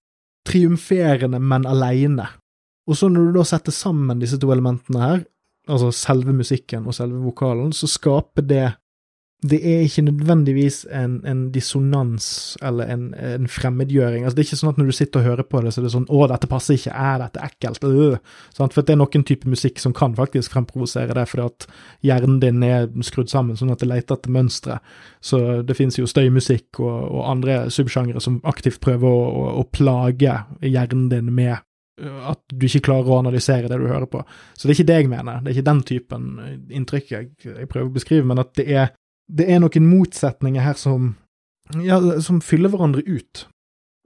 triumferende, 0.48 1.40
men 1.40 1.68
aleine. 1.70 2.28
Og 2.90 2.98
så 2.98 3.10
når 3.12 3.30
du 3.30 3.40
da 3.40 3.46
setter 3.48 3.76
sammen 3.76 4.22
disse 4.22 4.40
to 4.42 4.50
elementene 4.52 5.02
her, 5.04 5.24
altså 5.70 5.92
selve 5.94 6.34
musikken 6.34 6.88
og 6.90 6.96
selve 6.98 7.22
vokalen, 7.22 7.72
så 7.76 7.88
skaper 7.88 8.46
det 8.50 8.66
det 9.42 9.60
er 9.64 9.86
ikke 9.86 10.02
nødvendigvis 10.04 10.82
en, 10.92 11.26
en 11.26 11.46
dissonans 11.52 12.58
eller 12.62 12.90
en, 12.92 13.04
en, 13.16 13.48
fremmedgjøring. 13.48 14.26
Altså, 14.26 14.36
det 14.36 14.44
er 14.44 14.48
ikke 14.50 14.58
sånn 14.60 14.72
at 14.74 14.82
når 14.82 14.90
du 14.90 14.96
sitter 14.98 15.22
og 15.22 15.28
hører 15.30 15.48
på 15.48 15.62
det, 15.64 15.72
så 15.72 15.80
er 15.80 15.86
det 15.86 15.92
sånn 15.94 16.10
'Å, 16.12 16.26
dette 16.28 16.50
passer 16.52 16.76
ikke. 16.76 16.92
Er 16.92 17.22
dette 17.24 17.46
ekkelt.' 17.48 17.88
Øh. 17.88 18.18
Sånn, 18.58 18.74
for 18.76 18.84
det 18.84 18.98
er 18.98 19.00
noen 19.00 19.24
type 19.24 19.48
musikk 19.48 19.80
som 19.80 19.96
kan 19.96 20.18
faktisk 20.18 20.52
fremprovosere 20.52 21.16
det, 21.16 21.26
fordi 21.32 21.46
at 21.46 21.68
hjernen 22.04 22.42
din 22.44 22.68
er 22.68 22.92
skrudd 23.08 23.32
sammen 23.32 23.56
sånn 23.56 23.72
at 23.72 23.80
det 23.80 23.88
leter 23.88 24.20
etter 24.20 24.36
mønstre. 24.36 24.82
Så 25.24 25.64
det 25.64 25.80
finnes 25.80 25.96
jo 25.96 26.10
støymusikk 26.10 26.84
og, 26.84 27.00
og 27.08 27.32
andre 27.32 27.72
subsjangere 27.72 28.20
som 28.20 28.42
aktivt 28.44 28.84
prøver 28.84 29.08
å, 29.08 29.24
å, 29.24 29.50
å 29.64 29.68
plage 29.72 30.36
hjernen 30.60 31.08
din 31.16 31.32
med 31.32 31.56
øh, 32.04 32.22
at 32.36 32.44
du 32.52 32.68
ikke 32.68 32.90
klarer 32.92 33.08
å 33.08 33.24
analysere 33.24 33.72
det 33.72 33.80
du 33.80 33.88
hører 33.88 34.12
på. 34.12 34.20
Så 34.52 34.68
det 34.68 34.76
er 34.76 34.82
ikke 34.82 34.92
det 34.92 35.04
jeg 35.06 35.16
mener. 35.16 35.40
Det 35.40 35.54
er 35.54 35.62
ikke 35.62 35.72
den 35.72 35.86
typen 35.88 36.32
inntrykk 36.68 37.14
jeg, 37.16 37.36
jeg 37.48 37.72
prøver 37.72 37.88
å 37.88 38.02
beskrive, 38.02 38.28
men 38.28 38.44
at 38.44 38.52
det 38.60 38.68
er 38.68 38.92
det 39.30 39.46
er 39.50 39.62
noen 39.62 39.88
motsetninger 39.88 40.64
her 40.66 40.78
som, 40.80 41.14
ja, 41.78 42.00
som 42.26 42.42
fyller 42.42 42.74
hverandre 42.74 43.04
ut. 43.06 43.46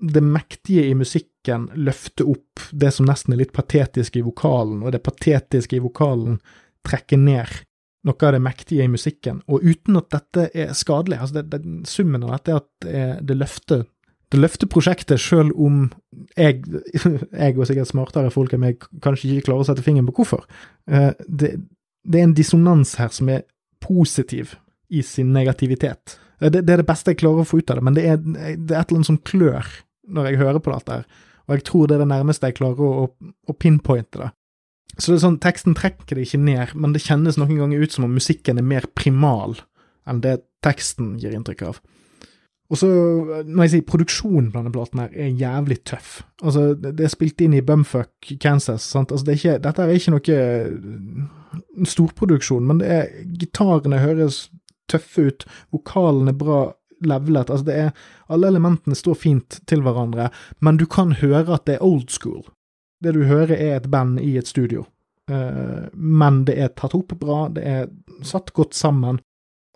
Det 0.04 0.24
mektige 0.26 0.84
i 0.90 0.96
musikken 1.00 1.70
løfter 1.80 2.28
opp 2.28 2.66
det 2.72 2.92
som 2.96 3.08
nesten 3.08 3.36
er 3.36 3.44
litt 3.44 3.54
patetisk 3.56 4.18
i 4.20 4.26
vokalen, 4.26 4.82
og 4.84 4.92
det 4.92 5.04
patetiske 5.06 5.78
i 5.78 5.84
vokalen 5.84 6.42
trekker 6.84 7.22
ned 7.22 7.62
noe 8.04 8.28
av 8.28 8.34
det 8.36 8.42
mektige 8.44 8.84
i 8.84 8.92
musikken, 8.92 9.40
og 9.48 9.64
uten 9.64 9.96
at 9.96 10.10
dette 10.12 10.50
er 10.52 10.74
skadelig. 10.76 11.22
Altså 11.24 11.40
det, 11.40 11.46
det, 11.54 11.88
summen 11.88 12.26
av 12.26 12.34
dette 12.36 12.52
er 12.52 12.60
at 12.60 12.72
det, 12.84 13.04
det 13.30 13.40
løfter 13.40 13.86
det 14.34 14.40
løfter 14.42 14.66
prosjektet, 14.66 15.22
sjøl 15.22 15.52
om 15.62 15.84
jeg, 16.34 16.64
jeg, 17.44 17.54
og 17.54 17.68
sikkert 17.70 17.92
smartere 17.92 18.34
folk 18.34 18.56
enn 18.56 18.64
meg 18.64 18.88
kanskje 19.04 19.30
ikke 19.30 19.52
klarer 19.52 19.62
å 19.62 19.68
sette 19.68 19.86
fingeren 19.86 20.08
på 20.10 20.16
hvorfor. 20.18 20.48
Eh, 20.90 21.12
det, 21.28 21.52
det, 22.02 22.18
er 22.18 22.26
en 22.26 22.34
dissonans 22.34 22.96
her 22.98 23.14
som 23.14 23.30
er 23.30 23.44
positiv, 23.84 24.56
i 24.90 25.04
sin 25.06 25.34
negativitet. 25.36 26.18
Det, 26.40 26.62
det, 26.62 26.70
er 26.70 26.82
det 26.82 26.88
beste 26.90 27.14
jeg 27.14 27.22
klarer 27.22 27.44
å 27.44 27.48
få 27.48 27.62
ut 27.62 27.72
av 27.72 27.80
det, 27.80 27.86
men 27.88 27.98
det 27.98 28.06
er, 28.10 28.20
det 28.20 28.74
er 28.76 28.82
et 28.82 28.90
eller 28.90 29.00
annet 29.00 29.12
som 29.12 29.22
klør 29.24 29.70
når 30.14 30.30
jeg 30.30 30.42
hører 30.42 30.60
på 30.64 30.74
dette, 30.74 30.98
her. 31.00 31.28
og 31.48 31.56
jeg 31.56 31.66
tror 31.70 31.88
det 31.88 31.96
er 31.96 32.04
det 32.04 32.10
nærmeste 32.12 32.50
jeg 32.50 32.58
klarer 32.58 32.84
å, 32.84 33.06
å, 33.06 33.34
å 33.48 33.56
pinpointe 33.56 34.20
det. 34.20 34.32
Så 34.98 35.10
det 35.10 35.18
er 35.18 35.24
sånn, 35.24 35.40
teksten 35.42 35.78
trekker 35.78 36.20
det 36.20 36.28
ikke 36.28 36.42
ned, 36.44 36.76
men 36.78 36.94
det 36.94 37.02
kjennes 37.06 37.40
noen 37.40 37.62
ganger 37.64 37.82
ut 37.82 37.96
som 37.96 38.06
om 38.06 38.14
musikken 38.14 38.60
er 38.62 38.68
mer 38.68 38.86
primal 38.94 39.56
enn 40.10 40.20
det 40.22 40.42
teksten 40.66 41.16
gir 41.22 41.34
inntrykk 41.34 41.64
av. 41.72 41.80
Og 42.74 42.80
så, 42.80 42.90
når 43.46 43.66
jeg 43.66 43.72
sier 43.74 43.86
produksjonen 43.86 44.50
på 44.50 44.58
denne 44.58 44.74
platen 44.74 45.02
her, 45.04 45.12
er 45.14 45.36
jævlig 45.38 45.80
tøff. 45.86 46.22
Altså, 46.42 46.72
det 46.74 47.06
er 47.06 47.12
spilt 47.12 47.42
inn 47.44 47.54
i 47.58 47.62
Bumfuck, 47.66 48.32
Kansas, 48.42 48.86
sant. 48.88 49.12
Altså, 49.14 49.28
det 49.28 49.34
er 49.34 49.42
ikke, 49.42 49.58
dette 49.66 49.84
er 49.84 49.98
ikke 49.98 50.14
noe 50.16 51.86
storproduksjon, 51.92 52.66
men 52.70 52.80
det 52.82 52.90
er 52.96 53.12
Gitarene 53.42 54.02
høres 54.02 54.48
tøffe 54.92 55.28
ut, 55.30 55.46
vokalen 55.74 56.32
er 56.32 56.40
bra 56.40 56.62
levelet, 57.04 57.50
altså 57.50 57.66
det 57.68 57.76
er 57.76 57.92
Alle 58.32 58.48
elementene 58.48 58.96
står 58.96 59.18
fint 59.20 59.60
til 59.68 59.84
hverandre, 59.86 60.30
men 60.60 60.80
du 60.80 60.86
kan 60.90 61.12
høre 61.20 61.58
at 61.58 61.66
det 61.68 61.78
er 61.78 61.86
old 61.86 62.10
school. 62.10 62.44
Det 63.04 63.14
du 63.14 63.26
hører 63.28 63.56
er 63.58 63.76
et 63.78 63.92
band 63.92 64.20
i 64.24 64.38
et 64.40 64.48
studio, 64.48 64.86
uh, 65.32 65.90
men 65.94 66.46
det 66.48 66.58
er 66.58 66.74
tatt 66.74 66.96
opp 66.96 67.14
bra, 67.20 67.50
det 67.52 67.64
er 67.68 67.90
satt 68.24 68.54
godt 68.54 68.74
sammen. 68.76 69.20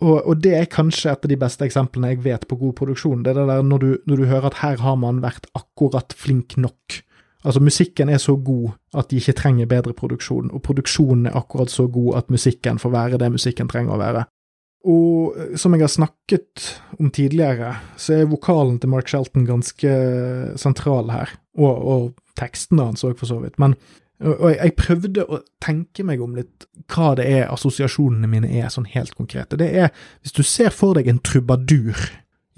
Og, 0.00 0.22
og, 0.22 0.38
det 0.42 0.54
er 0.54 0.70
kanskje 0.70 1.10
et 1.10 1.24
av 1.26 1.30
de 1.30 1.36
beste 1.38 1.66
eksemplene 1.66 2.12
jeg 2.12 2.22
vet 2.22 2.46
på 2.46 2.56
god 2.56 2.76
produksjon. 2.78 3.24
Det 3.24 3.32
er 3.32 3.40
det 3.40 3.48
der 3.50 3.64
når 3.66 3.78
du, 3.82 3.88
når 4.06 4.16
du 4.20 4.28
hører 4.30 4.46
at 4.46 4.60
her 4.62 4.78
har 4.78 4.94
man 4.96 5.18
vært 5.24 5.48
akkurat 5.58 6.14
flink 6.14 6.54
nok. 6.56 7.00
Altså, 7.44 7.60
musikken 7.62 8.08
er 8.08 8.18
så 8.22 8.36
god 8.36 8.76
at 8.98 9.10
de 9.10 9.18
ikke 9.18 9.34
trenger 9.38 9.66
bedre 9.70 9.94
produksjon, 9.98 10.52
og 10.54 10.62
produksjonen 10.62 11.26
er 11.26 11.36
akkurat 11.38 11.70
så 11.70 11.88
god 11.90 12.22
at 12.22 12.30
musikken 12.30 12.78
får 12.78 12.94
være 12.94 13.18
det 13.18 13.30
musikken 13.34 13.70
trenger 13.70 13.94
å 13.94 14.00
være. 14.00 14.24
Og 14.86 15.38
eh, 15.38 15.54
som 15.58 15.74
jeg 15.74 15.82
har 15.82 15.92
snakket 15.92 16.68
om 16.98 17.10
tidligere, 17.14 17.74
så 17.98 18.20
er 18.20 18.30
vokalen 18.30 18.78
til 18.78 18.92
Mark 18.92 19.10
Shelton 19.10 19.46
ganske 19.48 19.94
sentral 20.60 21.10
her, 21.14 21.32
og, 21.58 21.74
og 21.74 22.36
tekstene 22.38 22.90
hans 22.90 23.06
òg, 23.06 23.16
for 23.18 23.30
så 23.30 23.40
vidt. 23.42 23.58
Men 23.58 23.78
Og, 24.18 24.48
jeg 24.50 24.74
prøvde 24.74 25.22
å 25.30 25.36
tenke 25.62 26.02
meg 26.02 26.18
om 26.18 26.32
litt 26.34 26.64
hva 26.90 27.12
det 27.14 27.28
er 27.30 27.52
assosiasjonene 27.52 28.26
mine 28.26 28.48
er, 28.50 28.66
sånn 28.74 28.88
helt 28.90 29.14
konkrete. 29.14 29.54
Det 29.54 29.68
er 29.70 29.92
hvis 30.24 30.34
du 30.34 30.42
ser 30.42 30.74
for 30.74 30.98
deg 30.98 31.06
en 31.06 31.20
trubadur 31.22 31.94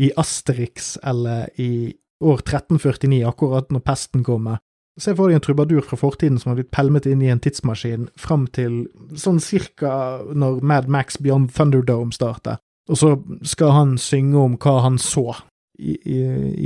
i 0.01 0.09
Asterix 0.16 0.95
eller 1.05 1.51
i 1.61 1.93
år 2.25 2.41
1349, 2.41 3.21
akkurat 3.29 3.68
når 3.73 3.85
pesten 3.85 4.25
kommer. 4.25 4.62
Se 5.01 5.14
for 5.16 5.30
deg 5.30 5.38
en 5.38 5.44
trubadur 5.44 5.84
fra 5.86 5.96
fortiden 5.96 6.38
som 6.38 6.51
har 6.51 6.59
blitt 6.59 6.72
pelmet 6.74 7.07
inn 7.09 7.22
i 7.24 7.30
en 7.32 7.40
tidsmaskin 7.40 8.11
fram 8.20 8.46
til 8.53 8.82
sånn 9.16 9.40
cirka 9.40 9.92
når 10.36 10.61
Mad 10.61 10.90
Max 10.92 11.16
Beyond 11.22 11.55
Thunderdome 11.57 12.12
starter, 12.12 12.61
og 12.90 12.98
så 13.01 13.14
skal 13.46 13.72
han 13.76 13.94
synge 14.01 14.36
om 14.42 14.59
hva 14.61 14.80
han 14.84 14.98
så 15.01 15.30
i, 15.78 15.96
i, 15.96 16.18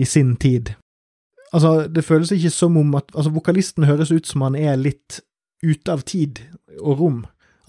i 0.02 0.08
sin 0.08 0.34
tid. 0.40 0.74
Altså, 1.54 1.86
det 1.86 2.02
føles 2.02 2.32
ikke 2.34 2.50
som 2.50 2.76
om 2.80 2.96
at 2.98 3.12
Altså, 3.14 3.30
vokalisten 3.30 3.86
høres 3.86 4.10
ut 4.10 4.26
som 4.26 4.42
han 4.42 4.58
er 4.58 4.80
litt 4.80 5.20
ute 5.62 5.92
av 5.92 6.02
tid 6.02 6.42
og 6.80 6.98
rom. 6.98 7.20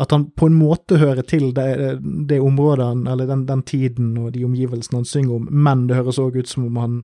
At 0.01 0.11
han 0.11 0.25
på 0.35 0.49
en 0.49 0.57
måte 0.57 0.97
hører 0.99 1.23
til 1.23 1.53
det, 1.55 1.99
det 2.27 2.41
området, 2.43 2.85
han, 2.85 3.05
eller 3.07 3.29
den, 3.29 3.45
den, 3.47 3.61
tiden 3.63 4.17
og 4.17 4.33
de 4.33 4.43
omgivelsene 4.43 4.99
han 4.99 5.07
synger 5.07 5.37
om, 5.37 5.45
men 5.51 5.85
det 5.87 5.99
høres 5.99 6.19
òg 6.19 6.41
ut 6.41 6.49
som 6.51 6.65
om 6.65 6.81
han 6.81 6.97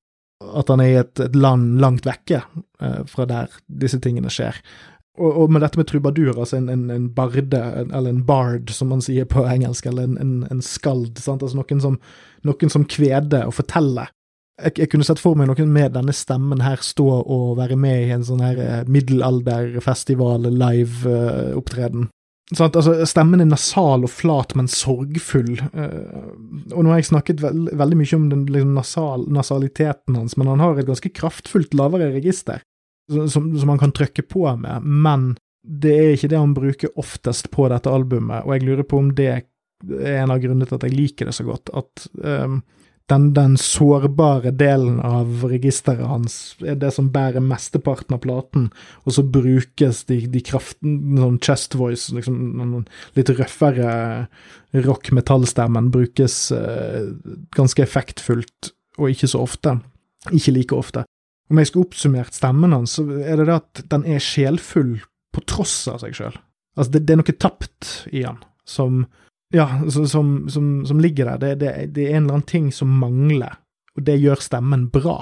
at 0.58 0.72
han 0.72 0.82
er 0.82 0.90
i 0.90 0.96
et, 1.00 1.20
et 1.22 1.36
land 1.36 1.76
langt 1.82 2.08
vekke 2.08 2.42
eh, 2.42 3.02
fra 3.10 3.26
der 3.28 3.52
disse 3.66 4.00
tingene 4.02 4.32
skjer. 4.32 4.58
Og, 5.20 5.28
og, 5.28 5.52
med 5.52 5.60
dette 5.60 5.76
med 5.76 5.90
trubadur, 5.90 6.32
altså 6.32 6.56
en, 6.56 6.70
en, 6.72 6.86
en 6.90 7.10
barde, 7.12 7.60
eller 7.82 8.08
en 8.08 8.24
bard, 8.24 8.70
som 8.72 8.88
man 8.94 9.04
sier 9.04 9.28
på 9.28 9.44
engelsk, 9.44 9.86
eller 9.90 10.08
en, 10.08 10.40
en 10.48 10.64
skald, 10.64 11.20
sant? 11.20 11.44
altså 11.44 11.60
noen 11.60 11.84
som, 11.84 11.98
noen 12.48 12.72
som 12.72 12.88
kveder 12.88 13.44
og 13.50 13.56
forteller 13.58 14.08
jeg, 14.60 14.78
jeg, 14.78 14.88
kunne 14.92 15.06
sett 15.06 15.20
for 15.22 15.38
meg 15.38 15.48
noen 15.50 15.70
med 15.72 15.94
denne 15.96 16.14
stemmen 16.16 16.62
her 16.64 16.82
stå 16.84 17.06
og 17.20 17.56
være 17.58 17.78
med 17.80 18.06
i 18.06 18.12
en 18.14 18.24
sånn 18.26 18.42
her 18.44 18.60
eh, 18.62 18.82
middelalderfestival 18.90 20.48
live-opptreden. 20.50 22.10
Uh, 22.50 22.64
at, 22.66 22.76
altså, 22.76 22.96
stemmen 23.08 23.40
er 23.40 23.48
nasal 23.48 24.04
og 24.04 24.10
flat, 24.12 24.56
men 24.58 24.68
sorgfull. 24.68 25.54
Uh, 25.72 26.32
og 26.74 26.82
nå 26.82 26.92
har 26.92 27.00
jeg 27.00 27.12
snakket 27.12 27.44
veld, 27.44 27.70
veldig 27.78 28.00
mye 28.00 28.18
om 28.18 28.28
den 28.32 28.44
liksom, 28.50 28.74
nasal, 28.76 29.24
nasaliteten 29.32 30.18
hans, 30.18 30.36
men 30.36 30.50
han 30.50 30.64
har 30.64 30.80
et 30.80 30.90
ganske 30.90 31.14
kraftfullt 31.16 31.76
lavere 31.78 32.12
register 32.16 32.60
som, 33.10 33.58
som 33.58 33.68
han 33.68 33.78
kan 33.78 33.92
trykke 33.92 34.22
på 34.22 34.56
med, 34.56 34.82
men 34.82 35.32
det 35.62 35.94
er 35.94 36.12
ikke 36.16 36.30
det 36.32 36.38
han 36.40 36.54
bruker 36.54 36.98
oftest 36.98 37.50
på 37.54 37.68
dette 37.70 37.90
albumet, 37.90 38.44
og 38.44 38.56
jeg 38.56 38.66
lurer 38.66 38.86
på 38.88 38.98
om 38.98 39.10
det 39.14 39.28
er 39.30 39.42
en 40.22 40.30
av 40.30 40.40
grunnene 40.42 40.66
til 40.66 40.78
at 40.78 40.86
jeg 40.86 40.94
liker 40.94 41.28
det 41.28 41.34
så 41.34 41.46
godt. 41.46 41.70
at 41.74 42.06
um, 42.22 42.60
den, 43.12 43.28
den, 43.36 43.58
sårbare 43.60 44.50
delen 44.56 44.98
av 45.04 45.44
registeret 45.50 46.08
hans 46.08 46.36
er 46.64 46.78
det 46.80 46.92
som 46.96 47.10
bærer 47.12 47.44
mesteparten 47.44 48.16
av 48.16 48.22
platen, 48.24 48.70
og 49.04 49.16
så 49.16 49.24
brukes 49.24 50.02
de, 50.08 50.22
de 50.32 50.42
kraften, 50.44 50.98
sånn 51.20 51.38
chest 51.44 51.76
voice, 51.78 52.10
liksom 52.16 52.82
litt 53.18 53.32
røffere 53.36 53.94
rock-metallstemmen, 54.72 55.92
brukes 55.92 56.36
eh, 56.56 57.12
ganske 57.56 57.84
effektfullt, 57.84 58.72
og 58.98 59.12
ikke 59.12 59.30
så 59.30 59.42
ofte. 59.44 59.76
Ikke 60.32 60.54
like 60.54 60.76
ofte. 60.76 61.04
Om 61.52 61.60
jeg 61.60 61.68
skulle 61.68 61.90
oppsummert 61.90 62.36
stemmen 62.36 62.72
hans, 62.72 62.96
så 62.96 63.04
er 63.20 63.40
det 63.40 63.48
det 63.50 63.58
at 63.58 63.82
den 63.92 64.06
er 64.08 64.22
sjelfull 64.22 64.96
på 65.32 65.44
tross 65.48 65.76
av 65.90 66.00
seg 66.02 66.16
sjøl. 66.16 66.38
Altså, 66.78 66.94
det, 66.94 67.04
det, 67.04 67.14
er 67.14 67.20
noe 67.20 67.36
tapt 67.36 67.90
i 68.12 68.24
han, 68.24 68.40
som 68.64 69.04
ja, 69.52 69.68
som, 69.90 70.48
som, 70.48 70.72
som 70.86 71.00
ligger 71.00 71.32
der. 71.32 71.38
Det, 71.38 71.54
det, 71.60 71.72
det, 71.96 72.08
er 72.08 72.16
en 72.16 72.24
eller 72.24 72.38
annen 72.38 72.48
ting 72.48 72.72
som 72.74 72.90
mangler, 73.02 73.58
og 73.96 74.06
det 74.06 74.18
gjør 74.20 74.42
stemmen 74.42 74.88
bra. 74.92 75.20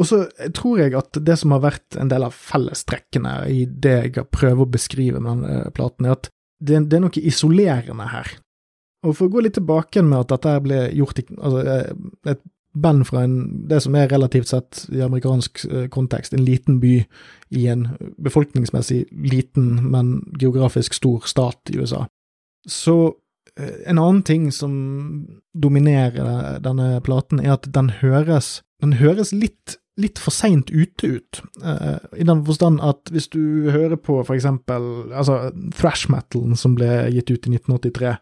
Og 0.00 0.08
så 0.08 0.22
tror 0.56 0.80
jeg 0.80 0.94
at 0.96 1.18
det 1.20 1.36
som 1.40 1.52
har 1.54 1.64
vært 1.66 1.98
en 2.00 2.10
del 2.10 2.24
av 2.26 2.36
fellestrekkene 2.36 3.34
i 3.52 3.64
det 3.66 3.96
jeg 4.06 4.24
prøver 4.32 4.64
å 4.64 4.72
beskrive 4.72 5.20
med 5.20 5.30
denne 5.34 5.58
eh, 5.66 5.74
platen, 5.74 6.08
er 6.08 6.16
at 6.16 6.30
det, 6.62 6.86
det, 6.88 6.96
er 6.96 7.04
noe 7.04 7.22
isolerende 7.22 8.08
her. 8.12 8.32
Og 9.02 9.16
for 9.18 9.26
å 9.26 9.34
gå 9.34 9.42
litt 9.44 9.56
tilbake 9.58 10.04
med 10.06 10.22
at 10.22 10.32
dette 10.36 10.56
ble 10.64 10.82
gjort 10.94 11.20
i 11.20 11.26
altså, 11.34 11.62
eh, 11.66 12.34
et 12.34 12.42
band 12.72 13.04
fra 13.04 13.24
en, 13.26 13.36
det 13.68 13.82
som 13.84 13.96
er 13.98 14.08
relativt 14.08 14.48
sett 14.48 14.86
i 14.94 15.02
amerikansk 15.04 15.64
eh, 15.68 15.86
kontekst, 15.92 16.32
en 16.32 16.44
liten 16.46 16.78
by 16.80 16.94
i 17.52 17.66
en 17.68 17.90
befolkningsmessig 18.22 19.04
liten, 19.12 19.74
men 19.92 20.14
geografisk 20.40 20.96
stor 20.96 21.28
stat 21.28 21.72
i 21.72 21.82
USA. 21.82 22.06
Så 22.68 22.96
en 23.60 23.98
annen 23.98 24.22
ting 24.22 24.52
som 24.52 24.72
dominerer 25.52 26.58
denne 26.64 27.00
platen, 27.04 27.40
er 27.42 27.56
at 27.58 27.68
den 27.74 27.90
høres, 28.00 28.62
den 28.80 28.96
høres 28.96 29.32
litt, 29.36 29.76
litt 30.00 30.20
for 30.22 30.32
seint 30.32 30.72
ute 30.72 31.18
ut. 31.18 31.42
Uh, 31.60 32.00
I 32.16 32.24
den 32.24 32.44
forstand 32.46 32.80
at 32.84 33.12
hvis 33.12 33.28
du 33.32 33.68
hører 33.72 33.98
på 34.00 34.22
for 34.24 34.36
eksempel 34.36 35.12
altså, 35.12 35.52
thrash 35.76 36.08
metalen 36.12 36.56
som 36.56 36.78
ble 36.78 37.10
gitt 37.12 37.28
ut 37.28 37.50
i 37.50 37.56
1983, 37.58 38.14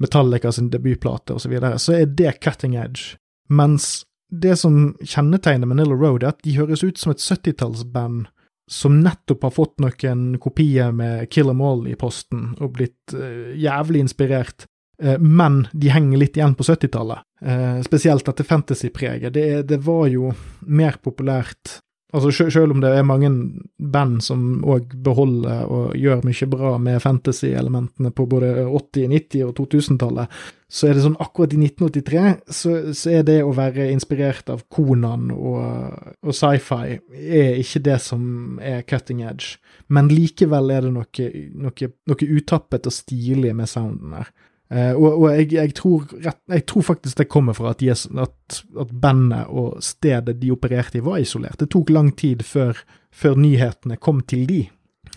Metallica 0.00 0.52
sin 0.54 0.70
debutplate 0.72 1.36
osv., 1.36 1.44
så, 1.44 1.52
videre, 1.52 1.82
så 1.82 1.98
er 1.98 2.08
det 2.08 2.38
cutting 2.40 2.78
edge. 2.78 3.18
Mens 3.52 4.06
det 4.32 4.56
som 4.60 4.94
kjennetegner 5.02 5.68
Manila 5.68 5.96
Road, 5.96 6.24
er 6.24 6.32
at 6.32 6.42
de 6.44 6.56
høres 6.56 6.84
ut 6.84 7.00
som 7.00 7.12
et 7.12 7.22
70-tallsband 7.22 8.26
som 8.68 8.98
nettopp 9.00 9.46
har 9.46 9.52
fått 9.56 9.78
noen 9.80 10.34
kopier 10.40 10.92
med 10.92 11.30
Kill 11.32 11.48
'em 11.48 11.62
All 11.64 11.86
i 11.88 11.96
posten, 11.96 12.50
og 12.60 12.74
blitt 12.76 13.16
uh, 13.16 13.52
jævlig 13.56 14.04
inspirert 14.04 14.68
Eh, 14.68 14.77
men 15.22 15.60
de 15.72 15.92
henger 15.94 16.18
litt 16.18 16.38
igjen 16.38 16.56
på 16.58 16.66
70-tallet. 16.66 17.22
Eh, 17.40 17.80
spesielt 17.86 18.26
dette 18.26 18.44
fantasy-preget. 18.44 19.34
Det, 19.34 19.62
det, 19.62 19.78
var 19.86 20.08
jo 20.10 20.32
mer 20.66 20.98
populært 21.02 21.78
Altså 22.16 22.30
Selv 22.48 22.72
om 22.72 22.80
det 22.80 22.88
er 22.88 23.04
mange 23.04 23.28
band 23.76 24.22
som 24.24 24.62
òg 24.64 24.94
beholder 25.04 25.66
og 25.68 25.90
gjør 25.92 26.22
mye 26.24 26.46
bra 26.48 26.70
med 26.80 27.02
fantasy-elementene 27.04 28.14
på 28.16 28.24
både 28.24 28.64
80-, 28.64 29.10
90- 29.12 29.42
og 29.44 29.52
2000-tallet, 29.58 30.38
så 30.72 30.88
er 30.88 30.96
det 30.96 31.04
sånn 31.04 31.18
akkurat 31.20 31.52
i 31.52 31.60
1983 31.66 32.22
så, 32.48 32.72
så, 32.96 33.12
er 33.12 33.28
det 33.28 33.36
å 33.44 33.52
være 33.52 33.90
inspirert 33.92 34.48
av 34.48 34.64
Konan 34.72 35.28
og, 35.36 35.60
og 36.24 36.32
sci-fi 36.32 36.96
er 37.12 37.60
ikke 37.60 37.84
det 37.90 38.00
som 38.00 38.56
er 38.56 38.88
cutting 38.88 39.20
edge. 39.28 39.58
Men 39.92 40.08
likevel 40.08 40.72
er 40.72 40.88
det 40.88 40.94
noe, 40.96 41.30
noe, 41.60 41.92
noe 42.08 42.30
utappet 42.40 42.88
og 42.88 42.96
stilig 43.02 43.52
med 43.52 43.68
sounden 43.68 44.16
her. 44.16 44.32
Uh, 44.68 44.92
og, 44.92 45.06
og 45.22 45.28
jeg, 45.32 45.52
jeg, 45.56 45.72
tror 45.78 46.02
rett, 46.20 46.40
jeg, 46.52 46.64
tror 46.68 46.84
faktisk 46.90 47.22
det 47.22 47.30
kommer 47.32 47.56
fra 47.56 47.70
at, 47.72 47.82
yes, 47.84 48.04
at, 48.12 48.58
at, 48.76 48.90
bandet 48.92 49.48
og 49.48 49.78
stedet 49.84 50.36
de 50.42 50.52
opererte 50.52 51.00
i, 51.00 51.04
var 51.04 51.22
isolert. 51.22 51.56
Det 51.60 51.70
tok 51.72 51.92
lang 51.94 52.10
tid 52.20 52.44
før, 52.44 52.76
før 53.08 53.38
nyhetene 53.40 53.96
kom 53.96 54.20
til 54.28 54.44
de. 54.50 54.66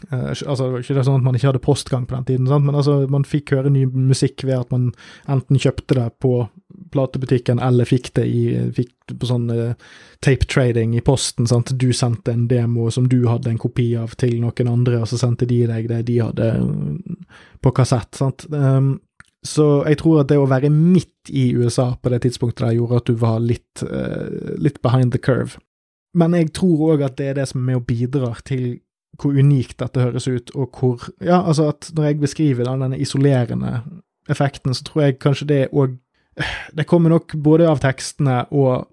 Uh, 0.08 0.32
altså, 0.32 0.70
Ikke 0.80 0.96
det 0.96 1.04
sånn 1.04 1.20
at 1.20 1.26
man 1.26 1.36
ikke 1.36 1.50
hadde 1.50 1.64
postgang 1.68 2.08
på 2.08 2.16
den 2.16 2.30
tiden, 2.30 2.48
sant? 2.48 2.66
men 2.70 2.80
altså, 2.80 3.02
man 3.12 3.28
fikk 3.28 3.52
høre 3.58 3.74
ny 3.74 3.84
musikk 3.92 4.46
ved 4.48 4.56
at 4.56 4.72
man 4.72 4.88
enten 5.28 5.60
kjøpte 5.60 6.00
det 6.00 6.08
på 6.24 6.46
platebutikken 6.92 7.60
eller 7.64 7.88
fikk 7.88 8.14
det 8.16 8.26
i, 8.32 8.46
fikk 8.76 9.18
på 9.20 9.28
sånn 9.28 9.52
uh, 9.52 9.76
tape 10.24 10.48
trading 10.48 10.96
i 10.96 11.04
posten. 11.04 11.48
Sant? 11.52 11.76
Du 11.76 11.90
sendte 11.92 12.32
en 12.32 12.48
demo 12.48 12.88
som 12.94 13.12
du 13.12 13.26
hadde 13.28 13.52
en 13.52 13.60
kopi 13.60 13.92
av 14.00 14.16
til 14.16 14.40
noen 14.40 14.72
andre, 14.72 15.04
og 15.04 15.12
så 15.12 15.20
sendte 15.20 15.50
de 15.50 15.66
deg 15.68 15.92
det 15.92 16.06
de 16.08 16.20
hadde 16.24 16.52
på 17.62 17.76
kassett. 17.76 18.16
sant? 18.16 18.48
Um, 18.48 18.96
så 19.48 19.82
jeg 19.90 19.98
tror 20.02 20.22
at 20.22 20.30
det 20.30 20.38
å 20.38 20.50
være 20.50 20.70
midt 20.70 21.32
i 21.34 21.52
USA 21.58 21.92
på 21.98 22.12
det 22.14 22.22
tidspunktet 22.26 22.68
der 22.68 22.78
gjorde 22.78 23.02
at 23.02 23.10
du 23.10 23.18
var 23.18 23.42
litt, 23.42 23.82
uh, 23.82 24.54
litt 24.62 24.82
behind 24.86 25.16
the 25.16 25.22
curve. 25.22 25.58
Men 26.18 26.36
jeg 26.38 26.52
tror 26.58 26.94
òg 26.94 27.06
at 27.08 27.18
det 27.18 27.32
er 27.32 27.40
det 27.40 27.48
som 27.50 27.62
er 27.62 27.70
med 27.72 27.82
og 27.82 27.88
bidrar 27.90 28.44
til 28.46 28.80
hvor 29.22 29.36
unikt 29.36 29.80
dette 29.82 30.02
høres 30.02 30.28
ut, 30.28 30.54
og 30.56 30.78
hvor 30.78 31.10
Ja, 31.20 31.42
altså 31.42 31.70
at 31.74 31.92
når 31.96 32.04
jeg 32.06 32.22
beskriver 32.22 32.70
denne 32.70 32.98
isolerende 32.98 33.82
effekten, 34.30 34.74
så 34.74 34.86
tror 34.88 35.04
jeg 35.04 35.20
kanskje 35.20 35.48
det 35.48 35.62
òg 35.72 35.98
Det 36.74 36.88
kommer 36.88 37.12
nok 37.12 37.36
både 37.44 37.68
av 37.68 37.82
tekstene 37.84 38.46
og 38.56 38.88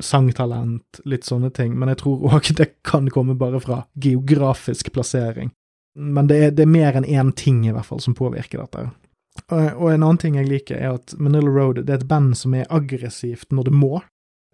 sangtalent, 0.00 1.00
litt 1.04 1.24
sånne 1.24 1.50
ting, 1.52 1.74
men 1.78 1.88
jeg 1.92 2.00
tror 2.02 2.24
òg 2.34 2.48
det 2.56 2.70
kan 2.84 3.08
komme 3.12 3.36
bare 3.38 3.60
fra 3.60 3.82
geografisk 4.00 4.92
plassering. 4.92 5.52
Men 5.94 6.28
det 6.28 6.36
er, 6.36 6.50
det 6.50 6.64
er 6.64 6.72
mer 6.72 6.96
enn 6.96 7.08
én 7.08 7.32
ting, 7.36 7.62
i 7.66 7.72
hvert 7.72 7.86
fall, 7.88 8.00
som 8.00 8.16
påvirker 8.16 8.60
dette. 8.60 8.90
Og 9.48 9.86
en 9.90 10.02
annen 10.02 10.20
ting 10.20 10.38
jeg 10.38 10.48
liker, 10.50 10.78
er 10.78 10.98
at 10.98 11.14
Manila 11.18 11.50
Road 11.50 11.82
det 11.82 11.94
er 11.94 12.02
et 12.02 12.08
band 12.10 12.34
som 12.38 12.54
er 12.56 12.70
aggressivt 12.72 13.50
når 13.54 13.70
det 13.70 13.76
må, 13.80 14.00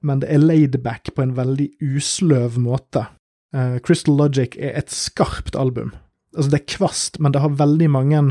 men 0.07 0.23
det 0.23 0.31
er 0.31 0.45
laidback 0.45 1.13
på 1.17 1.25
en 1.25 1.37
veldig 1.37 1.71
usløv 1.97 2.59
måte. 2.63 3.07
Uh, 3.57 3.79
Crystal 3.85 4.17
Logic 4.19 4.57
er 4.61 4.77
et 4.79 4.93
skarpt 4.93 5.57
album. 5.59 5.95
Altså, 6.37 6.53
det 6.53 6.61
er 6.61 6.77
kvast, 6.77 7.21
men 7.21 7.33
det 7.33 7.43
har 7.43 7.57
veldig 7.57 7.91
mange, 7.91 8.23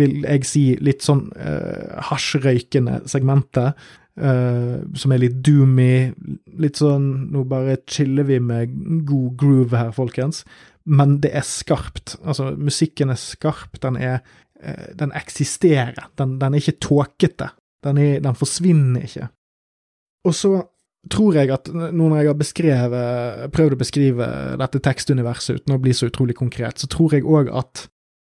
vil 0.00 0.22
jeg 0.24 0.46
si, 0.48 0.64
litt 0.80 1.04
sånn 1.04 1.26
uh, 1.36 2.00
hasjrøykende 2.10 3.02
segmenter. 3.10 3.74
Uh, 4.20 4.82
som 4.98 5.14
er 5.14 5.22
litt 5.22 5.38
doomy. 5.46 6.10
Litt 6.60 6.80
sånn 6.80 7.06
Nå 7.32 7.44
bare 7.48 7.78
chiller 7.88 8.26
vi 8.28 8.40
med 8.42 8.74
god 9.08 9.36
groove 9.40 9.76
her, 9.76 9.92
folkens. 9.96 10.42
Men 10.88 11.18
det 11.22 11.30
er 11.36 11.46
skarpt. 11.46 12.16
Altså, 12.24 12.50
musikken 12.58 13.12
er 13.12 13.20
skarp. 13.20 13.78
Den 13.84 14.00
er 14.00 14.18
Eh, 14.18 14.49
den 14.98 15.12
eksisterer. 15.16 16.10
Den, 16.20 16.38
den 16.40 16.54
er 16.54 16.60
ikke 16.60 16.80
tåkete. 16.82 17.50
Den, 17.84 18.00
den, 18.22 18.36
forsvinner 18.36 19.06
ikke. 19.06 19.30
Og 20.28 20.34
så 20.36 20.50
tror 21.10 21.38
jeg 21.38 21.52
at 21.54 21.70
nå 21.72 21.92
når 22.10 22.18
jeg 22.18 22.28
har 22.28 22.40
beskrevet, 22.40 23.46
prøvd 23.54 23.76
å 23.76 23.80
beskrive 23.80 24.26
dette 24.60 24.82
tekstuniverset 24.84 25.62
uten 25.62 25.76
å 25.76 25.80
bli 25.80 25.94
så 25.96 26.10
utrolig 26.10 26.36
konkret, 26.36 26.82
så 26.82 26.90
tror 26.92 27.16
jeg 27.16 27.24
òg 27.24 27.48
at, 27.56 27.86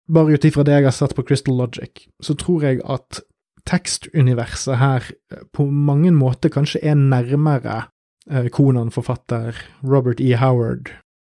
bare 0.09 0.33
ut 0.33 0.47
ifra 0.47 0.65
det 0.65 0.79
jeg 0.79 0.87
har 0.89 0.95
sett 0.95 1.13
på 1.15 1.25
Crystal 1.27 1.55
Logic, 1.59 2.07
så 2.23 2.35
tror 2.39 2.65
jeg 2.65 2.81
at 2.81 3.21
tekstuniverset 3.69 4.79
her 4.81 5.05
på 5.55 5.67
mange 5.69 6.11
måter 6.15 6.51
kanskje 6.51 6.81
er 6.83 6.97
nærmere 6.99 7.85
eh, 8.29 8.49
Konan-forfatter 8.51 9.55
Robert 9.85 10.19
E. 10.19 10.33
Howard. 10.41 10.91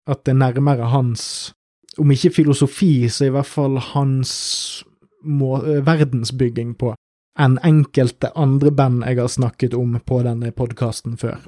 At 0.08 0.24
det 0.24 0.34
er 0.34 0.40
nærmere 0.40 0.88
hans, 0.92 1.54
om 1.98 2.10
ikke 2.10 2.34
filosofi, 2.34 3.08
så 3.08 3.28
i 3.28 3.32
hvert 3.34 3.48
fall 3.48 3.78
hans 3.92 4.84
må, 5.24 5.56
eh, 5.64 5.82
verdensbygging 5.86 6.74
på 6.78 6.94
enn 7.38 7.58
enkelte 7.66 8.30
andre 8.38 8.70
band 8.70 9.02
jeg 9.02 9.18
har 9.18 9.28
snakket 9.28 9.74
om 9.74 9.96
på 10.06 10.22
denne 10.22 10.52
podkasten 10.54 11.16
før. 11.18 11.40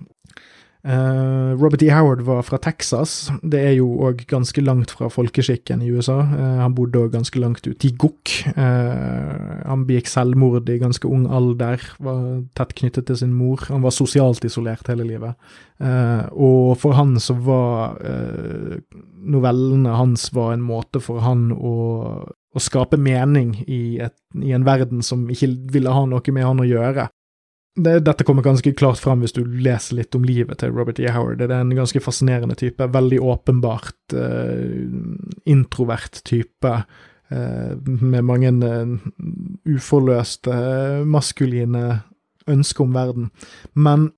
Uh, 0.86 1.58
Robert 1.58 1.82
E. 1.82 1.88
Howard 1.90 2.20
var 2.22 2.44
fra 2.46 2.58
Texas. 2.62 3.32
Det 3.42 3.58
er 3.58 3.72
jo 3.80 3.88
òg 4.06 4.20
ganske 4.30 4.62
langt 4.62 4.92
fra 4.94 5.08
folkeskikken 5.10 5.80
i 5.82 5.90
USA. 5.90 6.20
Uh, 6.22 6.60
han 6.62 6.76
bodde 6.78 7.00
òg 7.00 7.10
ganske 7.16 7.40
langt 7.42 7.66
ute 7.66 7.88
i 7.88 7.90
Gokk. 7.98 8.30
Uh, 8.54 9.64
han 9.66 9.82
begikk 9.88 10.06
selvmord 10.12 10.70
i 10.70 10.78
ganske 10.78 11.10
ung 11.10 11.26
alder, 11.26 11.82
var 11.98 12.22
tett 12.54 12.76
knyttet 12.78 13.08
til 13.10 13.18
sin 13.18 13.34
mor. 13.34 13.66
Han 13.72 13.82
var 13.82 13.96
sosialt 13.96 14.46
isolert 14.46 14.86
hele 14.92 15.08
livet. 15.08 15.34
og 16.32 16.78
for 16.80 16.94
han 16.96 17.18
så 17.20 17.34
var 17.34 17.98
novellene 19.20 19.92
hans 19.92 20.30
var 20.32 20.54
en 20.54 20.62
måte 20.64 21.02
for 21.04 21.20
han 21.20 21.50
å, 21.52 21.74
å 22.24 22.62
skape 22.62 22.96
mening 22.96 23.52
i, 23.66 23.98
et, 24.00 24.14
i 24.40 24.54
en 24.56 24.64
verden 24.64 25.02
som 25.02 25.26
ikke 25.28 25.50
ville 25.74 25.92
ha 25.92 26.06
noe 26.08 26.32
med 26.32 26.46
han 26.46 26.62
å 26.62 26.68
gjøre 26.68 27.10
det, 27.76 28.00
dette 28.06 28.24
kommer 28.24 28.44
ganske 28.44 28.72
klart 28.72 29.00
fram 29.00 29.20
hvis 29.22 29.34
du 29.36 29.42
leser 29.44 29.98
litt 29.98 30.16
om 30.16 30.24
livet 30.24 30.60
til 30.62 30.72
Robert 30.72 31.00
E. 31.02 31.10
Howard. 31.12 31.42
Det 31.42 31.50
er 31.50 31.60
en 31.60 31.76
ganske 31.76 32.00
fascinerende 32.00 32.56
type. 32.58 32.88
Veldig 32.92 33.20
åpenbart 33.20 34.16
uh, 34.16 34.88
introvert 35.44 36.22
type. 36.24 36.72
Uh, 37.26 37.72
med 37.84 38.24
mange 38.24 38.52
uh, 38.64 39.08
uforløste, 39.68 40.56
maskuline 41.04 42.00
ønsker 42.48 42.86
om 42.86 42.94
verden. 42.96 43.30
Men 43.74 44.10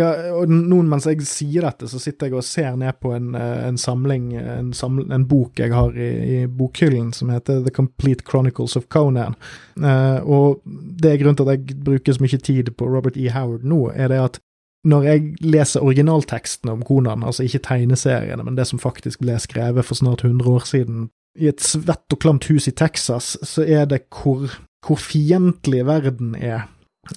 har, 0.00 0.22
og 0.32 0.48
nå 0.48 0.78
mens 0.88 1.04
jeg 1.10 1.26
sier 1.28 1.66
dette, 1.66 1.88
så 1.90 2.00
sitter 2.00 2.30
jeg 2.30 2.38
og 2.38 2.46
ser 2.46 2.78
ned 2.80 2.96
på 3.02 3.12
en, 3.12 3.34
eh, 3.36 3.66
en 3.66 3.76
samling, 3.80 4.30
en, 4.38 4.70
samling, 4.72 5.10
en, 5.12 5.26
bok 5.28 5.60
jeg 5.60 5.74
har 5.74 5.92
i, 5.92 6.10
i, 6.22 6.38
bokhyllen 6.46 7.10
som 7.12 7.32
heter 7.34 7.60
The 7.66 7.74
Complete 7.74 8.24
Chronicles 8.28 8.78
of 8.80 8.88
Conan. 8.88 9.36
Uh, 9.76 10.18
og 10.24 10.62
det 10.64 11.10
er 11.10 11.20
grunnen 11.20 11.36
til 11.38 11.48
at 11.48 11.58
jeg 11.58 11.82
bruker 11.84 12.16
så 12.16 12.24
mye 12.24 12.40
tid 12.40 12.72
på 12.78 12.88
Robert 12.88 13.18
E. 13.20 13.28
Howard 13.34 13.66
nå, 13.68 13.84
er 13.92 14.12
det 14.12 14.20
at 14.22 14.40
når 14.88 15.06
jeg 15.06 15.24
leser 15.44 15.84
originaltekstene 15.84 16.72
om 16.74 16.82
Conan, 16.82 17.22
altså 17.22 17.44
ikke 17.46 17.62
tegneseriene, 17.68 18.42
men 18.42 18.56
det 18.58 18.66
som 18.66 18.80
faktisk 18.82 19.22
ble 19.22 19.36
skrevet 19.38 19.86
for 19.86 19.98
snart 19.98 20.24
100 20.24 20.48
år 20.50 20.66
siden, 20.66 21.10
i 21.38 21.48
et 21.48 21.62
svett 21.64 22.12
og 22.12 22.20
klamt 22.20 22.48
hus 22.50 22.66
i 22.68 22.74
Texas, 22.76 23.36
så 23.46 23.64
er 23.64 23.86
det 23.88 24.02
hvor, 24.12 24.50
hvor 24.84 24.98
fiendtlig 25.00 25.86
verden 25.88 26.34
er 26.36 26.66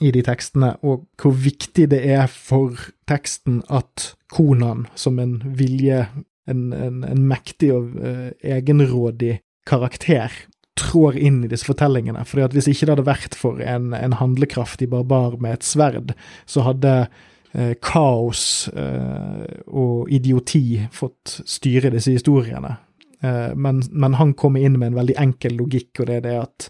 i 0.02 0.12
de 0.12 0.22
tekstene, 0.26 0.74
og 0.82 1.06
hvor 1.22 1.36
viktig 1.38 1.88
det 1.92 2.02
er 2.10 2.26
for 2.32 2.88
teksten 3.10 3.62
at 3.70 4.14
Konan, 4.34 4.88
som 4.98 5.20
en 5.22 5.38
vilje, 5.58 6.08
en, 6.50 6.66
en, 6.74 7.04
en 7.06 7.22
mektig 7.30 7.72
og 7.74 7.94
uh, 8.00 8.32
egenrådig 8.42 9.40
karakter, 9.70 10.34
trår 10.76 11.20
inn 11.22 11.44
i 11.46 11.52
disse 11.52 11.68
fortellingene. 11.70 12.26
Fordi 12.28 12.44
at 12.48 12.58
Hvis 12.58 12.68
ikke 12.68 12.88
det 12.88 12.96
hadde 12.98 13.08
vært 13.08 13.38
for 13.40 13.62
en, 13.64 13.94
en 13.96 14.18
handlekraftig 14.20 14.90
barbar 14.92 15.38
med 15.40 15.60
et 15.60 15.68
sverd, 15.68 16.16
så 16.50 16.66
hadde 16.66 16.96
uh, 17.06 17.74
kaos 17.86 18.68
uh, 18.74 19.46
og 19.70 20.12
idioti 20.12 20.82
fått 20.92 21.40
styre 21.46 21.94
disse 21.94 22.18
historiene. 22.18 22.80
Men, 23.26 23.80
men, 23.90 24.14
han 24.20 24.36
kommer 24.38 24.62
inn 24.62 24.76
med 24.78 24.92
en 24.92 24.98
veldig 25.00 25.16
enkel 25.18 25.56
logikk, 25.58 26.04
og 26.04 26.10
det 26.12 26.18
er 26.20 26.26
det 26.28 26.34
at 26.38 26.68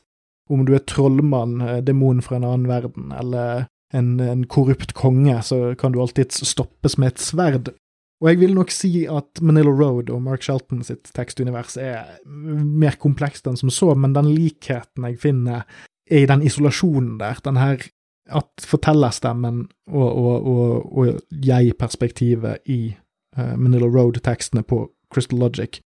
om 0.49 0.65
du 0.65 0.75
er 0.75 0.83
trollmann, 0.87 1.57
eh, 1.61 1.81
demon 1.85 2.21
fra 2.25 2.37
en 2.37 2.47
annen 2.47 2.69
verden, 2.69 3.11
eller 3.15 3.65
en, 3.93 4.19
en 4.19 4.45
korrupt 4.51 4.93
konge, 4.97 5.37
så 5.43 5.75
kan 5.79 5.93
du 5.93 6.01
alltid 6.01 6.33
stoppes 6.35 6.97
med 6.97 7.13
et 7.13 7.23
sverd. 7.23 7.73
Og 8.23 8.29
jeg 8.31 8.39
vil 8.39 8.55
nok 8.55 8.71
si 8.71 9.05
at 9.11 9.41
Manila 9.43 9.71
Road 9.71 10.09
og 10.09 10.21
Mark 10.23 10.45
Shelton 10.45 10.83
sitt 10.87 11.11
tekstunivers 11.15 11.75
er 11.77 12.15
mer 12.25 12.95
komplekst 13.01 13.47
enn 13.47 13.59
som 13.59 13.71
så, 13.73 13.91
men 13.95 14.15
den 14.15 14.31
likheten 14.31 15.07
jeg 15.09 15.19
finner, 15.21 15.65
er 16.09 16.23
i 16.23 16.29
den 16.29 16.45
isolasjonen 16.45 17.17
der. 17.19 17.41
Den 17.43 17.59
her 17.59 17.83
at 18.25 18.65
fortellerstemmen 18.65 19.65
og, 19.91 20.07
og, 20.07 20.47
og, 20.49 20.97
og 20.97 21.41
jeg-perspektivet 21.45 22.65
i 22.73 22.95
uh, 23.37 23.53
Manila 23.53 23.85
Road-tekstene 23.85 24.63
på 24.65 24.87
Crystal 25.13 25.39
Logic 25.39 25.81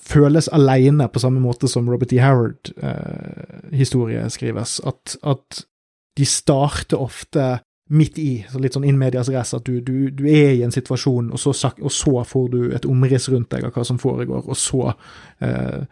føles 0.00 0.48
aleine 0.52 1.08
på 1.08 1.22
samme 1.22 1.42
måte 1.42 1.68
som 1.70 1.88
Robert 1.90 2.12
E. 2.12 2.20
Howard-historie 2.22 4.24
eh, 4.24 4.32
skrives. 4.32 4.80
At, 4.86 5.16
at, 5.22 5.64
de 6.14 6.22
starter 6.22 7.00
ofte 7.02 7.44
midt 7.90 8.20
i, 8.22 8.44
så 8.46 8.60
litt 8.62 8.76
sånn 8.76 8.84
in 8.86 9.00
medias 9.00 9.26
res, 9.32 9.50
at 9.56 9.66
du, 9.66 9.80
du, 9.82 10.12
du, 10.14 10.28
er 10.30 10.52
i 10.54 10.62
en 10.62 10.72
situasjon, 10.72 11.32
og 11.34 11.40
så, 11.42 11.50
og 11.74 11.92
så, 11.92 12.12
får 12.24 12.46
du 12.52 12.60
et 12.70 12.86
omriss 12.86 13.26
rundt 13.32 13.50
deg 13.50 13.66
av 13.66 13.74
hva 13.74 13.82
som 13.84 13.98
foregår, 13.98 14.46
og 14.46 14.56
så 14.56 14.92
eh, 15.42 15.82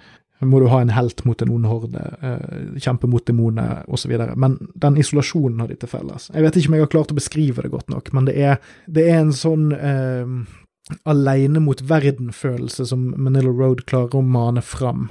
må 0.46 0.60
du 0.62 0.68
ha 0.72 0.80
en 0.82 0.94
helt 0.94 1.22
mot 1.28 1.42
en 1.42 1.52
ond 1.54 1.68
horde, 1.70 2.02
eh, 2.22 2.78
kjempe 2.82 3.10
mot 3.10 3.24
demoner 3.26 3.82
osv. 3.92 4.14
Men 4.38 4.56
den 4.74 4.98
isolasjonen 5.02 5.60
har 5.62 5.70
de 5.70 5.78
til 5.82 5.90
felles. 5.90 6.30
Jeg 6.32 6.46
vet 6.46 6.58
ikke 6.58 6.72
om 6.72 6.78
jeg 6.78 6.86
har 6.86 6.94
klart 6.96 7.14
å 7.14 7.18
beskrive 7.18 7.66
det 7.66 7.74
godt 7.74 7.92
nok, 7.92 8.10
men 8.16 8.30
det 8.30 8.38
er, 8.40 8.58
det 8.86 9.06
er 9.10 9.20
en 9.20 9.34
sånn 9.36 9.70
eh, 9.76 10.34
aleine 11.04 11.60
mot 11.62 11.82
verden-følelse 11.88 12.86
som 12.90 13.12
Manila 13.16 13.52
Road 13.52 13.84
klarer 13.86 14.18
å 14.18 14.24
mane 14.26 14.62
fram, 14.64 15.10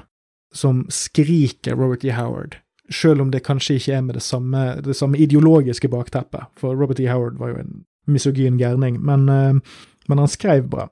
som 0.54 0.84
skriker 0.92 1.78
Robert 1.80 2.04
E. 2.06 2.12
Howard, 2.16 2.58
selv 2.92 3.24
om 3.24 3.32
det 3.32 3.46
kanskje 3.48 3.78
ikke 3.80 3.96
er 3.98 4.02
med 4.06 4.18
det 4.20 4.26
samme, 4.26 4.66
det 4.84 4.98
samme 5.00 5.20
ideologiske 5.22 5.90
bakteppet, 5.92 6.52
for 6.60 6.76
Robert 6.76 7.00
E. 7.00 7.08
Howard 7.12 7.40
var 7.40 7.54
jo 7.54 7.62
en 7.64 7.78
misogyn 8.12 8.60
gærning, 8.60 9.00
men, 9.00 9.30
uh, 9.30 9.78
men, 10.10 10.20
han 10.20 10.32
skrev 10.32 10.68
bra. 10.72 10.90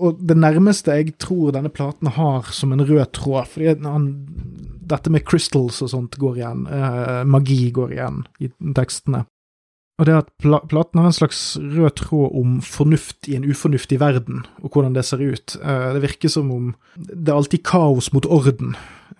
Og 0.00 0.18
det 0.28 0.36
nærmeste 0.36 0.92
jeg 0.92 1.14
tror 1.20 1.54
denne 1.56 1.72
platen 1.72 2.10
har 2.12 2.48
som 2.52 2.72
en 2.72 2.84
rød 2.84 3.12
tråd, 3.16 3.48
fordi 3.52 3.76
han, 3.84 4.10
dette 4.86 5.12
med 5.12 5.24
crystals 5.28 5.80
og 5.84 5.92
sånt 5.92 6.18
går 6.20 6.40
igjen, 6.40 6.66
uh, 6.68 7.22
magi 7.28 7.70
går 7.74 7.96
igjen 7.96 8.22
i 8.40 8.50
tekstene, 8.76 9.26
og 9.96 10.04
det 10.04 10.16
at 10.18 10.28
platen 10.42 11.00
har 11.00 11.08
en 11.08 11.16
slags 11.16 11.40
rød 11.56 11.94
tråd 11.96 12.34
om 12.36 12.56
fornuft 12.60 13.28
i 13.30 13.36
en 13.38 13.46
ufornuftig 13.48 13.96
verden, 14.00 14.42
og 14.60 14.74
hvordan 14.74 14.96
det 14.96 15.06
ser 15.08 15.22
ut. 15.24 15.56
Uh, 15.62 15.94
det 15.96 16.02
virker 16.04 16.32
som 16.32 16.50
om 16.52 16.74
det 16.96 17.30
er 17.32 17.36
alltid 17.36 17.64
kaos 17.64 18.10
mot 18.12 18.28
orden, 18.28 18.74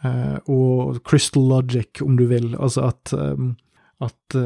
uh, 0.04 0.36
og 0.44 1.00
crystal 1.08 1.48
logic, 1.48 2.02
om 2.04 2.18
du 2.20 2.26
vil. 2.28 2.52
Altså 2.60 2.90
at, 2.90 3.14
um, 3.16 3.54
at 4.04 4.36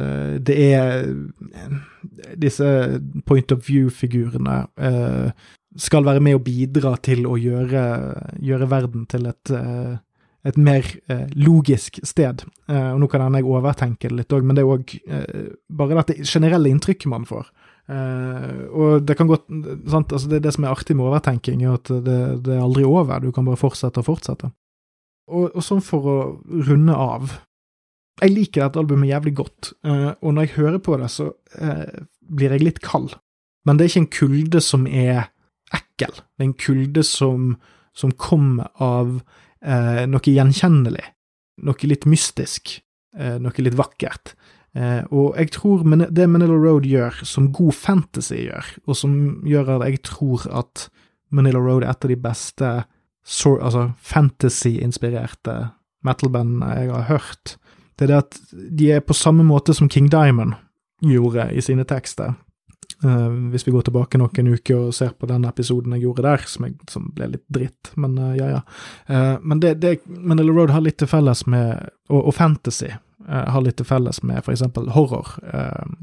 det 0.46 0.56
er 0.72 1.08
Disse 2.38 3.00
point 3.26 3.50
of 3.52 3.64
view-figurene 3.66 4.60
skal 5.76 6.06
være 6.06 6.22
med 6.22 6.36
å 6.38 6.42
bidra 6.44 6.92
til 7.02 7.26
å 7.26 7.34
gjøre, 7.34 7.82
gjøre 8.38 8.68
verden 8.70 9.08
til 9.10 9.26
et 9.26 9.52
et 10.46 10.56
mer 10.56 10.86
eh, 11.12 11.26
logisk 11.36 12.00
sted. 12.06 12.44
Eh, 12.70 12.90
og 12.94 13.00
Nå 13.02 13.08
kan 13.12 13.26
jeg 13.36 13.48
overtenke 13.48 14.08
det 14.08 14.22
litt 14.22 14.32
òg, 14.32 14.46
men 14.46 14.56
det 14.56 14.64
er 14.64 14.72
òg 14.72 14.94
eh, 15.04 15.50
bare 15.68 15.98
dette 16.00 16.24
generelle 16.24 16.72
inntrykket 16.72 17.10
man 17.12 17.26
får. 17.28 17.50
Eh, 17.90 18.62
og 18.70 19.04
det 19.06 19.16
kan 19.18 19.28
godt, 19.30 19.48
sant, 19.90 20.12
altså 20.14 20.30
det, 20.30 20.42
det 20.44 20.54
som 20.54 20.64
er 20.64 20.72
artig 20.72 20.96
med 20.96 21.08
overtenking, 21.08 21.64
er 21.64 21.76
at 21.76 21.90
det, 21.90 22.20
det, 22.46 22.54
er 22.54 22.64
aldri 22.64 22.86
over, 22.86 23.18
du 23.20 23.32
kan 23.34 23.48
bare 23.48 23.60
fortsette 23.60 24.02
og 24.02 24.06
fortsette. 24.06 24.52
Og, 25.30 25.50
og 25.50 25.64
sånn 25.64 25.82
for 25.84 26.08
å 26.10 26.18
runde 26.66 26.96
av 26.96 27.36
Jeg 28.20 28.32
liker 28.34 28.64
dette 28.64 28.80
albumet 28.82 29.08
jævlig 29.12 29.34
godt, 29.38 29.72
eh, 29.88 30.10
og 30.12 30.34
når 30.36 30.46
jeg 30.46 30.56
hører 30.58 30.80
på 30.84 30.96
det, 31.00 31.10
så 31.12 31.30
eh, 31.56 32.00
blir 32.20 32.52
jeg 32.52 32.64
litt 32.66 32.80
kald. 32.84 33.14
Men 33.64 33.76
det 33.76 33.84
er 33.84 33.92
ikke 33.92 34.02
en 34.04 34.14
kulde 34.16 34.60
som 34.64 34.86
er 34.86 35.30
ekkel, 35.74 36.12
det 36.16 36.44
er 36.44 36.48
en 36.48 36.58
kulde 36.60 37.04
som, 37.06 37.54
som 37.96 38.12
kommer 38.12 38.68
av 38.80 39.20
eh, 39.64 40.04
noe 40.10 40.24
gjenkjennelig, 40.24 41.04
noe 41.66 41.90
litt 41.90 42.06
mystisk, 42.08 42.78
eh, 43.16 43.36
noe 43.42 43.64
litt 43.64 43.78
vakkert. 43.78 44.34
Eh, 44.74 45.02
og 45.10 45.34
jeg 45.38 45.50
tror 45.56 45.82
det 45.82 46.28
Manila 46.30 46.54
Road 46.54 46.86
gjør, 46.86 47.24
som 47.26 47.50
god 47.52 47.74
fantasy 47.74 48.44
gjør, 48.46 48.66
og 48.86 48.96
som 48.96 49.14
gjør 49.46 49.76
at 49.76 49.88
jeg 49.88 50.02
tror 50.06 50.46
at 50.62 50.88
Manila 51.30 51.58
Road 51.62 51.84
er 51.84 51.90
et 51.92 52.06
av 52.06 52.10
de 52.10 52.18
beste 52.18 52.70
altså 53.30 53.90
fantasy-inspirerte 54.00 55.56
metal-bandene 56.06 56.70
jeg 56.78 56.92
har 56.94 57.08
hørt, 57.10 57.56
det 57.98 58.06
er 58.06 58.12
det 58.14 58.20
at 58.24 58.38
de 58.78 58.86
er 58.94 59.02
på 59.04 59.14
samme 59.14 59.44
måte 59.44 59.74
som 59.76 59.90
King 59.92 60.08
Diamond 60.10 60.54
gjorde 61.04 61.50
i 61.52 61.60
sine 61.60 61.84
tekster. 61.84 62.32
Uh, 63.04 63.30
hvis 63.52 63.66
vi 63.66 63.72
går 63.72 63.86
tilbake 63.88 64.18
noen 64.20 64.50
uker 64.52 64.76
og 64.76 64.94
ser 64.96 65.14
på 65.16 65.28
den 65.30 65.46
episoden 65.48 65.94
jeg 65.96 66.04
gjorde 66.04 66.26
der, 66.26 66.42
som, 66.50 66.66
jeg, 66.68 66.74
som 66.92 67.06
ble 67.16 67.30
litt 67.34 67.46
dritt, 67.48 67.92
men 67.96 68.18
uh, 68.20 68.34
ja, 68.36 68.50
ja. 68.58 68.64
Uh, 69.08 69.36
men 69.40 69.62
det, 69.62 69.78
det 69.80 69.94
Manila 70.06 70.52
Road 70.52 70.74
har 70.74 70.84
litt 70.84 71.00
til 71.00 71.08
felles 71.10 71.46
med 71.48 71.88
Og, 72.10 72.26
og 72.26 72.34
fantasy 72.34 72.90
har 73.30 73.62
litt 73.62 73.76
til 73.78 73.86
felles 73.86 74.22
med 74.26 74.48
eksempel 74.48 74.88
horror. 74.90 75.36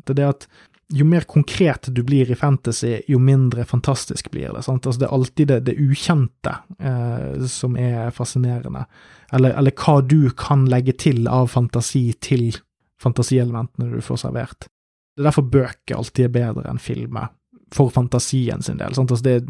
det 0.06 0.14
er 0.14 0.18
det 0.20 0.28
at 0.28 0.45
jo 0.93 1.06
mer 1.06 1.22
konkret 1.22 1.89
du 1.91 2.04
blir 2.04 2.32
i 2.32 2.36
fantasy, 2.36 3.02
jo 3.08 3.20
mindre 3.20 3.66
fantastisk 3.66 4.32
blir 4.32 4.54
det. 4.54 4.64
sant? 4.64 4.86
Altså 4.88 5.00
Det 5.00 5.08
er 5.08 5.14
alltid 5.14 5.48
det, 5.48 5.60
det 5.68 5.76
ukjente 5.80 6.56
eh, 6.80 7.43
som 7.48 7.76
er 7.78 8.12
fascinerende. 8.16 8.86
Eller, 9.32 9.58
eller, 9.60 9.76
hva 9.76 10.00
du 10.02 10.30
kan 10.32 10.66
legge 10.72 10.95
til 10.95 11.28
av 11.28 11.52
fantasi 11.52 12.14
til 12.24 12.54
fantasielementene 13.02 13.91
du 13.98 14.02
får 14.02 14.24
servert. 14.24 14.70
Det 15.18 15.24
er 15.24 15.32
derfor 15.32 15.47
bøker 15.49 15.97
alltid 15.97 16.28
er 16.28 16.36
bedre 16.36 16.68
enn 16.70 16.82
filmer, 16.82 17.32
for 17.74 17.89
fantasien 17.91 18.61
sin 18.63 18.78
del. 18.80 18.93
sant? 18.95 19.11
Altså 19.11 19.26
det, 19.26 19.41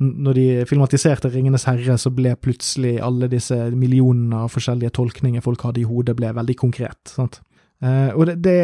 når 0.00 0.36
de 0.36 0.46
filmatiserte 0.68 1.30
Ringenes 1.30 1.68
herre, 1.68 1.96
så 2.00 2.10
ble 2.12 2.34
plutselig 2.40 2.96
alle 3.04 3.30
disse 3.32 3.56
millionene 3.76 4.42
av 4.44 4.50
forskjellige 4.52 4.96
tolkninger 4.98 5.44
folk 5.44 5.62
hadde 5.64 5.84
i 5.84 5.88
hodet, 5.88 6.16
ble 6.18 6.32
veldig 6.36 6.56
konkret. 6.58 7.00
sant? 7.08 7.40
Uh, 7.80 8.12
og 8.12 8.26
det, 8.28 8.34
det, 8.44 8.54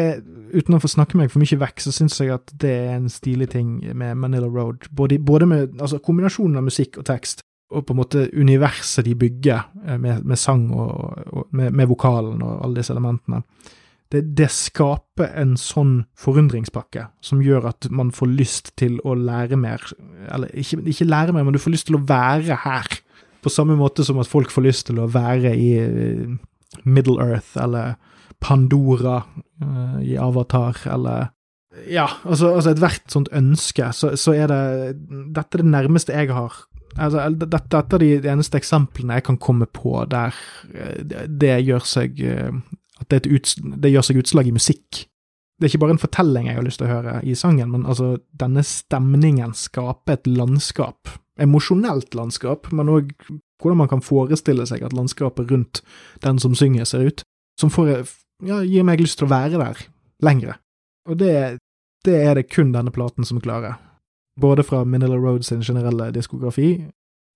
uten 0.53 0.77
å 0.77 0.81
få 0.81 0.91
snakke 0.91 1.17
meg 1.17 1.31
for 1.33 1.41
mye 1.41 1.57
vekk, 1.57 1.81
så 1.81 1.93
syns 1.93 2.19
jeg 2.21 2.29
at 2.35 2.51
det 2.61 2.73
er 2.83 2.91
en 2.99 3.07
stilig 3.09 3.47
ting 3.49 3.79
med 3.97 4.17
Manila 4.21 4.45
Road. 4.45 4.85
Både, 4.93 5.17
både 5.17 5.47
med 5.49 5.81
altså, 5.81 5.97
kombinasjonen 6.05 6.59
av 6.59 6.67
musikk 6.67 6.99
og 7.01 7.07
tekst, 7.09 7.41
og 7.73 7.83
på 7.83 7.95
en 7.95 7.99
måte 7.99 8.27
universet 8.37 9.07
de 9.07 9.15
bygger 9.17 9.63
uh, 9.87 9.95
med, 9.97 10.21
med, 10.21 10.37
sang 10.37 10.67
og, 10.69 11.17
og 11.33 11.49
med, 11.49 11.73
med, 11.73 11.89
vokalen 11.89 12.45
og 12.45 12.61
alle 12.61 12.83
disse 12.83 12.93
elementene. 12.93 13.41
Det, 14.11 14.21
det, 14.39 14.47
skaper 14.53 15.33
en 15.35 15.57
sånn 15.59 16.05
forundringspakke 16.15 17.09
som 17.23 17.41
gjør 17.43 17.67
at 17.73 17.89
man 17.91 18.13
får 18.15 18.29
lyst 18.31 18.71
til 18.79 19.01
å 19.03 19.17
lære 19.19 19.59
mer. 19.59 19.83
Eller 20.31 20.53
ikke, 20.55 20.79
ikke 20.87 21.09
lære 21.09 21.35
mer, 21.35 21.43
men 21.43 21.57
du 21.57 21.59
får 21.59 21.75
lyst 21.75 21.89
til 21.89 21.99
å 21.99 22.05
være 22.07 22.61
her. 22.63 22.87
På 23.43 23.51
samme 23.51 23.75
måte 23.79 24.05
som 24.07 24.19
at 24.21 24.29
folk 24.31 24.53
får 24.53 24.67
lyst 24.67 24.87
til 24.87 25.01
å 25.03 25.09
være 25.11 25.51
i 25.59 25.71
uh, 25.83 26.37
Middle 26.87 27.19
Earth 27.23 27.59
eller 27.59 27.97
Pandora 28.43 29.19
uh, 29.25 29.99
i 30.03 30.15
Avatar, 30.19 30.79
eller 30.93 31.33
Ja, 31.91 32.07
altså, 32.23 32.55
altså 32.55 32.71
ethvert 32.71 33.11
sånt 33.11 33.29
ønske, 33.35 33.91
så, 33.93 34.15
så, 34.17 34.33
er 34.33 34.47
det 34.49 34.63
Dette 35.35 35.59
er 35.59 35.61
det 35.61 35.69
nærmeste 35.75 36.15
jeg 36.15 36.31
har 36.33 36.55
Altså, 36.97 37.27
dette, 37.29 37.59
dette 37.69 37.97
er 37.99 38.01
de 38.23 38.31
eneste 38.31 38.57
eksemplene 38.57 39.19
jeg 39.19 39.27
kan 39.27 39.37
komme 39.37 39.67
på 39.69 39.99
der 40.09 40.33
eh, 40.73 41.03
det, 41.29 41.51
gjør 41.67 41.83
seg 41.85 42.23
At 43.01 43.09
det, 43.13 43.27
ut, 43.29 43.53
det, 43.77 43.91
gjør 43.93 44.07
seg 44.07 44.19
utslag 44.23 44.49
i 44.49 44.55
musikk. 44.55 45.03
Det 45.57 45.65
er 45.65 45.71
ikke 45.71 45.83
bare 45.85 45.95
en 45.95 46.01
fortelling 46.01 46.49
jeg 46.49 46.57
har 46.57 46.65
lyst 46.65 46.81
til 46.81 46.87
å 46.87 46.93
høre 46.95 47.17
i 47.25 47.33
sangen, 47.37 47.71
men 47.73 47.85
altså, 47.89 48.15
denne 48.37 48.63
stemningen 48.65 49.55
skaper 49.57 50.17
et 50.17 50.29
landskap. 50.29 51.09
Emosjonelt 51.41 52.17
landskap, 52.17 52.69
men 52.73 52.89
òg 52.93 53.13
hvordan 53.61 53.81
man 53.81 53.89
kan 53.89 54.03
forestille 54.05 54.65
seg 54.69 54.83
at 54.85 54.93
landskapet 54.93 55.49
rundt 55.51 55.81
den 56.21 56.39
som 56.41 56.55
synger, 56.55 56.85
ser 56.85 57.09
ut. 57.09 57.23
Som 57.57 57.71
får 57.73 58.05
ja, 58.45 58.61
gir 58.61 58.85
meg 58.85 59.01
lyst 59.01 59.17
til 59.17 59.25
å 59.25 59.33
være 59.33 59.57
der 59.61 59.81
lengre. 60.25 60.59
Og 61.09 61.17
det, 61.17 61.57
det 62.05 62.17
er 62.21 62.37
det 62.37 62.49
kun 62.51 62.73
denne 62.75 62.93
platen 62.93 63.25
som 63.25 63.41
klarer. 63.41 63.79
Både 64.37 64.65
fra 64.65 64.83
Manila 64.85 65.17
Road 65.17 65.45
sin 65.45 65.63
generelle 65.65 66.11
diskografi 66.13 66.75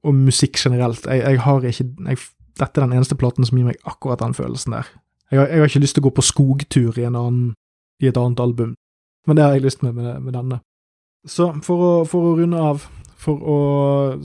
og 0.06 0.18
musikk 0.18 0.60
generelt. 0.62 1.08
Jeg, 1.10 1.24
jeg 1.26 1.42
har 1.42 1.66
ikke 1.66 1.90
jeg, 2.10 2.22
Dette 2.60 2.82
er 2.82 2.86
den 2.86 2.98
eneste 3.00 3.16
platen 3.18 3.48
som 3.48 3.58
gir 3.58 3.66
meg 3.66 3.80
akkurat 3.88 4.22
den 4.22 4.36
følelsen 4.38 4.76
der. 4.76 4.90
Jeg 5.32 5.40
har, 5.40 5.48
jeg 5.48 5.62
har, 5.62 5.70
ikke 5.70 5.84
lyst 5.84 5.96
til 5.96 6.04
å 6.04 6.08
gå 6.10 6.16
på 6.18 6.26
skogtur 6.28 6.98
i, 7.00 7.06
annen, 7.08 7.54
i 8.04 8.10
et 8.10 8.18
annet 8.20 8.42
album, 8.44 8.74
men 9.28 9.38
det 9.38 9.46
har 9.46 9.56
jeg 9.56 9.64
lyst 9.64 9.86
med 9.86 9.96
med, 9.96 10.10
med 10.26 10.36
denne. 10.36 10.60
Så 11.28 11.52
for 11.64 11.86
å, 11.86 11.92
for 12.10 12.32
å, 12.32 12.34
runde 12.40 12.60
av, 12.60 12.84
for 13.22 13.40
å 13.40 13.60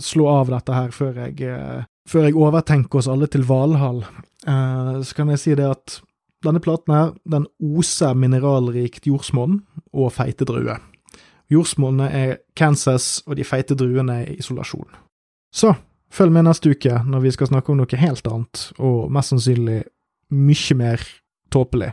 slå 0.02 0.26
av 0.32 0.50
dette 0.50 0.74
her 0.74 0.90
før 0.96 1.20
jeg, 1.26 1.38
eh, 1.46 1.84
før 2.08 2.26
jeg 2.26 2.38
overtenker 2.40 2.98
oss 2.98 3.10
alle 3.12 3.28
til 3.30 3.46
Valhall, 3.46 4.02
eh, 4.48 4.92
så 5.04 5.18
kan 5.18 5.30
jeg 5.30 5.42
si 5.42 5.54
det 5.58 5.68
at 5.68 6.00
denne 6.44 6.62
platen 6.62 6.94
her, 6.94 7.12
den 7.24 7.46
oser 7.62 8.16
mineralrikt 8.18 9.06
jordsmonn 9.06 9.60
og 9.92 10.14
feite 10.16 10.46
druer. 10.48 10.80
Jordsmonnet 11.52 12.14
er 12.14 12.38
Kansas, 12.58 13.20
og 13.26 13.36
de 13.38 13.44
feite 13.46 13.76
druene 13.78 14.22
er 14.24 14.32
isolasjon. 14.34 14.88
Så 15.54 15.76
følg 16.10 16.34
med 16.34 16.48
neste 16.48 16.72
uke 16.74 16.98
når 17.06 17.22
vi 17.22 17.34
skal 17.34 17.50
snakke 17.52 17.72
om 17.72 17.78
noe 17.80 18.00
helt 18.00 18.26
annet, 18.26 18.70
og 18.82 19.12
mest 19.14 19.34
sannsynlig 19.34 19.84
mye 20.34 20.76
mer 20.78 21.02
tåpelig. 21.52 21.92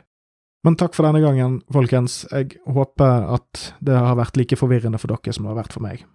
Men 0.63 0.77
takk 0.79 0.95
for 0.95 1.05
denne 1.05 1.19
gangen, 1.23 1.59
folkens. 1.73 2.23
Jeg 2.31 2.57
håper 2.71 3.27
at 3.35 3.65
det 3.83 3.97
har 3.99 4.15
vært 4.15 4.37
like 4.39 4.57
forvirrende 4.59 4.99
for 5.01 5.11
dere 5.11 5.35
som 5.35 5.45
det 5.45 5.51
har 5.51 5.59
vært 5.59 5.75
for 5.75 5.83
meg. 5.83 6.05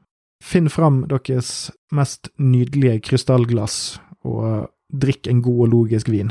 Finn 0.45 0.71
fram 0.73 1.03
deres 1.11 1.71
mest 1.93 2.31
nydelige 2.41 3.03
krystallglass, 3.11 3.99
og 4.25 4.71
drikk 4.89 5.29
en 5.29 5.43
god 5.45 5.66
og 5.66 5.73
logisk 5.75 6.09
vin. 6.12 6.31